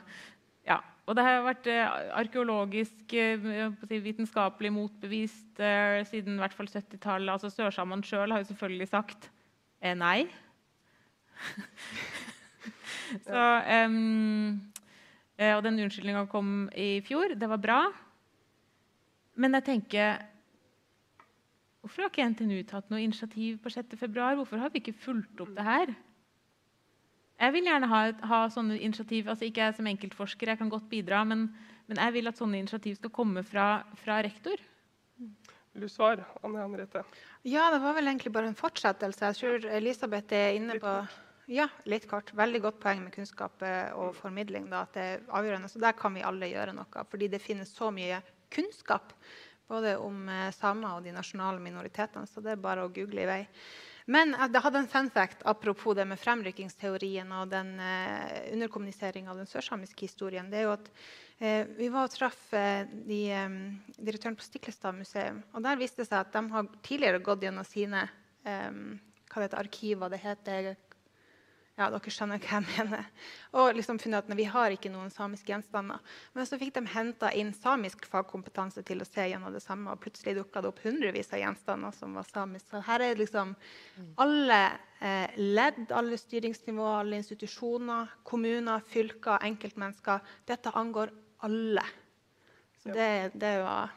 ja. 0.68 0.80
Og 1.10 1.18
det 1.18 1.26
har 1.26 1.42
vært 1.44 1.68
eh, 1.68 1.96
arkeologisk, 2.16 3.14
eh, 3.18 3.72
vitenskapelig 3.90 4.72
motbevist 4.74 5.62
siden 6.12 6.38
i 6.38 6.44
hvert 6.44 6.56
fall 6.56 6.70
70-tallet. 6.70 7.34
Altså, 7.34 7.50
sørsamene 7.52 8.06
sjøl 8.06 8.32
har 8.32 8.44
jo 8.44 8.52
selvfølgelig 8.52 8.88
sagt 8.92 9.32
nei. 9.98 10.28
Så, 13.26 13.42
eh, 13.66 15.56
og 15.56 15.64
den 15.66 15.82
unnskyldninga 15.84 16.28
kom 16.32 16.70
i 16.78 17.02
fjor. 17.04 17.34
Det 17.36 17.50
var 17.50 17.60
bra. 17.60 17.80
Men 19.36 19.58
jeg 19.58 19.68
tenker 19.72 20.28
Hvorfor 21.82 22.04
har 22.04 22.12
ikke 22.12 22.28
NTNU 22.30 22.60
tatt 22.70 22.92
noe 22.94 23.02
initiativ 23.02 23.56
på 23.64 23.72
6. 23.74 23.96
februar? 23.98 24.36
Hvorfor 24.38 24.62
har 24.62 24.70
vi 24.70 24.84
ikke 24.84 24.94
fulgt 25.02 25.40
opp 25.42 25.50
det 25.58 25.64
her? 25.66 25.90
Jeg 27.42 27.56
vil 27.56 27.66
gjerne 27.66 27.89
ha, 27.89 28.02
ha 28.30 28.42
sånne 28.54 28.78
initiativ. 28.78 29.30
altså 29.32 29.48
Ikke 29.48 29.66
jeg 29.66 29.78
som 29.78 29.88
enkeltforsker, 29.89 30.54
jeg 30.54 30.60
kan 30.60 30.70
godt 30.70 30.89
bidra, 30.92 31.24
men, 31.26 31.48
men 31.89 32.02
jeg 32.02 32.14
vil 32.18 32.30
at 32.30 32.38
sånne 32.38 32.62
initiativ 32.62 33.00
skal 33.00 33.14
komme 33.16 33.42
fra, 33.48 33.82
fra 34.04 34.20
rektor. 34.22 34.62
Vil 35.72 35.88
du 35.88 35.89
svare, 35.89 36.28
Anne 36.46 36.62
Henriette? 36.62 37.04
Ja, 37.48 37.70
det 37.74 37.82
var 37.82 37.96
vel 37.98 38.12
egentlig 38.12 38.34
bare 38.36 38.52
en 38.52 38.60
fortsettelse. 38.60 39.32
Jeg 39.32 39.39
tror 39.39 39.68
Elisabeth 39.80 40.36
er 40.38 40.58
inne 40.60 40.78
på 40.84 40.96
ja, 41.52 41.68
litt 41.89 42.06
kort. 42.12 42.34
Veldig 42.38 42.62
godt 42.64 42.82
poeng 42.84 43.02
med 43.06 43.16
kunnskap 43.16 43.64
eh, 43.66 43.89
og 43.98 44.14
formidling. 44.16 44.68
Da, 44.72 44.84
at 44.86 44.98
det 44.98 45.06
er 45.08 45.24
avgjørende. 45.39 45.72
Så 45.72 45.82
der 45.82 45.96
kan 45.98 46.14
vi 46.16 46.26
alle 46.28 46.52
gjøre 46.52 46.76
noe. 46.78 47.06
Fordi 47.10 47.32
det 47.32 47.42
finnes 47.42 47.72
så 47.74 47.89
mye 47.96 48.22
kunnskap 48.54 49.16
både 49.72 49.96
om 50.04 50.28
eh, 50.30 50.52
samer 50.56 50.98
og 50.98 51.08
de 51.08 51.16
nasjonale 51.16 51.64
minoritetene. 51.64 52.30
Så 52.30 52.44
det 52.44 52.54
er 52.54 52.62
bare 52.62 52.86
å 52.86 52.94
google 52.94 53.24
i 53.26 53.32
vei. 53.32 53.42
Men 54.12 54.34
jeg 54.36 54.51
det 54.51 54.62
hadde 54.66 54.82
en 54.82 54.89
fun 54.91 55.09
fact 55.14 55.43
apropos 55.47 55.95
det 55.95 56.05
med 56.09 56.20
fremrykkingsteorien 56.20 57.30
og 57.38 57.51
den 57.51 57.74
eh, 57.80 58.51
underkommuniseringa 58.51 59.32
av 59.32 59.39
den 59.39 59.47
sørsamiske 59.47 60.07
historien. 60.07 60.49
Det 60.51 60.59
er 60.59 60.68
jo 60.68 60.74
at 60.74 60.89
eh, 61.39 61.70
Vi 61.78 61.88
var 61.93 62.09
og 62.09 62.16
traff 62.16 62.41
eh, 62.57 62.84
de, 63.07 63.22
eh, 63.32 63.95
direktøren 63.95 64.36
på 64.36 64.47
Stiklestad 64.47 64.97
museum. 64.97 65.43
og 65.53 65.64
Der 65.64 65.80
viste 65.80 66.03
det 66.03 66.09
seg 66.09 66.26
at 66.26 66.36
de 66.36 66.43
har 66.51 66.70
tidligere 66.84 67.24
gått 67.24 67.45
gjennom 67.47 67.68
sine 67.68 68.03
eh, 68.43 68.72
hva 69.32 69.39
det 69.39 69.47
heter, 69.47 69.62
arkiver. 69.64 70.12
Det 70.12 70.24
heter 70.26 70.74
ja, 71.82 71.90
dere 71.94 72.14
skjønner 72.14 72.42
hva 72.42 72.60
jeg 72.60 72.66
mener. 72.68 73.08
Og 73.58 73.72
liksom 73.76 74.00
funnet 74.02 74.24
at 74.24 74.38
vi 74.38 74.46
har 74.50 74.74
ikke 74.74 74.92
noen 74.94 75.12
samiske 75.14 75.52
gjenstander. 75.52 76.02
Men 76.38 76.48
så 76.48 76.60
fikk 76.62 76.76
de 76.78 76.84
henta 76.94 77.32
inn 77.38 77.52
samisk 77.58 78.06
fagkompetanse 78.10 78.84
til 78.88 79.04
å 79.04 79.08
se 79.08 79.28
gjennom 79.32 79.54
det 79.56 79.64
samme, 79.64 79.92
og 79.92 80.02
plutselig 80.04 80.38
dukka 80.38 80.64
det 80.64 80.72
opp 80.72 80.82
hundrevis 80.86 81.34
av 81.34 81.42
gjenstander 81.42 81.96
som 81.98 82.18
var 82.18 82.28
samiske. 82.30 82.70
Så 82.72 82.84
her 82.88 83.06
er 83.06 83.20
liksom 83.20 83.56
alle 84.22 84.60
eh, 85.02 85.40
ledd, 85.40 85.88
alle 85.98 86.20
styringsnivåer, 86.22 87.02
alle 87.02 87.22
institusjoner, 87.22 88.14
kommuner, 88.28 88.86
fylker, 88.94 89.42
enkeltmennesker. 89.50 90.22
Dette 90.50 90.76
angår 90.78 91.14
alle. 91.48 91.84
Så 92.82 92.94
det, 92.94 93.32
det 93.42 93.56
var 93.62 93.92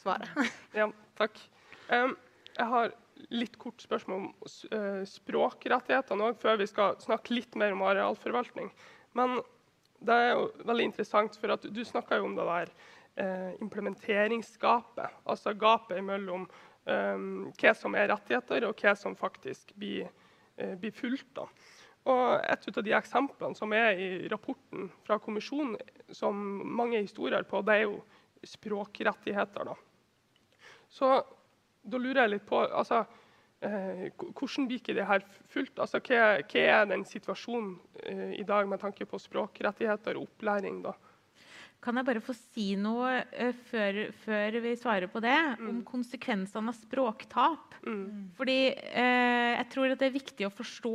svaret. 0.00 0.28
Ja, 0.76 0.90
takk. 1.18 1.40
Um, 1.88 2.14
jeg 2.56 2.68
har 2.70 2.94
litt 3.32 3.56
kort 3.60 3.82
spørsmål 3.84 4.20
om 4.20 4.28
eh, 4.74 5.02
språkrettighetene 5.08 6.30
òg, 6.30 6.38
før 6.40 6.58
vi 6.60 6.68
skal 6.70 6.98
snakke 7.02 7.34
litt 7.34 7.56
mer 7.60 7.74
om 7.76 7.84
arealforvaltning. 7.86 8.70
Men 9.16 9.38
det 10.04 10.14
er 10.14 10.30
jo 10.34 10.50
veldig 10.68 10.88
interessant, 10.90 11.38
for 11.40 11.54
at 11.54 11.64
du 11.64 11.82
snakka 11.86 12.18
jo 12.20 12.28
om 12.28 12.36
det 12.36 12.46
der 12.48 12.72
eh, 13.22 13.52
implementeringsgapet. 13.64 15.22
Altså 15.30 15.54
gapet 15.56 16.02
mellom 16.04 16.48
em, 16.90 17.46
hva 17.56 17.72
som 17.78 17.96
er 17.96 18.10
rettigheter, 18.12 18.68
og 18.68 18.82
hva 18.82 18.94
som 18.98 19.16
faktisk 19.16 19.72
blir, 19.78 20.10
eh, 20.58 20.74
blir 20.80 20.92
fulgt. 20.94 21.30
da. 21.38 21.48
Og 22.04 22.40
Et 22.52 22.76
av 22.76 22.84
de 22.84 22.92
eksemplene 22.92 23.56
som 23.56 23.72
er 23.72 23.96
i 23.96 24.28
rapporten 24.28 24.90
fra 25.06 25.18
kommisjonen, 25.18 25.78
som 26.12 26.36
mange 26.76 27.00
historier 27.00 27.46
på, 27.48 27.62
det 27.64 27.74
er 27.74 27.86
jo 27.86 28.02
språkrettigheter. 28.44 29.64
da. 29.64 29.74
Så 30.88 31.24
da 31.84 32.00
lurer 32.00 32.24
jeg 32.24 32.34
litt 32.36 32.46
på 32.48 32.62
altså, 32.64 33.04
eh, 33.64 34.06
Hvordan 34.16 34.68
blir 34.70 34.94
det 34.96 35.08
her 35.08 35.24
fulgt? 35.52 35.78
Altså, 35.78 36.00
hva, 36.04 36.38
hva 36.40 36.62
er 36.78 36.86
den 36.90 37.04
situasjonen 37.08 37.74
eh, 38.02 38.38
i 38.40 38.46
dag 38.46 38.68
med 38.68 38.82
tanke 38.82 39.06
på 39.08 39.20
språkrettigheter 39.20 40.18
og 40.18 40.30
opplæring? 40.30 40.82
da? 40.86 40.94
Kan 41.84 41.98
jeg 42.00 42.08
bare 42.08 42.22
få 42.24 42.32
si 42.32 42.70
noe 42.80 43.10
eh, 43.28 43.52
før, 43.68 44.06
før 44.24 44.58
vi 44.64 44.72
svarer 44.80 45.10
på 45.12 45.20
det, 45.20 45.36
om 45.60 45.82
konsekvensene 45.84 46.72
av 46.72 46.78
språktap? 46.78 47.76
Fordi 48.38 48.58
eh, 48.72 49.52
jeg 49.58 49.68
tror 49.74 49.92
det 49.92 50.08
er 50.08 50.14
viktig 50.16 50.48
å 50.48 50.54
forstå 50.54 50.94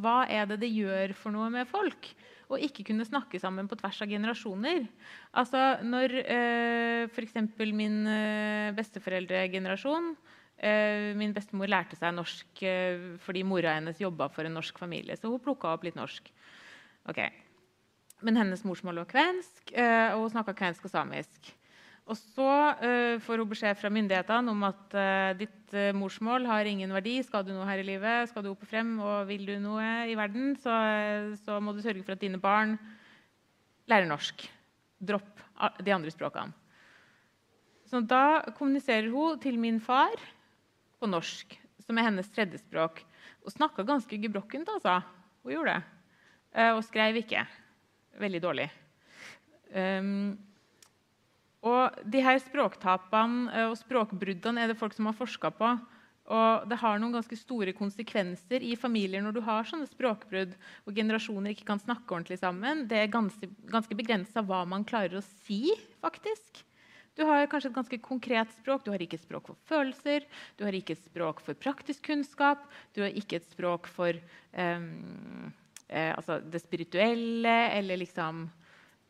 hva 0.00 0.22
er 0.32 0.48
det 0.48 0.62
det 0.64 0.72
gjør 0.72 1.12
for 1.18 1.36
noe 1.36 1.50
med 1.52 1.68
folk. 1.68 2.08
Og 2.50 2.62
ikke 2.66 2.84
kunne 2.88 3.06
snakke 3.06 3.38
sammen 3.38 3.68
på 3.70 3.78
tvers 3.78 4.00
av 4.02 4.10
generasjoner. 4.10 4.88
Altså 5.38 5.78
Når 5.86 6.16
eh, 6.24 7.04
f.eks. 7.06 7.36
min 7.70 8.00
eh, 8.10 8.72
besteforeldregenerasjon 8.74 10.10
eh, 10.58 11.12
Min 11.18 11.34
bestemor 11.36 11.70
lærte 11.70 11.98
seg 11.98 12.16
norsk 12.16 12.64
eh, 12.66 13.14
fordi 13.22 13.44
mora 13.46 13.76
hennes 13.78 14.02
jobba 14.02 14.28
for 14.34 14.48
en 14.48 14.58
norsk 14.58 14.82
familie. 14.82 15.16
Så 15.16 15.30
hun 15.30 15.42
plukka 15.42 15.70
opp 15.74 15.86
litt 15.86 15.98
norsk. 15.98 16.32
Okay. 17.08 17.30
men 18.20 18.36
hennes 18.36 18.60
morsmål 18.68 18.98
var 19.00 19.06
kvensk, 19.08 19.70
og 19.72 20.18
hun 20.20 20.32
snakka 20.34 20.52
kvensk 20.52 20.84
og 20.84 20.92
samisk. 20.92 21.48
Og 22.10 22.18
så 22.18 22.50
eh, 22.82 23.20
får 23.22 23.38
hun 23.38 23.50
beskjed 23.52 23.78
fra 23.78 23.90
myndighetene 23.94 24.50
om 24.50 24.64
at 24.66 24.94
eh, 24.98 25.32
ditt 25.38 25.74
eh, 25.78 25.92
morsmål 25.94 26.48
har 26.48 26.66
ingen 26.66 26.90
verdi. 26.90 27.20
Skal 27.22 27.44
du 27.46 27.52
noe 27.54 27.68
her 27.68 27.82
i 27.82 27.86
livet, 27.86 28.30
skal 28.30 28.42
du 28.42 28.50
opp 28.50 28.64
og 28.66 28.70
frem, 28.70 28.96
og 28.98 29.28
vil 29.28 29.44
du 29.46 29.52
noe 29.62 30.08
i 30.10 30.16
verden, 30.18 30.56
så, 30.58 30.74
så 31.44 31.60
må 31.62 31.76
du 31.76 31.84
sørge 31.84 32.02
for 32.02 32.16
at 32.16 32.24
dine 32.24 32.40
barn 32.42 32.74
lærer 33.90 34.10
norsk. 34.10 34.42
Dropp 34.98 35.38
de 35.78 35.94
andre 35.94 36.10
språkene. 36.10 36.56
Så 37.86 38.02
da 38.06 38.42
kommuniserer 38.58 39.08
hun 39.10 39.38
til 39.42 39.56
min 39.58 39.78
far 39.82 40.18
på 41.00 41.08
norsk, 41.10 41.54
som 41.82 41.98
er 41.98 42.10
hennes 42.10 42.28
tredjespråk. 42.34 43.00
Hun 43.46 43.54
snakka 43.54 43.86
ganske 43.86 44.18
gebrokkent, 44.22 44.68
altså. 44.70 45.00
Hun 45.42 45.54
gjorde 45.56 45.78
det. 45.78 46.68
Og 46.76 46.84
skrev 46.86 47.18
ikke. 47.22 47.42
Veldig 48.20 48.42
dårlig. 48.44 48.68
Um, 49.74 50.38
og 51.66 51.96
de 52.08 52.22
her 52.24 52.38
språktapene 52.40 53.50
eh, 53.52 53.68
og 53.68 53.78
språkbruddene 53.80 54.62
er 54.62 54.70
det 54.70 54.78
folk 54.80 54.96
som 54.96 55.10
har 55.10 55.16
forska 55.16 55.52
på. 55.56 55.74
Og 56.30 56.66
det 56.70 56.78
har 56.78 57.00
noen 57.00 57.16
ganske 57.16 57.36
store 57.36 57.72
konsekvenser 57.74 58.62
i 58.62 58.76
familier 58.78 59.22
når 59.24 59.34
du 59.34 59.40
har 59.42 59.66
sånne 59.66 59.88
språkbrudd 59.90 60.52
og 60.86 60.94
generasjoner 60.94 61.56
ikke 61.56 61.66
kan 61.72 61.82
snakke 61.82 62.14
ordentlig 62.14 62.38
sammen. 62.38 62.84
Det 62.90 63.00
er 63.00 63.10
ganske, 63.10 63.48
ganske 63.72 63.96
begrensa 63.98 64.44
hva 64.46 64.62
man 64.68 64.86
klarer 64.86 65.18
å 65.18 65.24
si, 65.42 65.74
faktisk. 66.04 66.62
Du 67.18 67.24
har 67.26 67.48
kanskje 67.50 67.72
et 67.72 67.76
ganske 67.80 67.98
konkret 68.04 68.52
språk. 68.60 68.84
Du 68.86 68.92
har 68.94 69.02
ikke 69.02 69.18
et 69.18 69.26
språk 69.26 69.50
for 69.50 69.58
følelser, 69.68 70.28
du 70.56 70.62
har 70.64 70.76
ikke 70.76 70.94
et 70.94 71.02
språk 71.02 71.42
for 71.44 71.58
praktisk 71.58 72.06
kunnskap, 72.06 72.62
du 72.94 73.02
har 73.02 73.10
ikke 73.10 73.40
et 73.40 73.50
språk 73.50 73.90
for 73.90 74.14
um, 74.54 75.50
eh, 75.88 76.14
altså 76.14 76.38
det 76.46 76.62
spirituelle 76.62 77.56
eller 77.74 78.00
liksom 78.04 78.46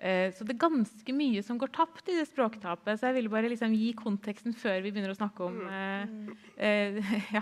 Så 0.00 0.46
det 0.48 0.54
er 0.54 0.62
ganske 0.62 1.12
mye 1.12 1.42
som 1.44 1.58
går 1.60 1.74
tapt 1.76 2.06
i 2.08 2.14
det 2.16 2.24
språktapet. 2.30 2.96
Så 2.96 3.10
jeg 3.10 3.18
ville 3.18 3.32
bare 3.32 3.50
liksom 3.52 3.74
gi 3.76 3.90
konteksten 3.98 4.54
før 4.56 4.78
vi 4.80 4.94
begynner 4.94 5.12
å 5.12 5.18
snakke 5.18 5.44
om 5.44 5.58
mm. 5.60 6.30
eh, 6.56 7.12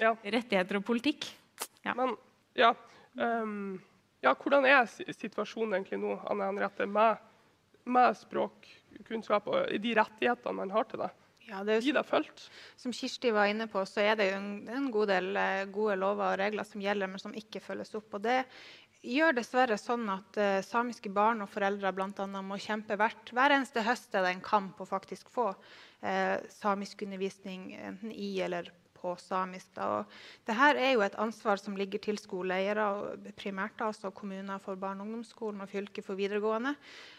ja, 0.00 0.14
rettigheter 0.24 0.80
og 0.80 0.86
politikk. 0.88 1.28
Ja. 1.84 1.92
Men 1.98 2.14
ja, 2.56 2.72
um, 3.20 3.76
ja, 4.24 4.32
hvordan 4.34 4.66
er 4.66 4.88
situasjonen 4.88 5.78
egentlig 5.78 6.00
nå, 6.02 6.16
Anne 6.30 6.48
Henriette, 6.48 6.88
med, 6.90 7.20
med 7.86 8.16
språkkunnskap 8.18 9.46
og 9.52 9.78
de 9.84 9.94
rettighetene 10.00 10.58
man 10.58 10.74
har 10.74 10.88
til 10.90 11.04
det? 11.04 11.12
Ja, 11.48 11.62
det 11.64 11.78
er 11.78 11.86
jo 11.86 11.94
det? 11.96 12.48
Som 12.76 12.92
Kirsti 12.92 13.30
var 13.32 13.48
inne 13.48 13.68
på, 13.72 13.80
så 13.88 14.02
er 14.04 14.18
det 14.20 14.26
jo 14.28 14.36
en, 14.36 14.50
en 14.68 14.90
god 14.92 15.08
del 15.08 15.30
eh, 15.40 15.68
gode 15.72 15.96
lover 15.96 16.34
og 16.34 16.40
regler 16.42 16.66
som 16.68 16.82
gjelder, 16.82 17.08
men 17.08 17.22
som 17.22 17.36
ikke 17.36 17.62
følges 17.64 17.94
opp. 17.96 18.18
Og 18.18 18.26
det 18.26 18.42
gjør 19.04 19.36
dessverre 19.36 19.78
sånn 19.80 20.08
at 20.12 20.40
uh, 20.40 20.58
samiske 20.66 21.10
barn 21.14 21.44
og 21.44 21.52
foreldre 21.52 21.92
blant 21.94 22.18
må 22.42 22.58
kjempe 22.62 22.98
hvert, 22.98 23.32
hver 23.32 23.54
eneste 23.54 23.84
høst 23.86 24.14
er 24.14 24.26
det 24.26 24.34
en 24.36 24.44
kamp 24.44 24.80
å 24.80 24.88
faktisk 24.88 25.30
få 25.30 25.52
uh, 25.52 26.36
samisk 26.58 27.06
undervisning 27.06 27.72
enten 27.78 28.12
i 28.12 28.36
eller 28.44 28.72
på 29.00 29.14
samisk. 29.20 29.70
Da. 29.76 29.88
Og 29.98 30.46
Dette 30.48 30.68
er 30.74 30.92
jo 30.92 31.04
et 31.06 31.18
ansvar 31.20 31.60
som 31.60 31.76
ligger 31.78 32.02
til 32.02 32.18
skoleeiere, 32.20 32.86
primært 33.38 33.80
altså 33.84 34.10
kommuner 34.10 34.58
for 34.62 34.80
barne- 34.80 35.02
og 35.02 35.08
ungdomsskolen 35.08 35.62
og 35.62 35.70
fylket 35.70 36.06
for 36.06 36.18
videregående. 36.18 36.74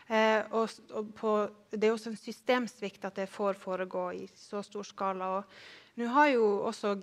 Eh, 0.07 0.41
og, 0.51 0.69
og 0.97 1.13
på, 1.15 1.35
det 1.71 1.87
er 1.87 1.95
også 1.95 2.13
en 2.13 2.19
systemsvikt 2.19 3.05
at 3.07 3.21
det 3.21 3.29
får 3.31 3.59
foregå 3.61 4.09
i 4.17 4.25
så 4.35 4.63
stor 4.65 4.87
skala. 4.87 5.29
Og 5.39 5.43
nå 5.99 6.07
har 6.15 6.29
jo 6.31 6.45
også 6.69 6.95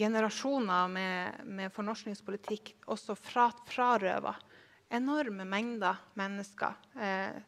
generasjoner 0.00 0.88
med, 0.92 1.44
med 1.44 1.72
fornorskningspolitikk 1.72 2.74
også 2.92 3.16
fra, 3.18 3.50
frarøva 3.68 4.34
enorme 4.94 5.44
mengder 5.48 6.00
mennesker. 6.18 6.78
Eh, 7.00 7.42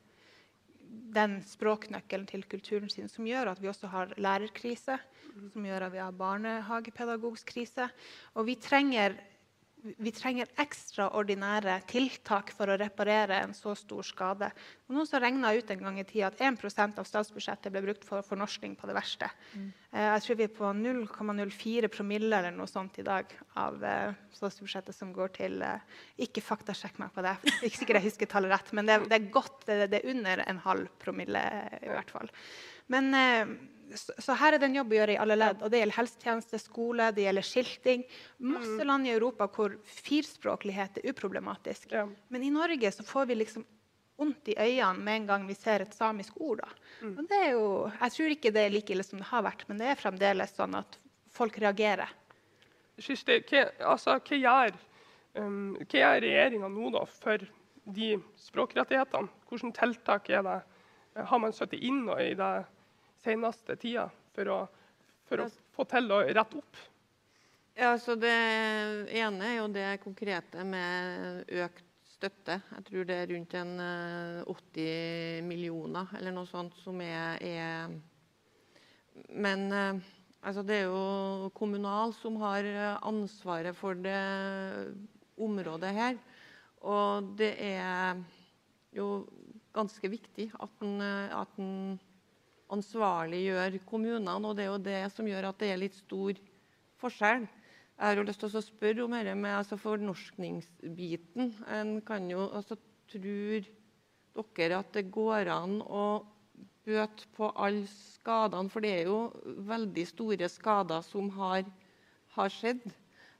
den 1.16 1.38
språknøkkelen 1.44 2.26
til 2.28 2.44
kulturen 2.48 2.90
sin, 2.92 3.08
som 3.10 3.26
gjør 3.26 3.52
at 3.52 3.62
vi 3.62 3.70
også 3.70 3.90
har 3.90 4.14
lærerkrise, 4.20 4.98
som 5.52 5.66
gjør 5.66 5.88
at 5.88 5.94
vi 5.94 6.02
har 6.02 6.14
barnehagepedagogskrise. 6.16 7.88
Og 8.36 8.46
vi 8.48 8.56
trenger, 8.60 9.16
vi 9.98 10.12
trenger 10.14 10.50
ekstraordinære 10.60 11.78
tiltak 11.90 12.52
for 12.54 12.70
å 12.70 12.76
reparere 12.80 13.38
en 13.44 13.54
så 13.56 13.74
stor 13.78 14.06
skade. 14.06 14.48
Og 14.86 14.96
noen 14.96 15.08
som 15.08 15.22
regna 15.22 15.52
ut 15.56 15.70
en 15.72 15.82
gang 15.86 16.00
i 16.00 16.06
tida 16.08 16.30
at 16.30 16.42
1% 16.42 17.00
av 17.00 17.08
statsbudsjettet 17.08 17.72
ble 17.74 17.82
brukt 17.84 18.06
for 18.06 18.26
fornorskning 18.26 18.76
på 18.78 18.88
det 18.90 18.96
verste. 18.96 19.30
Mm. 19.54 19.70
Jeg 19.96 20.24
tror 20.26 20.38
vi 20.38 20.46
er 20.46 20.54
på 20.56 20.72
0,04 20.76 21.90
promille 21.92 22.40
eller 22.40 22.54
noe 22.54 22.68
sånt 22.70 22.98
i 23.00 23.06
dag 23.06 23.30
av 23.56 23.82
eh, 23.86 24.14
statsbudsjettet 24.36 24.96
som 24.96 25.12
går 25.16 25.34
til 25.38 25.62
eh, 25.64 25.98
Ikke 26.26 26.44
faktasjekk 26.44 27.00
meg 27.02 27.14
på 27.14 27.24
det, 27.24 27.36
ikke 27.66 27.80
sikkert 27.80 28.00
jeg 28.00 28.10
husker 28.10 28.30
tallet 28.30 28.52
rett, 28.52 28.72
men 28.76 28.88
det, 28.88 29.00
det 29.10 29.20
er 29.20 29.30
godt, 29.32 29.60
det, 29.68 29.82
det, 29.92 30.02
er 30.02 30.14
under 30.14 30.44
en 30.46 30.62
halv 30.66 30.90
promille 31.02 31.44
i 31.80 31.92
hvert 31.92 32.12
fall. 32.12 32.32
Men 32.92 33.14
eh, 33.14 33.54
så, 33.94 34.34
her 34.34 34.54
er 34.54 34.60
det 34.60 34.68
en 34.68 34.76
jobb 34.80 34.92
å 34.92 34.98
gjøre 34.98 35.14
i 35.14 35.20
alle 35.22 35.36
ledd. 35.38 35.62
og 35.62 35.70
Det 35.70 35.80
gjelder 35.80 35.98
helsetjeneste, 36.00 36.60
skole, 36.60 37.10
det 37.14 37.26
gjelder 37.26 37.46
skilting. 37.46 38.04
Masse 38.42 38.74
mm. 38.80 38.84
land 38.88 39.08
i 39.08 39.14
Europa 39.14 39.48
hvor 39.52 39.78
firspråklighet 40.06 41.00
er 41.00 41.08
uproblematisk. 41.12 41.88
Ja. 41.94 42.06
Men 42.32 42.46
i 42.46 42.52
Norge 42.54 42.92
så 42.94 43.06
får 43.06 43.30
vi 43.30 43.40
liksom 43.42 43.66
vondt 44.16 44.48
i 44.48 44.56
øynene 44.56 45.04
med 45.04 45.20
en 45.20 45.26
gang 45.28 45.48
vi 45.48 45.54
ser 45.54 45.84
et 45.84 45.94
samisk 45.94 46.38
ord. 46.40 46.62
Mm. 47.02 47.16
Og 47.18 47.24
det 47.28 47.40
er 47.42 47.50
jo, 47.52 47.66
jeg 48.00 48.14
tror 48.16 48.36
ikke 48.36 48.52
det 48.54 48.62
er 48.64 48.72
like 48.74 48.94
ille 48.94 49.04
som 49.06 49.20
det 49.20 49.28
har 49.28 49.44
vært, 49.44 49.66
men 49.68 49.80
det 49.80 49.90
er 49.92 50.00
fremdeles 50.00 50.54
sånn 50.56 50.76
at 50.78 50.96
folk 51.36 51.58
reagerer. 51.60 52.14
Kirsti, 52.96 53.42
hva, 53.50 53.66
altså, 53.92 54.16
hva 54.24 54.38
gjør, 54.40 54.78
um, 55.36 55.76
gjør 55.84 56.22
regjeringa 56.24 56.70
nå 56.72 56.94
da, 56.94 57.04
for 57.20 57.44
de 57.96 58.14
språkrettighetene? 58.40 59.28
Hvilke 59.50 59.74
tiltak 59.76 60.32
er 60.32 60.46
det, 60.46 60.56
har 61.28 61.40
man 61.40 61.52
satt 61.56 61.76
inn 61.76 62.06
i 62.16 62.32
det 62.36 62.54
seneste 63.26 63.76
tida 63.80 64.06
for 64.36 64.52
å, 64.52 64.60
for 65.26 65.44
å 65.44 65.48
få 65.76 65.86
til 65.90 66.14
å 66.14 66.22
rette 66.30 66.62
opp? 66.62 66.84
Ja, 67.76 67.92
så 68.00 68.14
Det 68.16 68.32
ene 69.12 69.50
er 69.50 69.58
jo 69.58 69.66
det 69.68 69.88
konkrete 70.00 70.64
med 70.64 71.50
økt 71.52 71.84
støtte. 72.16 72.60
Jeg 72.72 72.84
tror 72.88 73.04
det 73.04 73.16
er 73.20 73.28
rundt 73.28 73.54
en 73.58 73.72
80 74.48 74.80
eh, 74.80 75.42
millioner 75.44 76.14
eller 76.16 76.32
noe 76.32 76.48
sånt 76.48 76.76
som 76.80 77.00
er, 77.04 77.36
er 77.44 77.92
Men 79.28 79.66
eh, 79.72 80.00
altså 80.40 80.64
det 80.64 80.78
er 80.80 80.88
jo 80.88 81.50
Kommunal 81.56 82.14
som 82.16 82.40
har 82.40 82.64
ansvaret 83.04 83.76
for 83.76 83.92
det 83.92 84.16
området 85.36 85.92
her. 85.92 86.16
Og 86.80 87.28
det 87.36 87.52
er 87.60 88.16
jo 88.96 89.26
ganske 89.76 90.08
viktig 90.08 90.48
at 90.56 90.80
en, 90.80 91.00
at 91.04 91.60
en 91.60 91.98
ansvarliggjør 92.72 93.78
kommunene. 93.88 94.36
Og 94.48 94.56
det 94.56 94.66
er 94.66 94.72
jo 94.72 94.82
det 94.82 95.00
som 95.14 95.28
gjør 95.28 95.50
at 95.50 95.62
det 95.62 95.70
er 95.72 95.80
litt 95.80 95.98
stor 95.98 96.38
forskjell. 97.00 97.46
Jeg 97.96 98.04
har 98.04 98.18
jo 98.18 98.26
lyst 98.28 98.42
til 98.42 98.58
å 98.58 98.60
spørre 98.64 99.04
om 99.06 99.14
dette 99.16 99.34
med 99.40 99.56
altså 99.56 99.78
fornorskningsbiten. 99.80 101.54
En 101.72 101.98
kan 102.04 102.30
jo, 102.30 102.48
altså, 102.52 102.78
Tror 103.06 103.62
dere 104.58 104.78
at 104.82 104.88
det 104.96 105.04
går 105.14 105.46
an 105.54 105.76
å 105.78 106.26
bøte 106.82 107.28
på 107.36 107.52
alle 107.54 107.86
skadene? 107.86 108.66
For 108.72 108.82
det 108.82 108.90
er 108.96 109.04
jo 109.06 109.18
veldig 109.68 110.06
store 110.10 110.48
skader 110.50 111.04
som 111.06 111.30
har, 111.36 111.62
har 112.34 112.50
skjedd. 112.50 112.82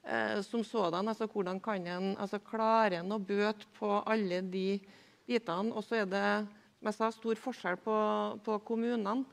Eh, 0.07 0.39
som 0.47 0.63
sådan, 0.65 1.09
altså 1.11 1.27
Hvordan 1.27 1.59
kan 1.61 1.87
en 1.87 2.13
altså, 2.15 2.39
klare 2.39 3.01
en 3.01 3.11
å 3.11 3.19
bøte 3.19 3.67
på 3.75 3.91
alle 4.07 4.39
de 4.41 4.79
bitene? 5.27 5.75
Og 5.75 5.83
så 5.83 6.05
er 6.05 6.07
det 6.15 6.29
som 6.77 6.91
jeg 6.91 6.99
sa, 6.99 7.11
stor 7.15 7.41
forskjell 7.41 7.81
på, 7.83 7.97
på 8.45 8.59
kommunene. 8.69 9.25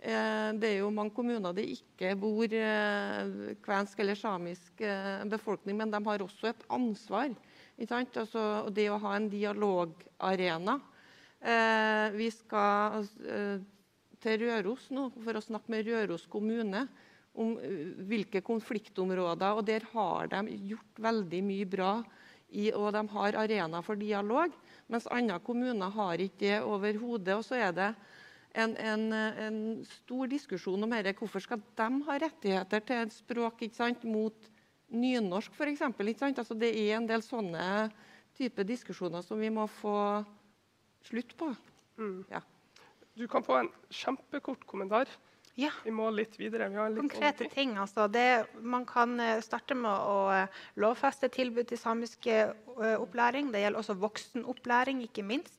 Eh, 0.00 0.50
det 0.56 0.68
er 0.68 0.78
jo 0.80 0.92
mange 0.94 1.12
kommuner 1.12 1.52
det 1.52 1.66
ikke 1.74 2.14
bor 2.16 2.48
eh, 2.48 3.56
kvensk 3.60 3.98
eller 4.00 4.16
samisk 4.16 4.80
eh, 4.80 5.20
befolkning, 5.28 5.76
men 5.76 5.92
de 5.92 6.00
har 6.06 6.24
også 6.24 6.48
et 6.48 6.64
ansvar. 6.72 7.34
Altså, 7.80 8.44
det 8.72 8.86
å 8.92 9.00
ha 9.00 9.14
en 9.16 9.28
dialogarena. 9.32 10.74
Vi 12.12 12.26
skal 12.28 13.06
til 14.20 14.42
Røros 14.42 14.90
nå 14.92 15.06
for 15.14 15.38
å 15.38 15.40
snakke 15.40 15.72
med 15.72 15.88
Røros 15.88 16.26
kommune 16.28 16.82
om 17.40 17.54
hvilke 18.10 18.42
konfliktområder. 18.44 19.56
og 19.56 19.64
Der 19.64 19.86
har 19.94 20.28
de 20.28 20.58
gjort 20.74 21.00
veldig 21.00 21.40
mye 21.46 21.70
bra, 21.72 21.94
i, 22.52 22.68
og 22.74 22.92
de 22.92 23.02
har 23.14 23.40
arena 23.46 23.80
for 23.86 23.96
dialog. 23.96 24.52
Mens 24.90 25.06
andre 25.10 25.38
kommuner 25.46 25.92
har 25.94 26.22
ikke 26.22 26.40
det 26.40 26.56
overhodet. 26.66 27.36
Og 27.36 27.44
så 27.46 27.60
er 27.60 27.74
det 27.76 27.88
en, 28.58 28.74
en, 28.74 29.04
en, 29.14 29.58
stor 29.86 30.30
diskusjon 30.30 30.82
om 30.82 30.94
dette. 30.96 31.14
Hvorfor 31.18 31.44
skal 31.44 31.62
de 31.78 31.88
ha 32.08 32.18
rettigheter 32.18 32.82
til 32.86 33.04
et 33.04 33.14
språk 33.14 33.62
sant, 33.76 34.04
mot 34.04 34.50
nynorsk, 34.90 35.54
f.eks.? 35.54 35.84
Altså, 35.86 36.58
det 36.58 36.72
er 36.74 36.96
en 36.98 37.08
del 37.08 37.22
sånne 37.22 37.64
type 38.38 38.66
diskusjoner 38.66 39.22
som 39.22 39.40
vi 39.40 39.52
må 39.54 39.68
få 39.80 39.96
slutt 41.06 41.36
på. 41.38 41.52
Mm. 42.00 42.24
Ja. 42.32 42.42
Du 43.18 43.26
kan 43.30 43.44
få 43.44 43.60
en 43.60 43.72
kjempekort 43.92 44.66
kommentar. 44.66 45.10
Ja. 45.60 45.70
Vi 45.84 45.92
må 45.92 46.06
litt 46.14 46.38
videre. 46.40 46.70
Litt 46.72 47.02
Konkrete 47.02 47.48
ting. 47.52 47.74
Altså. 47.80 48.06
Det, 48.08 48.24
man 48.64 48.86
kan 48.88 49.12
eh, 49.20 49.42
starte 49.44 49.76
med 49.76 49.92
å 49.92 50.30
eh, 50.32 50.60
lovfeste 50.80 51.28
tilbud 51.32 51.68
til 51.68 51.80
samisk 51.80 52.28
uh, 52.30 52.54
opplæring. 52.96 53.50
Det 53.52 53.60
gjelder 53.60 53.80
også 53.82 53.96
voksenopplæring, 54.00 55.02
ikke 55.04 55.24
minst. 55.26 55.58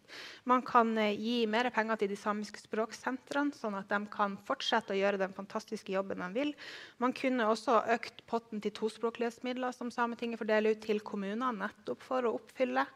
Man 0.49 0.63
kan 0.65 0.95
gi 0.97 1.43
mer 1.49 1.69
penger 1.73 2.01
til 2.01 2.11
de 2.11 2.17
samiske 2.19 2.63
språksentrene, 2.63 3.53
sånn 3.55 3.77
at 3.77 3.91
de 3.91 3.99
kan 4.11 4.39
fortsette 4.47 4.95
å 4.95 4.97
gjøre 4.97 5.21
den 5.21 5.35
fantastiske 5.37 5.93
jobben 5.93 6.23
de 6.25 6.31
vil. 6.33 6.55
Man 7.03 7.13
kunne 7.15 7.49
også 7.51 7.83
økt 7.93 8.23
potten 8.29 8.63
til 8.63 8.73
tospråklighetsmidler 8.79 9.75
som 9.75 9.93
Sametinget 9.93 10.41
fordeler 10.41 10.75
ut 10.75 10.81
til 10.83 11.03
kommunene, 11.05 11.53
nettopp 11.61 12.01
for 12.07 12.25
å 12.25 12.33
oppfylle 12.39 12.87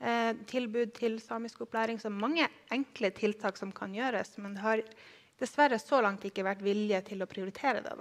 eh, 0.00 0.34
tilbud 0.50 0.92
til 0.98 1.18
samisk 1.22 1.64
opplæring. 1.64 2.00
Så 2.02 2.12
mange 2.12 2.48
enkle 2.72 3.12
tiltak 3.16 3.58
som 3.60 3.72
kan 3.72 3.94
gjøres. 3.96 4.36
men 4.38 4.54
det 4.54 4.66
har 4.66 4.84
dessverre 5.40 5.78
så 5.80 6.00
langt 6.04 6.24
ikke 6.28 6.44
vært 6.46 6.62
vilje 6.64 7.00
til 7.10 7.22
å 7.22 7.28
prioritere 7.30 7.80
det. 7.84 7.92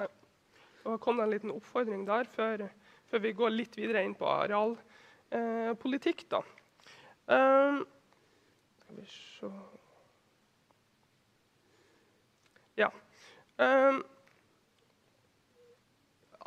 Og 0.85 0.91
det 0.93 1.01
kom 1.03 1.19
en 1.23 1.31
liten 1.31 1.51
oppfordring 1.53 2.05
der 2.07 2.25
før, 2.35 2.67
før, 3.09 3.19
vi 3.23 3.37
går 3.37 3.49
litt 3.55 3.75
videre 3.79 4.03
inn 4.05 4.15
på 4.17 4.27
arealpolitikk. 4.29 6.19
Eh, 6.29 6.39
um, 7.35 7.85
skal 8.83 8.95
vi 8.99 9.05
se 9.11 9.51
Ja. 12.79 12.89
Um, 13.59 14.05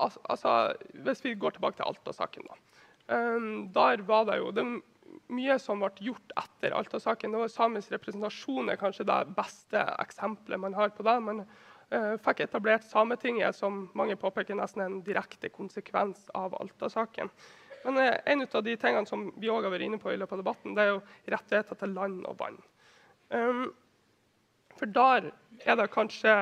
altså, 0.01 0.73
hvis 1.05 1.25
vi 1.25 1.35
går 1.37 1.51
tilbake 1.51 1.77
til 1.77 1.85
Alta-saken, 1.91 2.47
da. 2.49 2.55
Um, 3.13 3.69
der 3.75 4.01
var 4.09 4.25
det 4.25 4.39
jo 4.39 4.51
det 4.57 4.65
mye 5.33 5.59
som 5.61 5.83
ble 5.83 5.91
gjort 6.09 6.35
etter 6.39 6.75
Alta-saken. 6.77 7.37
Samisk 7.51 7.93
representasjon 7.95 8.71
er 8.73 8.81
kanskje 8.81 9.07
det 9.09 9.19
beste 9.37 9.83
eksempelet 10.03 10.61
man 10.61 10.77
har 10.77 10.93
på 10.95 11.07
det. 11.07 11.17
Man 11.25 11.43
uh, 11.45 12.15
fikk 12.23 12.45
etablert 12.47 12.87
Sametinget, 12.89 13.57
som 13.57 13.87
mange 13.99 14.17
påpeker 14.21 14.59
nesten 14.59 14.85
en 14.85 15.03
direkte 15.07 15.51
konsekvens 15.53 16.29
av 16.39 16.57
Alta-saken. 16.61 17.33
Men 17.85 18.01
uh, 18.01 18.17
en 18.31 18.47
av 18.47 18.65
de 18.67 18.77
tingene 18.77 19.09
som 19.09 19.29
vi 19.37 19.51
også 19.51 19.69
har 19.69 19.77
vært 19.77 19.89
inne 19.89 20.01
på 20.03 20.13
i 20.13 20.19
løpet 20.21 20.39
av 20.39 20.45
debatten, 20.45 20.77
det 20.77 20.87
er 20.87 20.95
jo 20.95 21.05
rettigheter 21.37 21.81
til 21.83 21.97
land 21.99 22.27
og 22.31 22.41
vann. 22.41 22.59
Um, 23.33 23.63
for 24.79 24.91
der 24.91 25.31
er 25.65 25.79
det 25.79 25.93
kanskje 25.93 26.37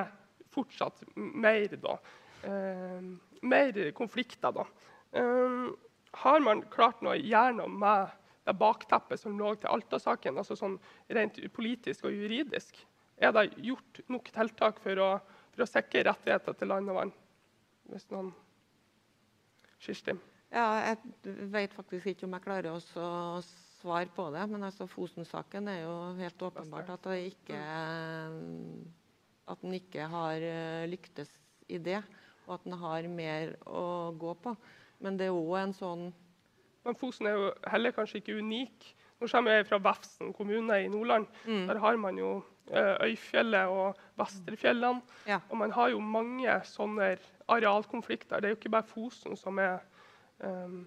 fortsatt 0.51 1.05
mer, 1.15 1.77
da, 1.79 1.99
uh, 2.47 3.13
mer 3.43 3.85
konflikter. 3.97 4.55
da. 4.55 4.67
Um, 5.15 5.77
har 6.13 6.41
man 6.43 6.63
klart 6.71 7.03
noe 7.07 7.19
gjennom 7.19 7.77
med 7.81 8.11
det 8.47 8.57
bakteppet 8.59 9.21
som 9.21 9.37
lå 9.39 9.53
til 9.61 9.71
Alta-saken, 9.71 10.39
altså 10.41 10.57
sånn 10.59 10.79
rent 11.13 11.41
politisk 11.55 12.09
og 12.09 12.17
juridisk? 12.17 12.79
Er 13.21 13.35
det 13.37 13.51
gjort 13.61 14.01
nok 14.09 14.31
tiltak 14.33 14.81
for 14.81 15.03
å, 15.03 15.11
for 15.53 15.65
å 15.65 15.69
sikre 15.69 16.07
rettigheter 16.09 16.57
til 16.57 16.73
land 16.73 16.93
og 16.93 17.01
vann? 17.03 17.13
Hvis 17.91 18.07
noen 18.13 18.31
Kirsti? 19.81 20.15
Ja, 20.51 20.67
jeg 20.83 21.35
vet 21.53 21.75
faktisk 21.77 22.11
ikke 22.11 22.27
om 22.27 22.35
jeg 22.37 22.45
klarer 22.45 22.73
å 22.75 23.41
svare 23.81 24.11
på 24.15 24.27
det. 24.35 24.47
Men 24.51 24.67
altså, 24.67 24.89
Fosen-saken 24.91 25.69
er 25.73 25.85
jo 25.85 25.95
helt 26.19 26.43
åpenbart 26.49 26.91
at, 26.97 27.07
ikke, 27.17 27.61
at 29.53 29.63
den 29.63 29.77
ikke 29.79 30.09
har 30.11 30.47
eh, 30.47 30.89
lyktes 30.91 31.31
i 31.71 31.79
det. 31.79 32.03
og 32.47 32.57
at 32.57 32.67
en 32.67 32.81
har 32.81 33.07
mer 33.07 33.55
å 33.69 34.11
gå 34.19 34.35
på. 34.43 34.57
Men 34.99 35.17
det 35.17 35.29
er 35.29 35.37
òg 35.37 35.55
en 35.61 35.77
sånn 35.77 36.09
Men 36.85 36.95
Fosen 36.97 37.27
er 37.27 37.37
jo 37.37 37.51
heller 37.69 37.93
kanskje 37.93 38.21
ikke 38.23 38.39
unik. 38.41 38.95
Nå 39.21 39.29
kommer 39.29 39.53
jeg 39.59 39.67
fra 39.69 39.79
Vefsn 39.85 40.31
kommune 40.33 40.79
i 40.85 40.89
Nordland. 40.89 41.27
Mm. 41.45 41.67
Der 41.69 41.79
har 41.83 41.97
man 42.01 42.17
jo 42.19 42.31
eh, 42.73 42.97
Øyfjellet 43.05 43.69
og 43.69 43.99
Vesterfjellene. 44.17 45.03
Ja. 45.29 45.41
Og 45.51 45.59
man 45.61 45.71
har 45.77 45.91
jo 45.93 45.99
mange 46.01 46.55
sånne 46.65 47.19
arealkonflikter. 47.53 48.41
Det 48.41 48.49
er 48.49 48.55
jo 48.55 48.61
ikke 48.61 48.73
bare 48.73 48.89
Fosen 48.89 49.37
som 49.37 49.59
er, 49.61 49.83
um, 50.41 50.87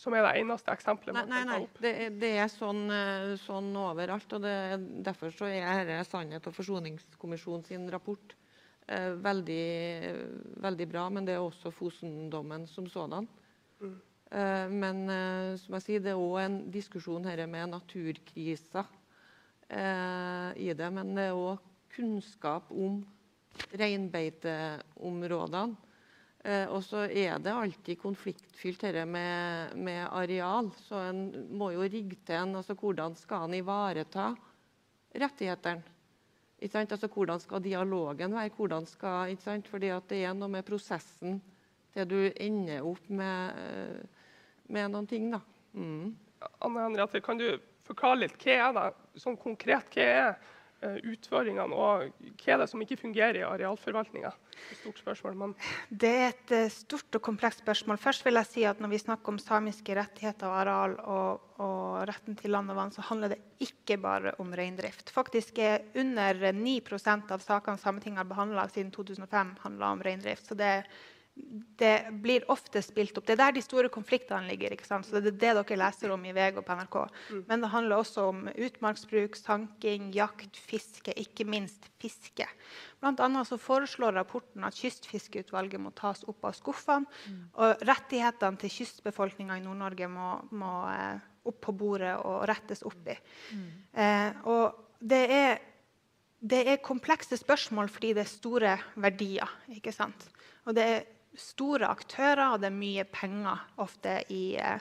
som 0.00 0.14
er 0.16 0.24
det 0.24 0.32
eneste 0.40 0.72
eksempelet 0.72 1.14
Nei, 1.14 1.26
nei, 1.28 1.42
nei. 1.44 1.58
Det, 1.80 1.92
er- 2.06 2.16
det 2.22 2.30
er 2.40 2.48
sånn, 2.48 2.80
eh, 2.90 3.34
sånn 3.44 3.68
overalt. 3.76 4.32
og 4.32 4.40
det, 4.46 4.54
er- 4.72 4.88
Derfor 5.10 5.30
så 5.36 5.44
er 5.52 5.84
dette 5.84 6.08
Sannhet 6.08 6.46
og 6.48 6.54
forsoningskommisjonen 6.56 7.64
sin 7.68 7.84
rapport 7.92 8.32
eh, 8.88 9.12
veldig, 9.12 9.62
veldig 10.64 10.88
bra. 10.90 11.08
Men 11.10 11.26
det 11.28 11.34
er 11.36 11.44
også 11.44 11.70
Fosendommen 11.70 12.66
som 12.66 12.86
sådan. 12.88 13.28
Mm. 13.82 14.00
Eh, 14.34 14.68
men 14.70 15.04
eh, 15.10 15.54
som 15.62 15.76
jeg 15.78 15.84
sier, 15.84 16.02
det 16.02 16.14
er 16.14 16.20
òg 16.20 16.40
en 16.42 16.58
diskusjon 16.74 17.26
her 17.28 17.44
med 17.50 17.70
naturkrisa 17.70 18.82
eh, 19.68 20.50
i 20.58 20.72
det. 20.74 20.90
Men 20.96 21.14
det 21.14 21.28
er 21.30 21.38
òg 21.38 21.62
kunnskap 21.94 22.72
om 22.74 23.02
reinbeiteområdene. 23.70 25.80
Og 26.44 26.82
så 26.84 27.06
er 27.08 27.38
det 27.40 27.52
alltid 27.56 27.96
konfliktfylt 28.02 28.82
dette 28.84 29.06
med, 29.08 29.70
med 29.80 30.02
areal. 30.12 30.66
Så 30.76 30.98
en 31.00 31.22
må 31.56 31.70
jo 31.72 31.86
rigge 31.86 32.18
til 32.20 32.36
en 32.36 32.58
altså 32.58 32.76
Hvordan 32.76 33.16
skal 33.16 33.46
en 33.46 33.56
ivareta 33.56 34.26
rettighetene? 35.22 35.80
Altså, 36.68 37.08
hvordan 37.08 37.40
skal 37.40 37.64
dialogen 37.64 38.36
være? 38.36 38.52
Hvordan 38.58 38.84
skal? 38.84 39.32
Fordi 39.40 39.94
det 40.10 40.20
er 40.20 40.36
noe 40.36 40.52
med 40.52 40.68
prosessen 40.68 41.40
til 41.94 42.10
du 42.10 42.20
ender 42.42 42.84
opp 42.84 43.08
med, 43.08 44.04
med 44.72 44.90
noen 44.94 45.06
ting. 45.10 45.30
da. 45.32 45.40
Mm. 45.74 46.14
Anne 46.64 46.88
Henriette, 46.88 47.22
kan 47.24 47.38
du 47.40 47.48
forklare 47.84 48.24
litt 48.24 48.36
hva 48.40 48.58
er 48.68 48.74
det, 48.76 48.90
sånn 49.20 49.38
konkret, 49.40 49.92
hva 49.92 50.04
er 50.04 50.28
eh, 50.84 50.98
utfordringene, 51.12 51.76
og 51.76 52.10
hva 52.40 52.54
er 52.54 52.62
det 52.62 52.68
som 52.70 52.82
ikke 52.82 52.98
fungerer 53.00 53.40
i 53.40 53.46
arealforvaltninga? 53.46 54.32
Det 55.88 56.10
er 56.10 56.26
et 56.30 56.54
eh, 56.56 56.72
stort 56.72 57.18
og 57.18 57.24
komplekst 57.24 57.64
spørsmål. 57.64 58.00
Først 58.00 58.24
vil 58.26 58.38
jeg 58.40 58.50
si 58.50 58.66
at 58.68 58.80
Når 58.80 58.92
vi 58.92 59.02
snakker 59.02 59.34
om 59.34 59.40
samiske 59.42 59.96
rettigheter 59.96 60.48
og 60.48 60.58
areal 60.62 60.98
og, 61.02 61.48
og 61.64 62.04
retten 62.10 62.38
til 62.40 62.54
land 62.54 62.72
og 62.72 62.80
vann, 62.80 62.94
så 62.94 63.04
handler 63.08 63.34
det 63.34 63.40
ikke 63.64 63.98
bare 64.00 64.34
om 64.42 64.52
reindrift. 64.56 65.12
Faktisk 65.12 65.58
er 65.62 65.84
under 66.00 66.52
9% 66.52 67.34
av 67.34 67.44
sakene 67.44 67.80
Sametinget 67.80 68.24
har 68.24 68.30
behandla 68.30 68.68
siden 68.72 68.92
2005, 68.94 69.56
handla 69.64 69.92
om 69.94 70.04
reindrift. 70.04 70.48
Så 70.48 70.58
det, 70.58 70.72
det 71.34 72.06
blir 72.22 72.44
ofte 72.50 72.78
spilt 72.82 73.16
opp. 73.18 73.26
Det 73.26 73.34
er 73.34 73.40
der 73.40 73.54
de 73.56 73.62
store 73.64 73.88
konfliktene 73.92 74.46
ligger. 74.46 74.72
ikke 74.72 74.86
sant? 74.86 75.06
Så 75.06 75.18
Det 75.18 75.32
er 75.34 75.56
det 75.56 75.66
dere 75.66 75.78
leser 75.80 76.12
om 76.14 76.24
i 76.24 76.32
VG 76.32 76.60
og 76.60 76.66
på 76.66 76.76
NRK. 76.78 76.96
Men 77.48 77.60
det 77.64 77.70
handler 77.72 77.96
også 77.96 78.28
om 78.30 78.44
utmarksbruk, 78.54 79.34
sanking, 79.36 80.12
jakt, 80.14 80.56
fiske, 80.56 81.10
ikke 81.10 81.44
minst 81.44 81.90
fiske. 81.98 82.46
Blant 83.02 83.20
annet 83.20 83.48
så 83.48 83.58
foreslår 83.58 84.14
rapporten 84.14 84.64
at 84.64 84.78
Kystfiskeutvalget 84.78 85.82
må 85.82 85.90
tas 85.90 86.22
opp 86.30 86.44
av 86.44 86.54
skuffene. 86.54 87.10
Og 87.58 87.82
rettighetene 87.82 88.60
til 88.60 88.70
kystbefolkninga 88.70 89.58
i 89.58 89.64
Nord-Norge 89.64 90.08
må, 90.08 90.30
må 90.54 90.72
eh, 90.92 91.18
opp 91.44 91.60
på 91.66 91.74
bordet 91.74 92.14
og 92.22 92.46
rettes 92.46 92.84
opp 92.86 93.10
i. 93.10 93.18
Eh, 93.92 94.30
og 94.46 94.94
det 95.00 95.24
er, 95.34 95.58
det 96.38 96.62
er 96.70 96.84
komplekse 96.84 97.36
spørsmål 97.36 97.90
fordi 97.90 98.14
det 98.14 98.22
er 98.22 98.30
store 98.30 98.78
verdier. 98.94 99.58
ikke 99.74 99.92
sant? 99.92 100.30
Og 100.64 100.78
det 100.78 100.84
er 100.84 101.04
store 101.38 101.88
aktører, 101.90 102.54
og 102.54 102.62
det 102.62 102.70
er 102.70 102.76
mye 102.76 103.04
penger 103.10 103.62
ofte 103.82 104.20
i, 104.32 104.56
eh, 104.56 104.80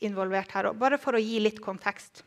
involvert 0.00 0.52
her. 0.52 0.70
Og 0.70 0.78
bare 0.78 0.98
for 0.98 1.14
å 1.14 1.22
gi 1.22 1.40
litt 1.40 1.60
kontekst. 1.60 2.22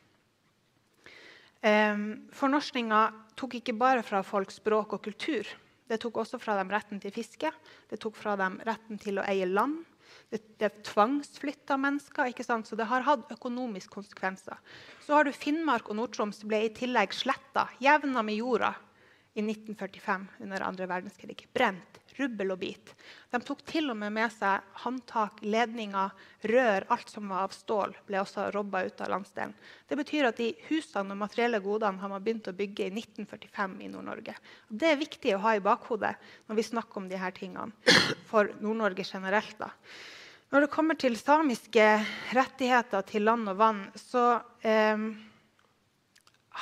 Um, 1.66 2.28
Fornorskninga 2.30 3.02
tok 3.36 3.56
ikke 3.58 3.74
bare 3.74 4.04
fra 4.06 4.22
folk 4.22 4.52
språk 4.54 4.94
og 4.94 5.02
kultur. 5.08 5.48
Det 5.90 5.98
tok 6.02 6.18
også 6.22 6.38
fra 6.42 6.56
dem 6.60 6.70
retten 6.70 7.00
til 7.02 7.14
fiske, 7.14 7.50
det 7.90 8.00
tok 8.02 8.16
fra 8.18 8.36
dem 8.38 8.60
retten 8.66 9.00
til 9.02 9.18
å 9.18 9.26
eie 9.26 9.46
land. 9.46 9.84
Det, 10.30 10.40
det 10.62 10.84
tvangsflytta 10.86 11.78
mennesker, 11.78 12.30
ikke 12.30 12.46
sant? 12.46 12.68
så 12.70 12.78
det 12.78 12.88
har 12.90 13.06
hatt 13.06 13.32
økonomiske 13.34 13.94
konsekvenser. 13.94 14.58
Så 15.06 15.14
har 15.14 15.26
du 15.26 15.34
Finnmark 15.34 15.90
og 15.90 15.98
Nord-Troms 16.00 16.44
ble 16.46 16.64
i 16.68 16.74
tillegg 16.74 17.14
sletta, 17.14 17.68
jevna 17.82 18.24
med 18.26 18.38
jorda, 18.40 18.74
i 19.36 19.44
1945 19.44 20.28
under 20.46 20.64
andre 20.64 20.88
verdenskrig. 20.88 21.42
Brent, 21.54 22.00
rubbel 22.20 22.54
og 22.54 22.60
bit. 22.62 22.94
De 23.32 23.40
tok 23.44 23.62
til 23.68 23.92
og 23.92 23.98
med 24.00 24.14
med 24.16 24.32
seg 24.34 24.64
håndtak, 24.86 25.42
ledninger, 25.44 26.14
rør, 26.52 26.88
alt 26.94 27.12
som 27.12 27.30
var 27.32 27.46
av 27.48 27.56
stål, 27.56 27.96
ble 28.08 28.22
også 28.22 28.50
robba 28.56 28.86
ut 28.88 29.04
av 29.04 29.12
landsdelen. 29.14 29.54
Det 29.90 30.00
betyr 30.00 30.30
at 30.30 30.40
de 30.40 30.52
husene 30.70 31.16
og 31.16 31.22
materielle 31.22 31.62
godene 31.64 32.02
har 32.02 32.12
man 32.12 32.24
begynt 32.24 32.50
å 32.52 32.56
bygge 32.56 32.88
i 32.88 32.94
1945 32.94 33.78
i 33.86 33.92
Nord-Norge. 33.92 34.38
Det 34.70 34.92
er 34.92 35.02
viktig 35.02 35.36
å 35.36 35.44
ha 35.46 35.56
i 35.56 35.64
bakhodet 35.64 36.16
når 36.48 36.60
vi 36.60 36.68
snakker 36.72 37.02
om 37.02 37.10
disse 37.12 37.32
tingene 37.38 37.96
for 38.32 38.52
Nord-Norge 38.64 39.08
generelt. 39.08 39.58
da. 39.60 39.72
Når 40.54 40.66
det 40.66 40.74
kommer 40.74 40.96
til 40.96 41.18
samiske 41.20 41.86
rettigheter 42.38 43.06
til 43.10 43.26
land 43.28 43.50
og 43.52 43.58
vann, 43.60 43.82
så 43.98 44.38
eh, 44.64 45.08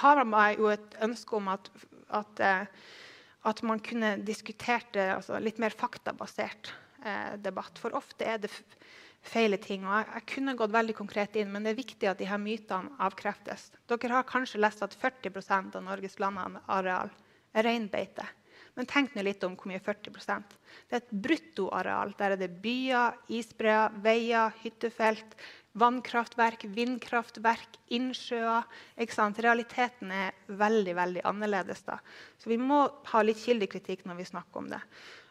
har 0.02 0.24
man 0.26 0.56
jo 0.58 0.72
et 0.74 0.96
ønske 1.04 1.38
om 1.38 1.52
at, 1.54 1.70
at, 2.10 2.40
eh, 2.42 2.66
at 3.44 3.62
man 3.68 3.82
kunne 3.84 4.16
diskutert 4.24 4.94
det 4.96 5.10
altså 5.18 5.40
litt 5.44 5.60
mer 5.60 5.76
faktabasert 5.76 6.72
eh, 7.04 7.34
debatt. 7.44 7.80
For 7.80 7.96
ofte 7.98 8.28
er 8.28 8.40
det 8.44 8.52
feile 9.24 9.58
ting. 9.62 9.86
og 9.88 9.98
jeg, 9.98 10.08
jeg 10.14 10.30
kunne 10.36 10.56
gått 10.60 10.76
veldig 10.76 10.96
konkret 10.98 11.36
inn, 11.40 11.52
men 11.52 11.64
det 11.64 11.74
er 11.74 11.82
viktig 11.82 12.10
at 12.12 12.20
de 12.20 12.30
her 12.30 12.40
mytene 12.42 12.96
avkreftes. 13.04 13.70
Dere 13.92 14.16
har 14.18 14.30
kanskje 14.30 14.62
lest 14.64 14.84
at 14.86 14.96
40% 15.00 15.78
av 15.80 15.84
Norges 15.84 16.20
landareal 16.24 17.12
er 17.54 17.68
reinbeite. 17.68 18.26
Men 18.74 18.88
tenk 18.90 19.14
nå 19.14 19.22
litt 19.22 19.44
om 19.46 19.54
hvor 19.54 19.70
mye 19.70 19.82
40% 19.84 20.56
Det 20.90 20.96
er 20.98 21.02
et 21.04 21.12
bruttoareal. 21.26 22.16
Der 22.18 22.34
er 22.34 22.42
det 22.42 22.50
byer, 22.64 23.20
isbreer, 23.30 23.94
veier, 24.02 24.56
hyttefelt, 24.64 25.36
vannkraftverk, 25.80 26.68
vindkraftverk, 26.76 27.80
innsjøer. 27.98 28.68
Ikke 29.02 29.16
sant? 29.16 29.42
Realiteten 29.42 30.14
er 30.14 30.34
veldig 30.48 30.96
veldig 30.98 31.26
annerledes. 31.26 31.82
da. 31.88 31.98
Så 32.38 32.52
vi 32.52 32.60
må 32.62 32.86
ha 33.10 33.22
litt 33.26 33.42
kildekritikk 33.42 34.06
når 34.06 34.22
vi 34.22 34.30
snakker 34.30 34.64
om 34.64 34.72
det. 34.74 34.82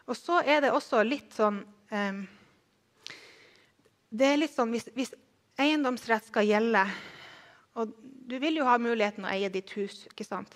Og 0.07 0.19
så 0.19 0.41
er 0.43 0.65
det 0.65 0.73
også 0.75 1.03
litt 1.07 1.31
sånn 1.35 1.61
um, 1.63 2.23
det 4.13 4.27
er 4.29 4.37
litt 4.37 4.53
sånn, 4.53 4.69
hvis, 4.75 4.85
hvis 4.93 5.13
eiendomsrett 5.57 6.27
skal 6.29 6.45
gjelde 6.45 6.85
og 7.81 7.95
Du 8.23 8.37
vil 8.39 8.59
jo 8.59 8.65
ha 8.67 8.77
muligheten 8.79 9.25
å 9.25 9.31
eie 9.33 9.49
ditt 9.51 9.73
hus. 9.75 10.05
ikke 10.07 10.23
sant? 10.23 10.53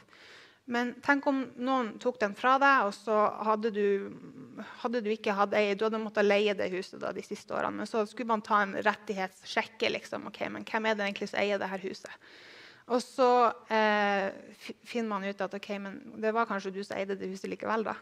Men 0.68 0.91
tenk 1.03 1.28
om 1.30 1.45
noen 1.63 1.93
tok 2.03 2.18
den 2.20 2.34
fra 2.36 2.57
deg, 2.59 2.89
og 2.89 2.91
så 2.95 3.15
hadde 3.47 3.72
du, 3.72 3.86
hadde 4.82 4.99
du 5.05 5.07
ikke 5.13 5.36
hatt 5.38 5.55
ei. 5.55 5.72
du 5.80 5.86
hadde 5.86 6.01
måttet 6.03 6.28
leie 6.28 6.55
det 6.59 6.68
huset 6.74 6.99
da, 6.99 7.13
de 7.15 7.24
siste 7.24 7.55
årene. 7.55 7.84
Men 7.84 7.88
så 7.88 8.03
skulle 8.09 8.34
man 8.34 8.43
ta 8.43 8.59
en 8.65 8.76
rettighetssjekke. 8.84 9.93
Liksom. 9.95 10.28
Okay, 10.28 10.51
men 10.51 10.68
Hvem 10.68 10.89
er 10.89 10.97
det 10.97 11.07
egentlig 11.07 11.32
som 11.32 11.39
eier 11.39 11.61
det 11.61 11.72
her 11.72 11.86
huset? 11.88 12.11
Og 12.88 12.99
så 13.03 13.30
eh, 13.72 14.28
finner 14.88 15.09
man 15.09 15.28
ut 15.28 15.41
at 15.43 15.55
okay, 15.55 15.80
det 16.20 16.36
var 16.36 16.47
kanskje 16.47 16.76
du 16.76 16.84
som 16.84 16.99
eide 16.99 17.15
det 17.20 17.32
huset 17.32 17.51
likevel. 17.51 17.88
da. 17.88 17.95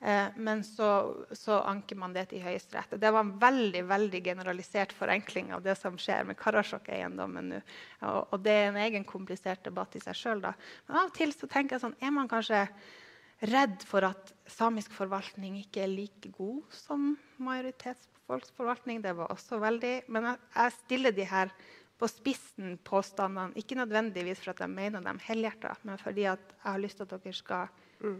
Eh, 0.00 0.26
men 0.36 0.64
så, 0.64 1.16
så 1.32 1.58
anker 1.68 1.98
man 2.00 2.14
det 2.16 2.30
til 2.30 2.40
Høyesterett. 2.40 2.94
Det 3.00 3.10
var 3.12 3.20
en 3.20 3.34
veldig 3.40 3.82
veldig 3.88 4.22
generalisert 4.24 4.94
forenkling 4.96 5.50
av 5.52 5.64
det 5.66 5.74
som 5.76 5.98
skjer 6.00 6.24
med 6.30 6.38
Karasjok-eiendommen 6.40 7.50
nå. 7.52 7.58
Og, 8.08 8.32
og 8.32 8.38
det 8.46 8.54
er 8.56 8.70
en 8.70 8.80
egen 8.80 9.04
komplisert 9.04 9.64
debatt 9.66 9.98
i 9.98 10.02
seg 10.04 10.16
sjøl. 10.16 10.40
Men 10.88 11.02
av 11.02 11.10
og 11.10 11.16
til 11.18 11.34
så 11.36 11.50
tenker 11.50 11.76
jeg 11.76 11.84
sånn, 11.84 11.98
er 12.00 12.14
man 12.16 12.30
kanskje 12.30 12.64
redd 13.50 13.84
for 13.88 14.04
at 14.08 14.32
samisk 14.48 14.94
forvaltning 14.96 15.58
ikke 15.60 15.84
er 15.84 15.92
like 15.92 16.32
god 16.32 16.64
som 16.76 17.12
majoritetsfolksforvaltning. 17.44 19.02
Det 19.04 19.14
var 19.16 19.32
også 19.32 19.60
veldig 19.60 19.94
Men 20.08 20.32
jeg, 20.32 20.42
jeg 20.56 20.76
stiller 20.78 21.16
de 21.16 21.28
her 21.28 21.52
på 22.00 22.08
spissen 22.08 22.78
påstandene, 22.88 23.52
ikke 23.60 23.76
nødvendigvis 23.76 24.40
for 24.40 24.54
at 24.54 24.64
jeg 24.64 24.72
mener 24.72 25.04
dem 25.04 25.20
helhjerta, 25.20 25.74
men 25.84 26.00
fordi 26.00 26.24
jeg 26.24 26.38
har 26.64 26.80
lyst 26.80 26.96
til 26.96 27.04
at 27.04 27.12
dere 27.12 27.36
skal 27.36 27.68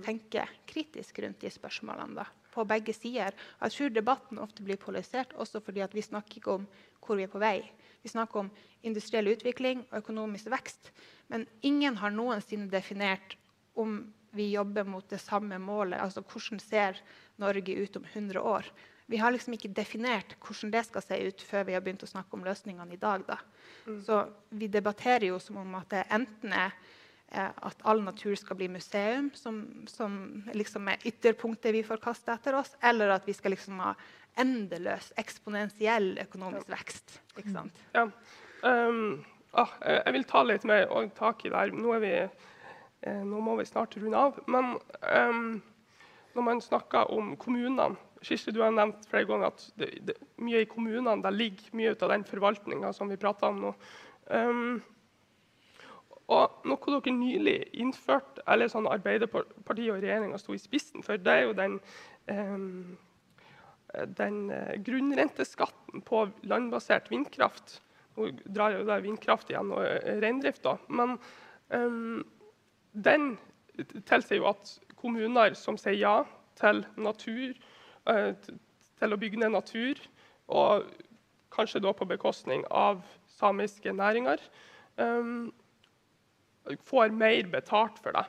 tenke 0.05 0.45
kritisk 0.69 1.19
rundt 1.25 1.41
de 1.43 1.51
spørsmålene 1.53 2.21
da, 2.21 2.27
på 2.53 2.65
begge 2.69 2.95
sider. 2.97 3.37
Jeg 3.63 3.77
tror 3.77 3.93
debatten 3.95 4.41
ofte 4.43 4.65
blir 4.67 4.81
polarisert 4.81 5.35
også 5.41 5.63
fordi 5.65 5.87
vi 5.95 6.05
snakker 6.05 6.41
ikke 6.41 6.57
om 6.61 6.67
hvor 7.01 7.19
vi 7.19 7.27
er 7.27 7.33
på 7.33 7.43
vei. 7.43 7.59
Vi 8.03 8.13
snakker 8.13 8.45
om 8.45 8.51
industriell 8.87 9.29
utvikling 9.33 9.85
og 9.91 10.01
økonomisk 10.03 10.51
vekst. 10.53 10.93
Men 11.29 11.47
ingen 11.63 11.99
har 12.01 12.13
noensinne 12.15 12.71
definert 12.73 13.37
om 13.79 14.01
vi 14.37 14.53
jobber 14.53 14.87
mot 14.87 15.09
det 15.11 15.21
samme 15.21 15.59
målet. 15.59 16.01
Altså 16.01 16.23
hvordan 16.23 16.61
ser 16.63 17.01
Norge 17.41 17.77
ut 17.83 17.97
om 17.97 18.05
100 18.05 18.41
år? 18.41 18.71
Vi 19.11 19.19
har 19.19 19.33
liksom 19.35 19.57
ikke 19.57 19.73
definert 19.75 20.37
hvordan 20.39 20.71
det 20.71 20.85
skal 20.87 21.03
se 21.03 21.19
ut 21.27 21.43
før 21.43 21.65
vi 21.67 21.75
har 21.75 21.83
begynt 21.83 22.05
å 22.07 22.11
snakke 22.11 22.37
om 22.37 22.45
løsningene 22.47 22.95
i 22.95 23.01
dag. 23.01 23.25
Da. 23.27 23.41
Så 24.07 24.23
vi 24.55 24.69
debatterer 24.71 25.33
jo 25.33 25.41
som 25.43 25.59
om 25.65 25.75
at 25.81 25.91
det 25.91 26.05
enten 26.15 26.55
er 26.55 26.77
at 27.31 27.83
all 27.87 28.01
natur 28.03 28.35
skal 28.35 28.59
bli 28.59 28.67
museum, 28.73 29.29
som, 29.39 29.61
som 29.87 30.15
liksom 30.57 30.89
er 30.91 31.05
ytterpunktet 31.07 31.77
vi 31.77 31.85
får 31.87 32.03
kaste 32.03 32.35
etter 32.35 32.57
oss, 32.59 32.73
eller 32.83 33.15
at 33.15 33.29
vi 33.29 33.35
skal 33.37 33.55
liksom 33.55 33.79
ha 33.85 33.93
endeløs, 34.41 35.13
eksponentiell 35.21 36.17
økonomisk 36.25 36.71
vekst. 36.73 37.19
Ikke 37.39 37.55
sant? 37.55 37.83
Ja. 37.95 38.07
Um, 38.67 39.23
ah, 39.55 39.73
jeg 39.87 40.17
vil 40.17 40.29
ta 40.29 40.45
litt 40.47 40.67
mer 40.69 40.91
tak 41.17 41.45
i 41.45 41.53
det 41.53 41.59
her. 41.59 41.75
Nå, 41.75 41.97
vi, 42.03 42.13
eh, 42.19 43.23
nå, 43.25 43.41
må 43.45 43.57
vi 43.61 43.69
snart 43.69 43.97
runde 43.99 44.27
av. 44.29 44.39
Men 44.51 44.77
um, 45.07 45.59
når 46.37 46.47
man 46.47 46.63
snakker 46.65 47.11
om 47.15 47.35
kommunene 47.41 47.93
Kirsti, 48.21 48.53
du 48.53 48.61
har 48.61 48.73
nevnt 48.77 49.07
flere 49.09 49.25
ganger 49.25 49.49
at 49.49 49.63
det, 49.81 49.87
det, 50.05 50.15
mye 50.45 50.61
i 50.61 50.69
kommunene 50.69 51.15
der 51.25 51.33
ligger 51.33 51.71
mye 51.79 51.95
av 51.95 52.11
den 52.13 52.27
forvaltninga 52.29 52.91
som 52.93 53.09
vi 53.09 53.17
prater 53.21 53.49
om 53.49 53.63
nå. 53.63 53.71
Um, 54.29 54.83
og 56.31 56.65
noe 56.69 56.95
dere 56.95 57.15
nylig 57.17 57.59
innførte, 57.83 58.45
eller 58.47 58.71
sånn 58.71 58.89
Arbeiderpartiet 58.91 59.91
og 59.91 60.03
regjeringa 60.03 60.39
sto 60.39 60.55
i 60.55 60.63
spissen 60.63 61.03
for, 61.03 61.19
det 61.19 61.33
er 61.33 61.47
jo 61.49 61.57
den, 61.59 61.79
eh, 62.31 64.05
den 64.21 64.41
uh, 64.55 64.75
grunnrenteskatten 64.87 66.05
på 66.07 66.29
landbasert 66.47 67.11
vindkraft. 67.11 67.81
Nå 68.15 68.31
drar 68.47 68.77
jo 68.77 68.87
der 68.87 69.03
vindkraft 69.03 69.51
igjen 69.51 69.75
og 69.75 69.83
uh, 69.83 70.13
reindrift, 70.23 70.63
da. 70.67 70.77
Men 70.87 71.17
eh, 71.75 72.23
den 72.93 73.33
tilsier 74.07 74.41
jo 74.41 74.51
at 74.51 74.77
kommuner 75.01 75.55
som 75.59 75.79
sier 75.81 75.99
ja 75.99 76.17
til 76.59 76.85
natur, 77.01 77.55
eh, 78.11 78.33
til 79.01 79.15
å 79.15 79.19
bygge 79.21 79.41
ned 79.41 79.55
natur, 79.55 80.01
og 80.51 80.91
kanskje 81.55 81.83
da 81.83 81.93
på 81.97 82.09
bekostning 82.09 82.65
av 82.71 83.03
samiske 83.39 83.93
næringer, 83.97 84.43
um, 86.67 86.77
får 86.85 87.15
mer 87.15 87.49
betalt 87.53 87.99
for 88.03 88.17
det. 88.17 88.27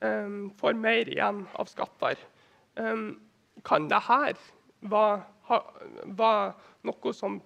Um, 0.00 0.50
får 0.58 0.78
mer 0.78 1.10
igjen 1.10 1.44
av 1.58 1.70
skatter. 1.70 2.18
Um, 2.78 3.20
kan 3.66 3.88
dette 3.90 4.36
være, 4.86 5.60
være 6.06 6.52
noe 6.86 7.14
som 7.16 7.40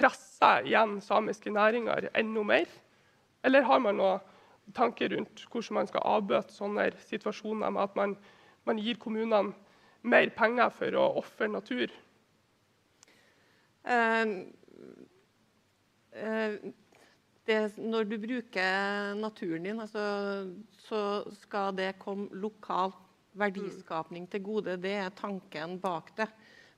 presser 0.00 0.66
igjen 0.66 0.98
samiske 1.04 1.52
næringer 1.52 2.10
enda 2.14 2.44
mer? 2.46 2.68
Eller 3.44 3.64
har 3.68 3.80
man 3.80 4.00
noen 4.00 4.20
tanker 4.76 5.10
rundt 5.14 5.46
hvordan 5.50 5.80
man 5.80 5.88
skal 5.90 6.06
avbøte 6.06 6.54
sånne 6.54 6.90
situasjoner 7.08 7.72
med 7.72 7.82
at 7.82 7.96
man, 7.98 8.14
man 8.68 8.78
gir 8.78 8.98
kommunene 9.00 9.54
mer 10.02 10.30
penger 10.36 10.72
for 10.74 10.96
å 10.96 11.08
ofre 11.20 11.48
natur? 11.50 11.92
Um, 13.84 14.34
uh, 16.14 16.56
det, 17.48 17.60
når 17.78 18.04
du 18.08 18.16
bruker 18.20 19.14
naturen 19.18 19.66
din, 19.66 19.80
altså, 19.80 20.02
så 20.84 21.02
skal 21.40 21.74
det 21.76 21.98
komme 21.98 22.28
lokal 22.32 22.92
verdiskapning 23.38 24.26
til 24.30 24.42
gode. 24.42 24.76
Det 24.82 24.96
er 25.00 25.14
tanken 25.16 25.78
bak 25.80 26.12
det. 26.18 26.28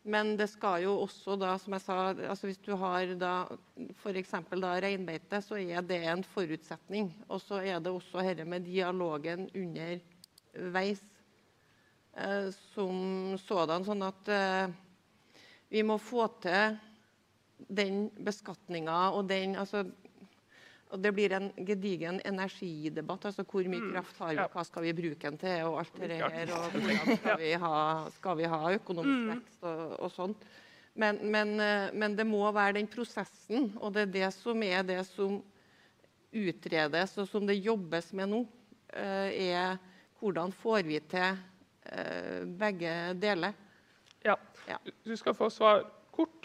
Men 0.02 0.34
det 0.34 0.48
skal 0.50 0.82
jo 0.82 0.96
også, 1.04 1.36
da, 1.38 1.54
som 1.62 1.76
jeg 1.76 1.84
sa, 1.84 1.96
altså 2.10 2.48
hvis 2.48 2.58
du 2.58 2.72
har 2.78 3.12
da 3.20 3.32
f.eks. 4.02 4.34
reinbeite, 4.50 5.38
så 5.42 5.60
er 5.62 5.84
det 5.86 6.00
en 6.10 6.24
forutsetning. 6.26 7.12
Og 7.28 7.40
så 7.40 7.60
er 7.62 7.78
det 7.78 7.92
også 7.92 8.24
dette 8.26 8.44
med 8.44 8.66
dialogen 8.66 9.46
underveis 9.54 11.04
eh, 12.16 12.50
som 12.74 13.38
sådan. 13.38 13.86
Sånn 13.86 14.02
at 14.02 14.32
eh, 14.34 14.74
vi 15.70 15.86
må 15.86 16.00
få 16.02 16.26
til 16.42 16.80
den 17.70 18.08
beskatninga 18.18 19.12
og 19.14 19.28
den 19.30 19.54
altså, 19.54 19.84
og 20.92 21.00
det 21.00 21.12
blir 21.16 21.32
en 21.32 21.48
gedigen 21.64 22.18
energidebatt. 22.28 23.24
altså 23.30 23.44
Hvor 23.48 23.64
mye 23.64 23.80
mm, 23.80 23.92
kraft 23.94 24.18
har 24.20 24.34
vi, 24.34 24.48
hva 24.52 24.64
skal 24.68 24.84
vi 24.84 24.92
bruke 24.96 25.30
den 25.30 25.38
til, 25.40 25.62
og 25.68 25.78
alt 25.80 26.00
det 26.02 26.18
her. 26.18 26.52
Og 26.52 26.74
hvordan 26.74 27.16
skal 27.16 27.38
vi 27.40 27.52
ha, 27.62 27.78
skal 28.18 28.36
vi 28.42 28.50
ha 28.52 28.60
økonomisk 28.74 29.22
mm. 29.22 29.30
vekst 29.32 29.64
og, 29.70 29.94
og 29.96 30.12
sånt. 30.12 30.44
Men, 30.92 31.22
men, 31.32 31.54
eh, 31.60 31.86
men, 31.96 32.16
det 32.18 32.26
må 32.28 32.44
være 32.52 32.76
den 32.76 32.90
prosessen, 32.92 33.70
og 33.80 33.94
det 33.94 34.04
er 34.04 34.12
det 34.18 34.28
som 34.36 34.66
er 34.66 34.84
det 34.84 35.00
som 35.08 35.38
utredes, 36.32 37.16
og 37.20 37.28
som 37.28 37.48
det 37.48 37.56
jobbes 37.62 38.12
med 38.16 38.28
nå, 38.28 38.42
eh, 38.92 39.48
er 39.48 39.80
hvordan 40.20 40.52
får 40.52 40.84
vi 40.84 41.00
til 41.08 41.40
eh, 41.88 42.44
begge 42.60 42.92
deler. 43.16 43.56
Ja. 44.22 44.36
Du 45.02 45.16
skal 45.16 45.34
få 45.34 45.48
svar 45.50 45.86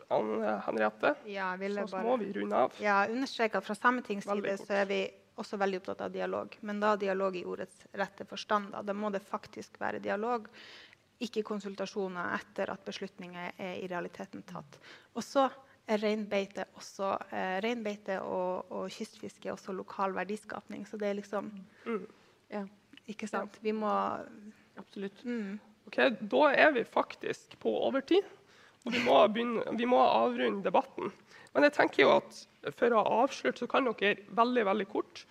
kort, 0.08 0.66
Henriette? 0.66 1.14
Ja, 1.26 1.52
så 1.58 1.86
bare, 1.92 2.04
må 2.04 2.18
vi 2.22 2.32
runde 2.34 2.66
av. 2.66 2.76
Ja, 2.84 3.02
understreke 3.12 3.62
Fra 3.62 3.76
Sametingets 3.76 4.28
side 4.30 4.58
så 4.62 4.82
er 4.82 4.90
vi 4.90 5.02
også 5.38 5.60
veldig 5.62 5.82
opptatt 5.82 6.02
av 6.08 6.12
dialog. 6.14 6.58
Men 6.66 6.82
da 6.82 6.96
dialog 6.98 7.36
i 7.38 7.46
ordets 7.46 7.86
rette 7.98 8.26
forstand. 8.26 8.72
Da, 8.74 8.82
da 8.86 8.96
må 8.98 9.12
det 9.14 9.22
faktisk 9.26 9.80
være 9.82 10.02
dialog, 10.04 10.48
ikke 11.24 11.44
konsultasjoner 11.46 12.36
etter 12.38 12.70
at 12.74 12.84
beslutninger 12.86 13.56
er 13.58 13.80
i 13.82 13.88
realiteten 13.90 14.44
tatt. 14.48 14.78
Og 15.18 15.26
så 15.26 15.48
er 15.88 16.02
reinbeite, 16.04 16.68
også, 16.78 17.14
eh, 17.32 17.58
reinbeite 17.64 18.20
og, 18.22 18.72
og, 18.72 18.90
kystfiske 18.92 19.52
også 19.54 19.74
lokal 19.74 20.14
verdiskapning. 20.18 20.86
Så 20.88 21.00
det 21.00 21.10
er 21.10 21.20
liksom 21.22 21.50
mm. 21.86 22.04
ja, 22.54 22.66
Ikke 23.08 23.30
sant? 23.30 23.58
Vi 23.64 23.72
må 23.72 23.90
Absolutt. 24.78 25.24
Mm. 25.26 25.58
Ok, 25.88 25.98
Da 26.20 26.50
er 26.54 26.72
vi 26.76 26.84
faktisk 26.84 27.56
på 27.64 27.72
overtid. 27.88 28.26
Og 28.88 28.94
vi 28.96 29.02
må, 29.04 29.18
begynne, 29.28 29.66
vi 29.76 29.88
må 29.90 30.00
avrunde 30.00 30.64
debatten. 30.64 31.12
Men 31.52 31.66
jeg 31.68 31.74
tenker 31.76 32.06
jo 32.06 32.14
at 32.22 32.38
for 32.78 32.94
å 32.96 33.04
avslutte 33.24 33.66
så 33.66 33.68
kan 33.72 33.88
dere 33.90 34.22
veldig 34.38 34.64
veldig 34.70 34.86
kort 34.92 35.26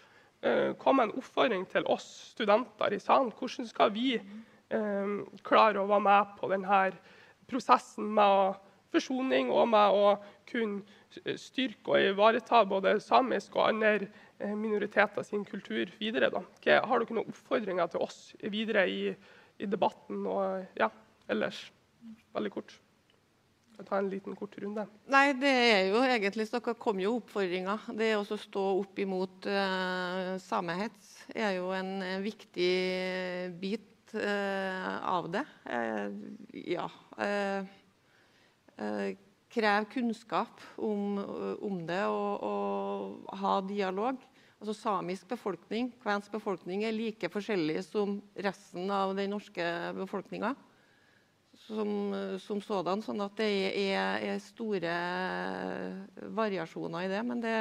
uh, 0.44 0.74
komme 0.80 1.06
en 1.06 1.14
oppfordring 1.16 1.64
til 1.72 1.88
oss 1.92 2.04
studenter 2.34 2.92
i 2.92 3.00
salen. 3.00 3.32
Hvordan 3.32 3.68
skal 3.70 3.94
vi 3.94 4.18
uh, 4.18 5.16
klare 5.46 5.80
å 5.80 5.88
være 5.88 6.04
med 6.04 6.36
på 6.36 6.52
denne 6.52 6.82
prosessen 7.48 8.12
med 8.18 8.60
forsoning 8.92 9.48
og 9.54 9.70
med 9.72 9.96
å 9.96 10.12
kunne 10.50 11.34
styrke 11.40 11.94
og 11.94 12.10
ivareta 12.10 12.60
både 12.68 12.98
samisk 13.00 13.56
og 13.56 13.70
andre 13.70 14.10
uh, 14.42 14.52
minoriteter 14.52 15.24
sin 15.24 15.48
kultur 15.48 15.88
videre? 15.96 16.28
Da. 16.34 16.44
Har 16.84 17.00
dere 17.00 17.16
noen 17.16 17.32
oppfordringer 17.32 17.88
til 17.94 18.04
oss 18.04 18.34
videre 18.44 18.84
i, 18.90 19.14
i 19.56 19.70
debatten 19.70 20.26
og 20.28 20.76
ja, 20.76 20.90
ellers? 21.32 21.70
Veldig 22.36 22.52
kort 22.52 22.82
ta 23.84 23.98
en 23.98 24.08
liten 24.10 24.36
kort 24.38 24.56
runde? 24.62 24.86
Nei, 25.12 25.30
det 25.36 25.50
er 25.50 25.82
jo 25.90 26.02
egentlig 26.04 26.46
så 26.48 26.60
kom 26.62 27.00
jo 27.02 27.16
oppfordringa. 27.18 27.76
Det 27.98 28.12
å 28.16 28.24
stå 28.24 28.64
opp 28.80 28.98
imot 29.02 29.48
uh, 29.50 30.36
samehets 30.42 31.12
er 31.34 31.58
jo 31.58 31.72
en 31.76 31.98
uh, 32.00 32.16
viktig 32.24 32.72
bit 33.60 34.14
uh, 34.16 34.96
av 35.16 35.28
det. 35.34 35.44
ja. 36.66 36.86
Krev 39.56 39.86
kunnskap 39.88 40.60
om, 40.84 41.16
om 41.64 41.78
det 41.88 42.02
og, 42.12 42.32
og, 42.44 43.28
ha 43.40 43.54
dialog. 43.64 44.20
Altså 44.60 44.74
Samisk 44.76 45.28
befolkning, 45.28 45.90
kvensk 46.02 46.32
befolkning 46.32 46.84
er 46.84 46.94
like 46.96 47.28
forskjellig 47.32 47.82
som 47.86 48.18
resten 48.44 48.90
av 48.92 49.14
den 49.16 49.32
norske 49.32 49.64
befolkninga 49.96 50.54
som, 51.66 51.90
som 52.42 52.60
sådan. 52.62 53.02
Sånn 53.04 53.22
at 53.24 53.36
det 53.38 53.48
er, 53.74 54.22
er, 54.22 54.38
store 54.42 54.92
variasjoner 56.36 57.06
i 57.06 57.10
det. 57.10 57.22
Men 57.26 57.42
det 57.44 57.56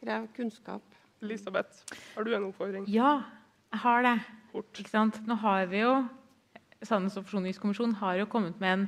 krever 0.00 0.28
kunnskap. 0.36 0.84
Elisabeth, 1.24 1.84
har 2.14 2.26
du 2.26 2.34
en 2.36 2.50
oppfordring? 2.50 2.84
Ja, 2.92 3.22
jeg 3.72 3.80
har 3.84 4.04
det. 4.04 4.18
Nå 5.24 5.38
har 5.40 5.66
vi 5.70 5.80
jo 5.82 5.94
Sannhets- 6.84 7.16
og 7.16 7.24
forsoningskommisjonen 7.24 7.94
har 7.96 8.18
jo 8.20 8.26
kommet 8.28 8.58
med 8.60 8.72
en 8.74 8.82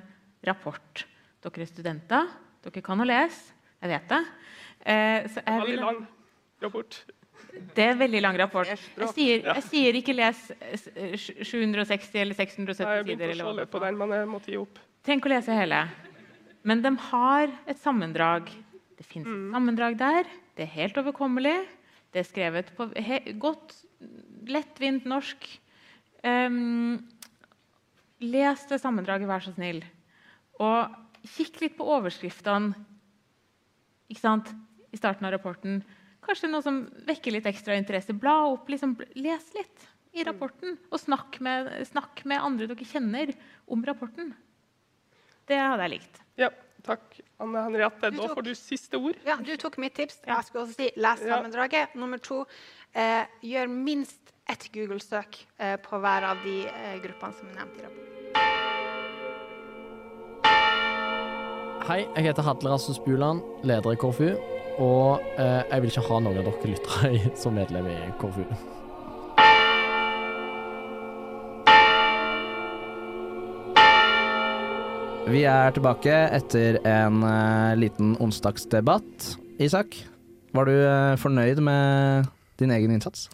rapport. 0.44 1.06
Dere 1.40 1.64
er 1.64 1.70
studenter, 1.70 2.28
dere 2.64 2.82
kan 2.84 3.00
å 3.00 3.06
lese. 3.08 3.54
Jeg 3.80 3.88
vet 3.88 4.10
det. 4.10 4.20
Eh, 4.84 5.28
Veldig 5.46 5.78
lang 5.80 6.02
rapport. 6.62 6.98
Det 7.76 7.84
er 7.84 7.94
en 7.94 8.00
veldig 8.00 8.20
lang 8.24 8.36
rapport. 8.40 8.68
Jeg 8.68 9.08
sier, 9.14 9.46
jeg 9.46 9.64
sier 9.68 9.96
ikke 9.98 10.14
les 10.16 10.40
760 11.24 12.18
eller 12.22 12.36
670 12.36 12.76
sider. 12.76 12.98
Jeg 13.00 13.06
begynte 13.08 13.64
å 13.64 13.66
på 13.70 13.82
den, 13.82 13.98
men 14.00 14.14
jeg 14.16 14.28
måtte 14.30 14.52
gi 14.52 14.60
opp. 14.60 14.80
Trenger 15.06 15.22
ikke 15.22 15.30
å 15.30 15.34
lese 15.34 15.56
hele. 15.56 15.80
Men 16.66 16.82
de 16.82 16.92
har 17.08 17.52
et 17.70 17.80
sammendrag. 17.80 18.50
Det 18.96 19.06
fins 19.06 19.26
et 19.26 19.32
mm. 19.32 19.50
sammendrag 19.54 19.98
der. 20.00 20.30
Det 20.56 20.66
er 20.66 20.72
helt 20.74 20.98
overkommelig. 21.00 21.56
Det 22.12 22.22
er 22.22 22.28
skrevet 22.28 22.72
på 22.76 22.88
godt, 23.42 23.74
lettvint 24.50 25.06
norsk. 25.08 25.46
Um, 26.24 26.96
les 28.24 28.64
det 28.70 28.80
sammendraget, 28.82 29.28
vær 29.28 29.44
så 29.44 29.52
snill. 29.54 29.82
Og 30.58 30.96
kikk 31.36 31.60
litt 31.62 31.76
på 31.78 31.86
overskriftene 31.96 32.74
i 34.08 34.16
starten 34.16 35.26
av 35.28 35.34
rapporten. 35.34 35.82
Kanskje 36.26 36.50
noe 36.50 36.64
som 36.64 36.82
vekker 37.06 37.36
litt 37.36 37.46
ekstra 37.46 37.76
interesse. 37.78 38.16
Bla 38.18 38.38
opp, 38.50 38.68
liksom, 38.72 38.96
Les 39.14 39.50
litt 39.54 39.88
i 40.16 40.22
mm. 40.22 40.26
rapporten. 40.30 40.78
Og 40.90 41.02
snakk 41.02 41.40
med, 41.44 41.70
snakk 41.90 42.24
med, 42.26 42.42
andre 42.42 42.70
dere 42.72 42.88
kjenner 42.88 43.34
om 43.70 43.84
rapporten. 43.86 44.32
Det 45.46 45.58
hadde 45.62 45.86
jeg 45.86 45.98
likt. 46.00 46.22
Ja, 46.40 46.50
takk. 46.86 47.20
Anne 47.42 47.62
Henriette, 47.68 48.10
da 48.10 48.30
får 48.32 48.48
du 48.48 48.54
siste 48.58 48.98
ord. 48.98 49.20
Ja, 49.28 49.36
Du 49.38 49.54
tok 49.60 49.78
mitt 49.78 49.94
tips. 49.94 50.18
Jeg 50.26 50.48
skulle 50.48 50.64
også 50.66 50.80
si 50.80 50.90
les 50.96 51.22
sammendraget. 51.22 51.94
Ja. 51.94 52.00
Nummer 52.00 52.18
to, 52.18 52.42
Eh, 52.96 53.26
gjør 53.44 53.68
minst 53.68 54.32
ett 54.48 54.72
Google-søk 54.72 55.46
eh, 55.58 55.76
på 55.76 55.98
hver 56.00 56.24
av 56.24 56.40
de 56.44 56.62
eh, 56.64 56.96
gruppene 57.04 57.36
som 57.36 57.50
er 57.50 57.58
nevnt 57.58 57.76
i 57.76 57.84
rapporten. 57.84 58.12
Hei, 61.86 62.00
jeg 62.16 62.30
heter 62.30 62.42
Hadle 62.46 62.72
Rasmus 62.72 63.02
Buland, 63.04 63.44
leder 63.68 63.92
i 63.92 64.00
KrFU. 64.00 64.55
Og 64.76 65.22
eh, 65.40 65.62
jeg 65.70 65.82
vil 65.82 65.92
ikke 65.92 66.08
ha 66.10 66.18
noen 66.20 66.40
av 66.42 66.48
dere 66.50 66.72
lyttere 66.74 67.30
som 67.40 67.54
medlem 67.56 67.88
i 67.88 67.96
KFU. 68.20 68.44
Vi 75.26 75.40
er 75.48 75.72
tilbake 75.74 76.12
etter 76.36 76.76
en 76.86 77.24
eh, 77.26 77.72
liten 77.80 78.12
onsdagsdebatt. 78.22 79.32
Isak, 79.58 79.96
var 80.54 80.68
du 80.68 80.76
eh, 80.76 81.16
fornøyd 81.18 81.64
med 81.64 82.28
din 82.60 82.70
egen 82.76 82.92
innsats? 82.94 83.26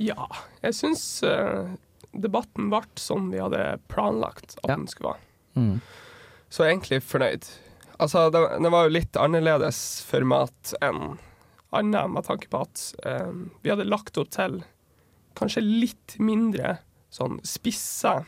Ja, 0.00 0.28
jeg 0.62 0.74
syns 0.78 1.02
eh, 1.26 1.68
debatten 2.16 2.70
ble 2.72 2.82
som 3.00 3.30
vi 3.32 3.42
hadde 3.42 3.76
planlagt 3.92 4.58
at 4.62 4.72
den 4.72 4.88
skulle 4.90 5.14
være. 5.14 5.22
Mm. 5.56 5.78
Så 6.48 6.62
jeg 6.64 6.68
er 6.68 6.74
egentlig 6.76 7.02
fornøyd. 7.04 7.48
Altså, 8.02 8.26
det, 8.30 8.42
det 8.62 8.72
var 8.72 8.86
jo 8.86 8.94
litt 8.96 9.16
annerledes 9.20 9.80
format 10.06 10.74
enn 10.84 11.16
annet, 11.76 12.10
med 12.12 12.26
tanke 12.26 12.48
på 12.52 12.62
at 12.64 12.82
eh, 13.08 13.32
vi 13.64 13.72
hadde 13.72 13.88
lagt 13.88 14.18
opp 14.20 14.30
til 14.34 14.60
kanskje 15.36 15.64
litt 15.64 16.16
mindre 16.22 16.78
sånn 17.12 17.38
spissa 17.46 18.22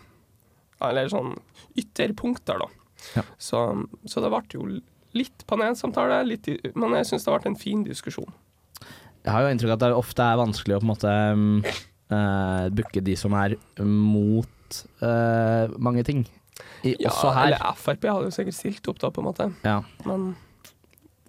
Eller 0.85 1.09
sånn 1.11 1.33
ytterpunkter, 1.81 2.61
da. 2.63 3.23
Så, 3.39 3.61
så 4.07 4.23
det 4.23 4.31
ble 4.31 4.43
jo 4.55 4.67
litt 5.19 5.43
panelsamtale, 5.51 6.21
litt, 6.29 6.47
men 6.79 6.95
jeg 7.01 7.09
syns 7.09 7.27
det 7.27 7.35
ble 7.35 7.51
en 7.51 7.59
fin 7.59 7.83
diskusjon. 7.83 8.31
Jeg 9.25 9.33
har 9.35 9.43
jo 9.43 9.51
inntrykk 9.51 9.73
av 9.73 9.79
at 9.79 9.83
det 9.83 9.99
ofte 9.99 10.27
er 10.27 10.39
vanskelig 10.39 10.77
å 10.77 10.81
på 10.81 10.87
en 10.87 10.93
måte 10.93 11.15
um, 11.35 11.49
uh, 12.15 12.69
booke 12.71 13.03
de 13.03 13.17
som 13.19 13.35
er 13.39 13.57
mot 13.83 14.79
uh, 15.03 15.67
mange 15.83 16.07
ting. 16.07 16.23
I, 16.85 16.95
Ja, 17.03 17.13
eller 17.45 17.73
Frp 17.79 18.05
hadde 18.09 18.29
jo 18.29 18.35
sikkert 18.35 18.59
stilt 18.59 18.89
opp, 18.93 19.01
da, 19.03 19.11
på 19.15 19.23
en 19.25 19.29
måte. 19.31 19.49
Ja. 19.67 19.81
Men 20.07 20.31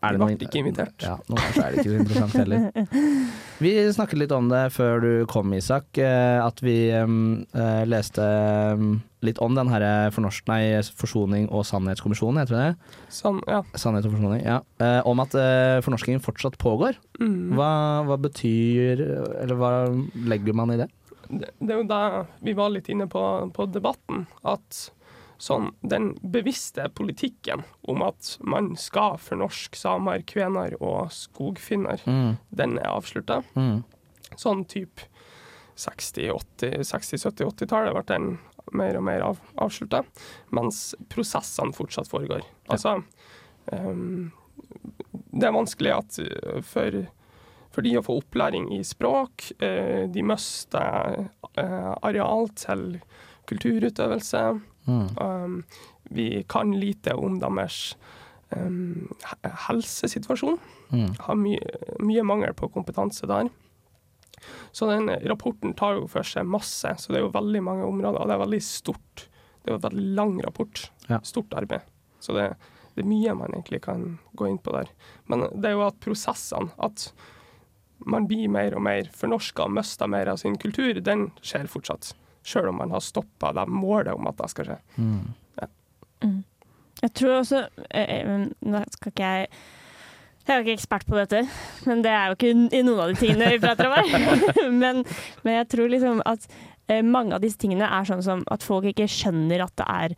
Er 0.01 0.15
det 0.15 0.19
ble 0.21 0.47
ikke 0.47 0.61
invitert. 0.61 1.03
Ja, 1.03 1.17
nå 1.27 1.35
kanskje 1.35 1.63
er 1.65 1.73
det 1.75 1.81
ikke 1.81 1.91
så 1.91 1.99
interessant 1.99 2.35
heller. 2.39 2.67
Vi 3.63 3.71
snakket 3.91 4.21
litt 4.21 4.31
om 4.31 4.47
det 4.47 4.61
før 4.71 5.01
du 5.03 5.09
kom, 5.27 5.51
Isak. 5.57 5.97
eh, 5.99 6.39
At 6.39 6.61
vi 6.63 6.75
um, 6.95 7.41
eh, 7.51 7.81
leste 7.89 8.23
litt 9.27 9.41
om 9.43 9.57
den 9.57 9.67
her 9.67 9.83
fornorsk... 10.15 10.45
Nei, 10.47 10.79
Forsoning 10.95 11.49
og 11.51 11.65
sannhetskommisjonen, 11.67 12.39
heter 12.39 12.55
det? 12.55 12.93
San, 13.11 13.41
ja. 13.51 13.59
Sannhet 13.75 14.07
og 14.07 14.13
forsoning, 14.15 14.45
ja. 14.47 14.61
Eh, 14.79 15.01
om 15.09 15.19
at 15.19 15.35
uh, 15.35 15.81
fornorskingen 15.83 16.23
fortsatt 16.23 16.55
pågår. 16.61 16.95
Mm. 17.19 17.57
Hva, 17.59 17.71
hva 18.07 18.15
betyr 18.23 19.01
Eller 19.41 19.59
hva 19.59 19.73
legger 20.31 20.55
man 20.55 20.71
i 20.71 20.79
det? 20.79 20.87
det, 21.27 21.51
det 21.59 21.75
er 21.75 21.81
jo 21.81 21.89
da 21.91 21.99
vi 22.39 22.55
var 22.57 22.71
litt 22.71 22.87
inne 22.89 23.05
på, 23.11 23.19
på 23.53 23.67
debatten, 23.75 24.23
at 24.47 24.85
sånn, 25.39 25.69
den 25.81 26.17
bevisste 26.21 26.89
politikken 26.91 27.63
om 27.87 28.01
at 28.03 28.33
man 28.43 28.73
skal 28.79 29.15
fornorske 29.23 29.77
samer, 29.79 30.19
kvener 30.27 30.75
og 30.81 31.11
skogfinner, 31.15 32.01
Mm. 32.05 32.35
den 32.51 32.75
er 32.77 32.89
avslutta. 32.91 33.39
Mm. 33.55 33.83
Sånn 34.35 34.65
type 34.69 35.01
60-70-80-tallet 35.79 37.93
ble 37.95 38.03
den 38.09 38.33
mer 38.75 38.97
og 38.99 39.03
mer 39.07 39.21
av, 39.25 39.39
avslutta, 39.57 40.03
mens 40.53 40.91
prosessene 41.09 41.73
fortsatt 41.73 42.09
foregår. 42.11 42.43
Altså 42.69 42.99
um, 43.73 44.31
Det 45.31 45.47
er 45.47 45.55
vanskelig 45.55 45.93
at 45.95 46.19
eh, 46.21 46.59
for, 46.65 46.91
for 47.73 47.81
de 47.85 47.95
å 47.97 48.03
få 48.05 48.19
opplæring 48.21 48.67
i 48.75 48.81
språk, 48.85 49.51
eh, 49.63 50.03
de 50.11 50.21
mister 50.25 51.29
eh, 51.55 51.93
areal 52.05 52.49
til 52.59 52.99
kulturutøvelse. 53.49 54.43
Mm. 54.89 55.07
Um, 55.21 55.63
vi 56.09 56.43
kan 56.49 56.73
lite 56.73 57.13
om 57.15 57.37
deres 57.41 57.95
um, 58.49 59.07
helsesituasjon. 59.67 60.59
Mm. 60.89 61.09
Har 61.27 61.37
mye, 61.37 61.81
mye 62.01 62.25
mangel 62.25 62.55
på 62.57 62.71
kompetanse 62.73 63.29
der. 63.29 63.51
Så 64.71 64.87
den 64.89 65.09
rapporten 65.29 65.73
tar 65.77 65.97
jo 65.99 66.07
for 66.09 66.25
seg 66.25 66.47
masse, 66.47 66.95
så 66.97 67.11
det 67.11 67.19
er 67.19 67.25
jo 67.27 67.33
veldig 67.35 67.61
mange 67.65 67.87
områder. 67.87 68.21
Og 68.21 68.29
det 68.29 68.35
er 68.35 68.43
veldig 68.45 68.61
stort. 68.65 69.25
Det 69.59 69.69
er 69.69 69.75
jo 69.75 69.79
en 69.79 69.87
veldig 69.87 70.05
lang 70.19 70.37
rapport. 70.45 70.85
Ja. 71.09 71.19
Stort 71.27 71.55
arbeid. 71.57 71.87
Så 72.23 72.35
det, 72.37 72.53
det 72.95 73.03
er 73.03 73.09
mye 73.09 73.35
man 73.37 73.53
egentlig 73.53 73.83
kan 73.85 74.15
gå 74.39 74.47
inn 74.49 74.61
på 74.63 74.73
der. 74.75 74.89
Men 75.31 75.49
det 75.53 75.71
er 75.71 75.77
jo 75.77 75.85
at 75.87 75.99
prosessene, 76.03 76.71
at 76.81 77.11
man 78.07 78.29
blir 78.29 78.47
mer 78.51 78.77
og 78.77 78.83
mer 78.85 79.09
fornorska 79.15 79.67
og 79.67 79.75
mister 79.75 80.07
mer 80.07 80.31
av 80.31 80.39
sin 80.39 80.55
kultur, 80.59 81.01
den 81.03 81.29
skjer 81.43 81.67
fortsatt. 81.71 82.13
Sjøl 82.49 82.71
om 82.71 82.79
man 82.81 82.93
har 82.95 83.03
stoppa 83.05 83.51
det 83.55 83.67
målet 83.69 84.15
om 84.15 84.29
at 84.29 84.39
det 84.39 84.49
skal 84.53 84.71
skje. 84.71 84.79
Mm. 84.97 85.27
Ja. 85.59 85.67
Mm. 86.25 86.39
Jeg 86.99 87.13
tror 87.15 87.35
også 87.37 87.61
eh, 87.87 88.15
eh, 88.17 88.47
Nå 88.67 88.81
skal 88.95 89.13
ikke 89.13 89.35
jeg 89.35 89.51
jeg 90.49 90.55
er 90.55 90.63
jo 90.63 90.65
ikke 90.65 90.79
ekspert 90.79 91.03
på 91.05 91.13
dette, 91.13 91.43
men 91.85 91.99
det 92.01 92.09
er 92.09 92.31
jo 92.31 92.33
ikke 92.33 92.51
i 92.73 92.79
noen 92.81 93.01
av 93.03 93.11
de 93.11 93.19
tingene 93.19 93.51
vi 93.53 93.59
prater 93.61 93.85
om 93.85 93.91
her. 93.93 94.71
men, 94.81 95.03
men 95.45 95.57
jeg 95.59 95.67
tror 95.75 95.91
liksom 95.93 96.23
at 96.25 96.47
eh, 96.89 97.03
mange 97.05 97.37
av 97.37 97.43
disse 97.43 97.59
tingene 97.61 97.85
er 97.85 98.07
sånn 98.09 98.23
som 98.25 98.41
at 98.49 98.65
folk 98.65 98.87
ikke 98.89 99.05
skjønner 99.13 99.61
at 99.61 99.75
det 99.77 99.85
er 99.85 100.17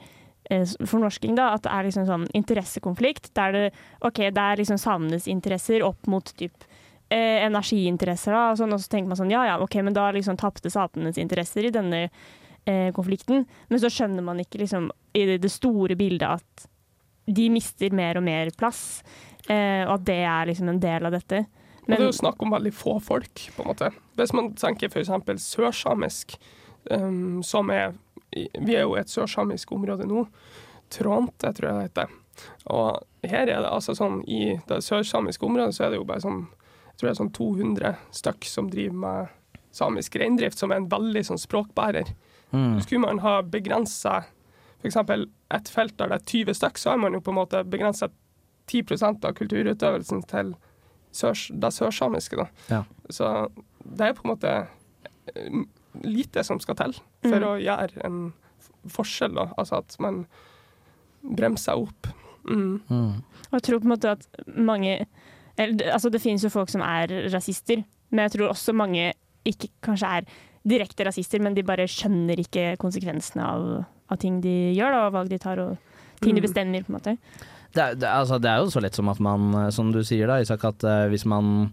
fornorsking, 0.87 1.35
da. 1.35 1.51
At 1.55 1.65
det 1.65 1.73
er 1.75 1.87
liksom 1.87 2.07
sånn 2.07 2.25
interessekonflikt. 2.37 3.33
Der 3.35 3.55
det, 3.55 3.65
OK, 4.07 4.23
det 4.31 4.45
er 4.45 4.59
liksom 4.59 4.79
samenes 4.79 5.27
interesser 5.31 5.83
opp 5.83 6.07
mot 6.11 6.31
typ 6.39 6.63
eh, 7.11 7.45
energiinteresser, 7.45 8.33
da, 8.35 8.43
og, 8.51 8.59
sånn, 8.59 8.75
og 8.75 8.81
så 8.81 8.91
tenker 8.91 9.11
man 9.11 9.19
sånn 9.19 9.33
ja 9.33 9.43
ja, 9.49 9.57
OK, 9.63 9.77
men 9.83 9.95
da 9.95 10.07
liksom 10.15 10.39
tapte 10.39 10.71
samenes 10.71 11.19
interesser 11.21 11.67
i 11.67 11.73
denne 11.73 12.05
eh, 12.07 12.89
konflikten. 12.95 13.45
Men 13.69 13.81
så 13.81 13.91
skjønner 13.91 14.25
man 14.25 14.39
ikke 14.43 14.61
liksom 14.63 14.89
i 15.17 15.25
det, 15.33 15.51
store 15.51 15.97
bildet 15.99 16.39
at 16.39 16.67
de 17.31 17.49
mister 17.53 17.93
mer 17.95 18.19
og 18.19 18.25
mer 18.25 18.51
plass, 18.57 19.01
eh, 19.47 19.83
og 19.87 19.97
at 19.99 20.07
det 20.07 20.21
er 20.23 20.47
liksom 20.51 20.71
en 20.71 20.79
del 20.83 21.09
av 21.09 21.17
dette. 21.17 21.43
Og 21.81 21.91
det 21.91 21.99
er 21.99 22.07
jo 22.07 22.15
snakk 22.15 22.41
om 22.45 22.53
veldig 22.53 22.71
få 22.77 22.95
folk, 23.03 23.43
på 23.55 23.63
en 23.63 23.71
måte. 23.73 23.91
Hvis 24.19 24.33
man 24.37 24.51
tenker 24.55 24.91
f.eks. 24.91 25.11
sørsamisk, 25.43 26.37
um, 26.89 27.41
som 27.43 27.69
er 27.73 27.93
Vi 28.31 28.75
er 28.77 28.85
jo 28.85 28.93
et 28.95 29.09
sørsamisk 29.11 29.73
område 29.75 30.05
nå. 30.07 30.21
Trånte, 30.87 31.51
tror 31.51 31.67
jeg 31.67 31.75
det 31.75 31.87
heter. 31.89 32.13
Og 32.71 33.27
her 33.27 33.49
er 33.49 33.59
det 33.59 33.67
altså 33.67 33.91
sånn 33.97 34.21
I 34.23 34.55
det 34.69 34.77
sørsamiske 34.85 35.45
området 35.45 35.75
så 35.75 35.83
er 35.83 35.91
det 35.91 35.99
jo 35.99 36.07
bare 36.07 36.23
sånn 36.23 36.45
tror 37.01 37.09
det 37.09 37.13
er 37.15 37.19
sånn 37.23 37.33
200 37.35 37.91
stykk 38.21 38.47
som 38.49 38.69
driver 38.71 38.99
med 39.03 39.37
samisk 39.75 40.15
reindrift, 40.19 40.59
som 40.59 40.71
er 40.71 40.81
en 40.81 40.89
veldig 40.91 41.21
sånn 41.29 41.39
språkbærer. 41.41 42.09
Mm. 42.51 42.79
Skulle 42.83 43.03
man 43.05 43.21
ha 43.23 43.37
begrensa 43.41 44.21
f.eks. 44.81 44.97
et 45.55 45.69
felt 45.71 45.95
der 45.99 46.09
det 46.11 46.17
er 46.17 46.25
20 46.31 46.57
stykk, 46.57 46.77
så 46.81 46.89
har 46.93 46.97
man 46.99 47.13
jo 47.15 47.21
på 47.23 47.31
en 47.31 47.37
måte 47.39 47.61
begrensa 47.69 48.09
10% 48.71 49.25
av 49.27 49.33
kulturutøvelsen 49.37 50.23
til 50.31 50.53
sørs, 51.15 51.49
det 51.53 51.71
sørsamiske. 51.75 52.37
Da. 52.39 52.47
Ja. 52.71 52.81
Så 53.11 53.29
det 53.83 54.07
er 54.09 54.13
på 54.17 54.25
en 54.25 54.31
måte 54.33 54.51
eh, 55.35 55.63
lite 56.07 56.43
som 56.47 56.59
skal 56.63 56.75
til 56.79 56.93
for 57.23 57.37
Mm. 57.39 57.47
å 57.47 57.55
gjøre 57.61 58.05
en 58.05 58.33
forskjell. 58.87 59.35
Da. 59.35 59.49
Altså 59.57 59.77
at 59.81 59.95
man 59.99 60.25
bremser 61.21 61.77
opp. 61.77 62.07
Mm. 62.49 62.81
Og 62.89 63.53
jeg 63.53 63.61
tror 63.67 63.79
på 63.83 63.85
en 63.89 63.93
måte 63.93 64.11
at 64.15 64.27
mange 64.57 65.05
eller, 65.57 65.73
det- 65.77 65.91
altså 65.93 66.09
Det 66.11 66.21
finnes 66.21 66.43
jo 66.43 66.49
folk 66.49 66.69
som 66.69 66.81
er 66.81 67.07
rasister, 67.33 67.83
men 68.11 68.29
jeg 68.29 68.31
tror 68.39 68.49
også 68.53 68.73
mange 68.75 69.13
ikke 69.45 69.69
kanskje 69.83 70.07
er 70.17 70.25
direkte 70.67 71.05
rasister, 71.07 71.39
men 71.41 71.53
de 71.55 71.63
bare 71.63 71.87
skjønner 71.89 72.37
ikke 72.37 72.77
konsekvensene 72.77 73.41
av, 73.43 73.85
av 74.11 74.17
ting 74.21 74.41
de 74.41 74.73
gjør, 74.75 74.91
da, 74.91 75.05
og 75.07 75.13
valg 75.13 75.29
de 75.29 75.37
tar, 75.41 75.57
og 75.59 75.77
ting 76.21 76.35
de 76.35 76.41
Mm. 76.41 76.45
bestemmer. 76.47 76.83
på 76.85 76.89
en 76.93 76.99
måte. 76.99 77.17
Det, 77.73 77.81
er- 77.81 77.95
det, 77.95 78.07
altså, 78.07 78.37
det 78.39 78.49
er 78.51 78.57
jo 78.61 78.69
så 78.69 78.81
lett 78.81 78.93
som 78.93 79.09
at 79.09 79.19
man, 79.19 79.53
eh, 79.55 79.69
som 79.71 79.91
du 79.91 80.03
sier 80.03 80.27
da, 80.27 80.37
Isak, 80.39 80.63
at 80.65 80.83
uh, 80.83 81.07
hvis 81.09 81.25
man 81.25 81.71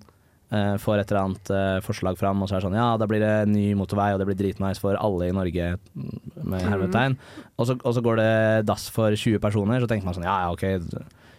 uh, 0.53 0.79
får 0.79 1.01
et 1.03 1.11
eller 1.13 1.25
annet 1.27 1.51
uh, 1.51 1.81
forslag 1.85 2.17
fram, 2.17 2.41
og 2.41 2.49
så 2.49 2.55
er 2.57 2.61
det 2.63 2.69
sånn 2.71 2.79
ja, 2.79 2.97
da 2.97 3.07
blir 3.07 3.21
det 3.21 3.49
ny 3.51 3.75
motorvei, 3.75 4.15
og 4.15 4.19
det 4.23 4.27
blir 4.31 4.39
dritnice 4.39 4.81
for 4.81 4.95
alle 4.97 5.29
i 5.29 5.33
Norge, 5.37 5.77
mm, 5.95 6.21
med 6.49 6.63
hermetegn, 6.63 7.19
og, 7.59 7.67
så, 7.67 7.77
og 7.85 7.93
så 7.95 8.01
går 8.01 8.17
det 8.17 8.67
dass 8.67 8.89
for 8.89 9.11
20 9.13 9.39
personer, 9.43 9.81
så 9.83 9.87
tenker 9.91 10.07
man 10.07 10.15
sånn 10.17 10.25
ja, 10.25 10.47
ja, 10.47 10.53
ok, 10.55 10.65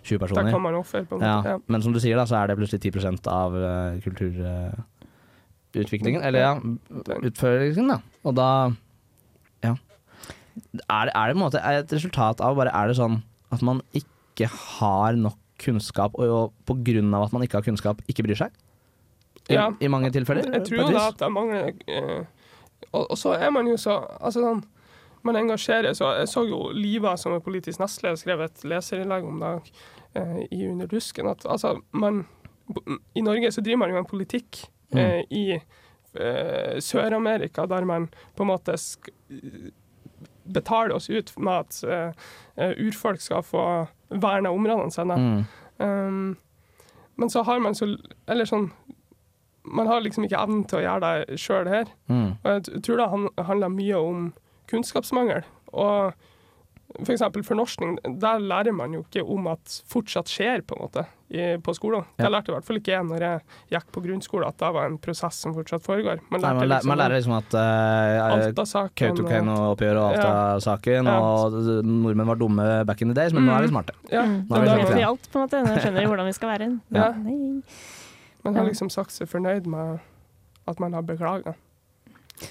20 0.10 0.20
personer. 0.24 0.44
Der 0.44 0.52
kan 0.56 0.66
man 0.66 0.76
offer, 0.80 1.02
på 1.08 1.14
en 1.16 1.22
måte. 1.24 1.50
Ja. 1.54 1.58
Men 1.68 1.80
som 1.86 1.92
du 1.96 2.00
sier, 2.04 2.16
da, 2.20 2.26
så 2.30 2.36
er 2.40 2.46
det 2.52 2.60
plutselig 2.60 2.82
10 2.84 2.88
av 3.32 3.50
uh, 3.56 3.66
kulturutviklingen, 4.06 6.22
eller 6.26 6.40
ja, 6.44 6.52
utførelsen, 7.20 7.88
da. 7.94 7.98
Og 8.28 8.34
da 8.38 8.50
ja. 9.66 9.74
Er 10.90 11.04
det, 11.08 11.14
er 11.16 11.26
det 11.28 11.34
på 11.36 11.40
en 11.40 11.46
måte 11.46 11.60
er 11.64 11.74
et 11.84 11.94
resultat 11.96 12.38
av 12.44 12.52
bare 12.60 12.72
er 12.76 12.86
det 12.92 12.98
sånn 13.00 13.18
at 13.54 13.62
man 13.66 13.78
ikke 13.96 14.48
har 14.50 15.12
nok 15.20 15.38
kunnskap, 15.60 16.12
og, 16.16 16.24
og 16.32 16.46
på 16.68 16.74
grunn 16.88 17.14
av 17.16 17.22
at 17.28 17.34
man 17.36 17.44
ikke 17.44 17.58
har 17.60 17.68
kunnskap, 17.68 17.98
ikke 18.12 18.24
bryr 18.28 18.40
seg? 18.46 18.52
I, 19.50 19.52
Ja. 19.56 19.66
i 19.82 19.88
mange 19.90 20.12
tilfeller? 20.14 20.46
Jeg 20.54 20.64
tror 20.68 20.92
da 20.94 21.08
at 21.10 21.20
det 21.20 21.30
mangler 21.34 21.72
uh, 21.90 22.22
og, 22.92 23.12
og 23.12 23.18
så 23.18 23.34
er 23.36 23.50
man 23.54 23.68
jo 23.68 23.78
så 23.78 24.00
Altså 24.20 24.44
sånn 24.44 24.62
Man 25.26 25.38
engasjerer 25.40 25.96
så 25.98 26.14
Jeg 26.20 26.30
så 26.32 26.46
jo 26.48 26.70
Liva, 26.76 27.16
som 27.20 27.36
er 27.36 27.44
politisk 27.44 27.82
nestleder, 27.82 28.20
skrev 28.20 28.40
et 28.46 28.64
leserinnlegg 28.64 29.24
om 29.28 29.42
det 29.42 29.52
eh, 29.58 29.62
i 30.16 30.68
Underdusken. 30.68 31.28
At 31.30 31.46
altså, 31.46 31.76
man 31.92 32.26
I 33.14 33.22
Norge 33.22 33.52
så 33.52 33.62
driver 33.62 33.84
man 33.84 33.94
jo 33.94 34.00
en 34.02 34.10
politikk 34.10 34.64
eh, 34.96 35.22
i 35.30 35.46
eh, 35.54 36.80
Sør-Amerika, 36.82 37.66
der 37.66 37.86
man 37.86 38.10
på 38.36 38.44
en 38.44 38.52
måte 38.52 38.76
betaler 40.54 40.96
oss 40.96 41.10
ut 41.10 41.34
med 41.38 41.54
at 41.54 41.80
eh, 41.84 42.12
eh, 42.56 42.78
urfolk 42.88 43.22
skal 43.22 43.44
få 43.46 43.64
verna 44.10 44.52
områdene 44.52 44.94
sine. 44.94 45.18
Mm. 45.18 45.44
Um, 45.78 46.38
men 47.16 47.30
så 47.30 47.44
har 47.44 47.60
man 47.60 47.76
så 47.76 47.86
Eller 48.28 48.44
sånn 48.46 48.66
Man 49.64 49.88
har 49.88 50.02
liksom 50.02 50.26
ikke 50.26 50.42
evnen 50.42 50.66
til 50.68 50.82
å 50.82 50.84
gjøre 50.84 51.12
det 51.30 51.38
sjøl 51.40 51.68
her. 51.70 51.92
Mm. 52.10 52.32
Og 52.42 52.50
jeg 52.50 52.82
tror 52.84 53.00
det 53.00 53.46
handler 53.46 53.72
mye 53.72 54.00
om 54.00 54.22
kunnskapsmangel. 54.72 55.44
Og 55.72 56.16
f.eks. 56.98 57.22
For 57.22 57.46
fornorskning, 57.46 57.98
der 58.20 58.40
lærer 58.42 58.74
man 58.74 58.94
jo 58.96 59.04
ikke 59.06 59.22
om 59.22 59.46
at 59.52 59.76
fortsatt 59.92 60.28
skjer, 60.32 60.64
på 60.66 60.74
en 60.76 60.82
måte, 60.82 61.04
i, 61.30 61.44
på 61.62 61.74
skolen. 61.78 62.08
Ja. 62.18 62.24
Jeg 62.26 62.32
lærte 62.34 62.50
i 62.50 62.54
hvert 62.56 62.66
fall 62.66 62.80
ikke 62.80 62.98
når 63.06 63.22
jeg 63.26 63.44
gikk 63.76 63.92
på 63.94 64.02
grunnskole, 64.02 64.48
at 64.50 64.58
det 64.58 64.72
var 64.74 64.88
en 64.90 64.98
prosess 64.98 65.38
som 65.44 65.54
fortsatt 65.54 65.86
foregår. 65.86 66.24
Man 66.34 66.42
Nei, 66.42 66.54
man, 66.58 66.66
liksom, 66.72 66.90
man 66.90 67.02
lærer 67.04 67.20
liksom 67.20 67.36
at 67.38 67.54
uh, 67.54 68.24
Alta-saken 68.40 69.14
Kautokeino-oppgjøret 69.14 70.02
og 70.02 70.18
Alta-saken, 70.18 71.12
Ja. 71.12 71.20
og 71.22 71.86
nordmenn 71.86 72.32
var 72.34 72.42
dumme 72.42 72.68
back 72.90 73.06
in 73.06 73.14
the 73.14 73.18
days, 73.22 73.34
men 73.38 73.46
nå 73.46 73.54
er 73.54 73.68
vi 73.68 73.74
smarte. 73.76 73.94
Ja, 74.10 74.26
Mm. 74.26 74.42
Nå 74.50 74.58
er 74.58 74.96
vi 74.96 75.04
alt, 75.06 75.30
på 75.32 75.40
en 75.40 75.46
måte. 75.46 75.62
Nå 75.70 75.78
skjønner 75.78 76.02
vi 76.02 76.10
hvordan 76.10 76.26
vi 76.26 76.34
skal 76.40 76.50
være. 76.56 76.72
Ja. 76.98 77.14
Man 78.44 78.56
har 78.56 78.66
liksom 78.66 78.90
sagt 78.90 79.12
seg 79.14 79.30
fornøyd 79.30 79.68
med 79.70 80.00
at 80.70 80.80
man 80.80 80.94
har 80.94 81.02
beklaga 81.06 81.54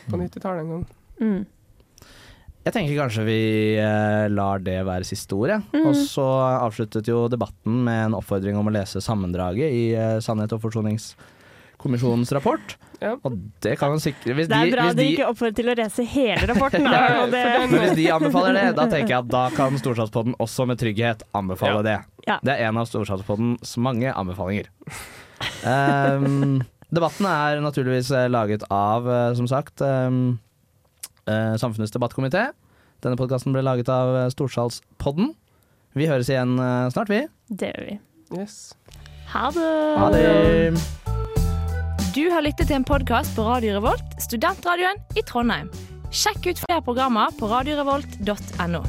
på 0.08 0.16
90-tallet 0.20 0.62
en 0.62 0.70
gang. 0.72 0.86
Mm. 1.20 1.46
Jeg 2.68 2.74
tenker 2.74 2.98
kanskje 3.00 3.22
vi 3.24 3.36
eh, 3.80 4.26
lar 4.28 4.60
det 4.60 4.74
være 4.84 5.06
siste 5.08 5.32
ord, 5.32 5.48
jeg. 5.54 5.62
Mm. 5.72 5.86
Og 5.88 5.94
så 5.96 6.24
avsluttet 6.66 7.08
jo 7.08 7.22
debatten 7.32 7.78
med 7.86 8.10
en 8.10 8.16
oppfordring 8.18 8.58
om 8.60 8.68
å 8.68 8.72
lese 8.74 9.00
sammendraget 9.00 9.72
i 9.72 9.84
eh, 9.96 10.18
Sannhet 10.20 10.52
og 10.52 10.60
forsoningskommisjonens 10.66 12.32
rapport. 12.36 12.74
Og 13.24 13.36
det 13.62 13.76
kan 13.78 13.92
man 13.94 14.00
sikre 14.02 14.34
hvis 14.34 14.48
Det 14.50 14.56
er 14.58 14.66
de- 14.68 14.72
bra 14.74 14.86
de- 14.98 15.04
ikke 15.14 15.28
oppfordrer 15.30 15.54
til 15.62 15.70
å 15.72 15.76
lese 15.78 16.04
hele 16.12 16.48
rapporten. 16.50 16.84
Da. 16.84 16.98
Ja, 17.14 17.26
det, 17.32 17.42
Men 17.70 17.84
hvis 17.86 17.94
de 18.02 18.08
anbefaler 18.18 18.58
det, 18.58 18.64
da 18.76 18.86
tenker 18.90 19.14
jeg 19.14 19.22
at 19.22 19.30
da 19.32 19.44
kan 19.54 19.78
Storsatspodden 19.80 20.34
også 20.42 20.66
med 20.68 20.80
trygghet 20.82 21.22
anbefale 21.38 21.80
det. 21.86 21.96
Ja. 22.26 22.36
Det 22.44 22.52
er 22.58 22.66
en 22.68 22.80
av 22.82 22.90
Storsatspoddens 22.90 23.76
mange 23.80 24.10
anbefalinger. 24.12 24.68
Um, 25.64 26.58
debatten 26.90 27.30
er 27.30 27.62
naturligvis 27.64 28.10
eh, 28.12 28.26
laget 28.34 28.66
av, 28.74 29.06
som 29.38 29.48
sagt, 29.48 29.80
um, 29.80 30.36
Samfunnets 31.60 31.94
debattkomité. 31.94 32.48
Denne 33.04 33.18
podkasten 33.18 33.54
ble 33.54 33.62
laget 33.62 33.90
av 33.92 34.14
eh, 34.16 34.28
Storsalspodden. 34.34 35.32
Vi 35.98 36.08
høres 36.10 36.30
igjen 36.32 36.56
eh, 36.58 36.88
snart, 36.94 37.12
vi. 37.12 37.24
det 37.48 37.72
gjør 37.72 37.90
vi. 37.90 37.98
Yes. 38.38 38.56
Ha 39.32 39.48
det! 39.54 39.68
Ha 40.00 40.08
det! 40.14 40.24
Du 42.16 42.24
har 42.32 42.42
lyttet 42.42 42.66
til 42.66 42.80
en 42.80 42.86
podkast 42.88 43.36
på 43.36 43.44
Radio 43.46 43.76
Revolt, 43.76 44.16
studentradioen 44.24 44.98
i 45.16 45.22
Trondheim. 45.28 45.68
Sjekk 46.10 46.48
ut 46.48 46.62
flere 46.64 46.82
programmer 46.82 47.30
på 47.38 47.50
radiorevolt.no. 47.50 48.82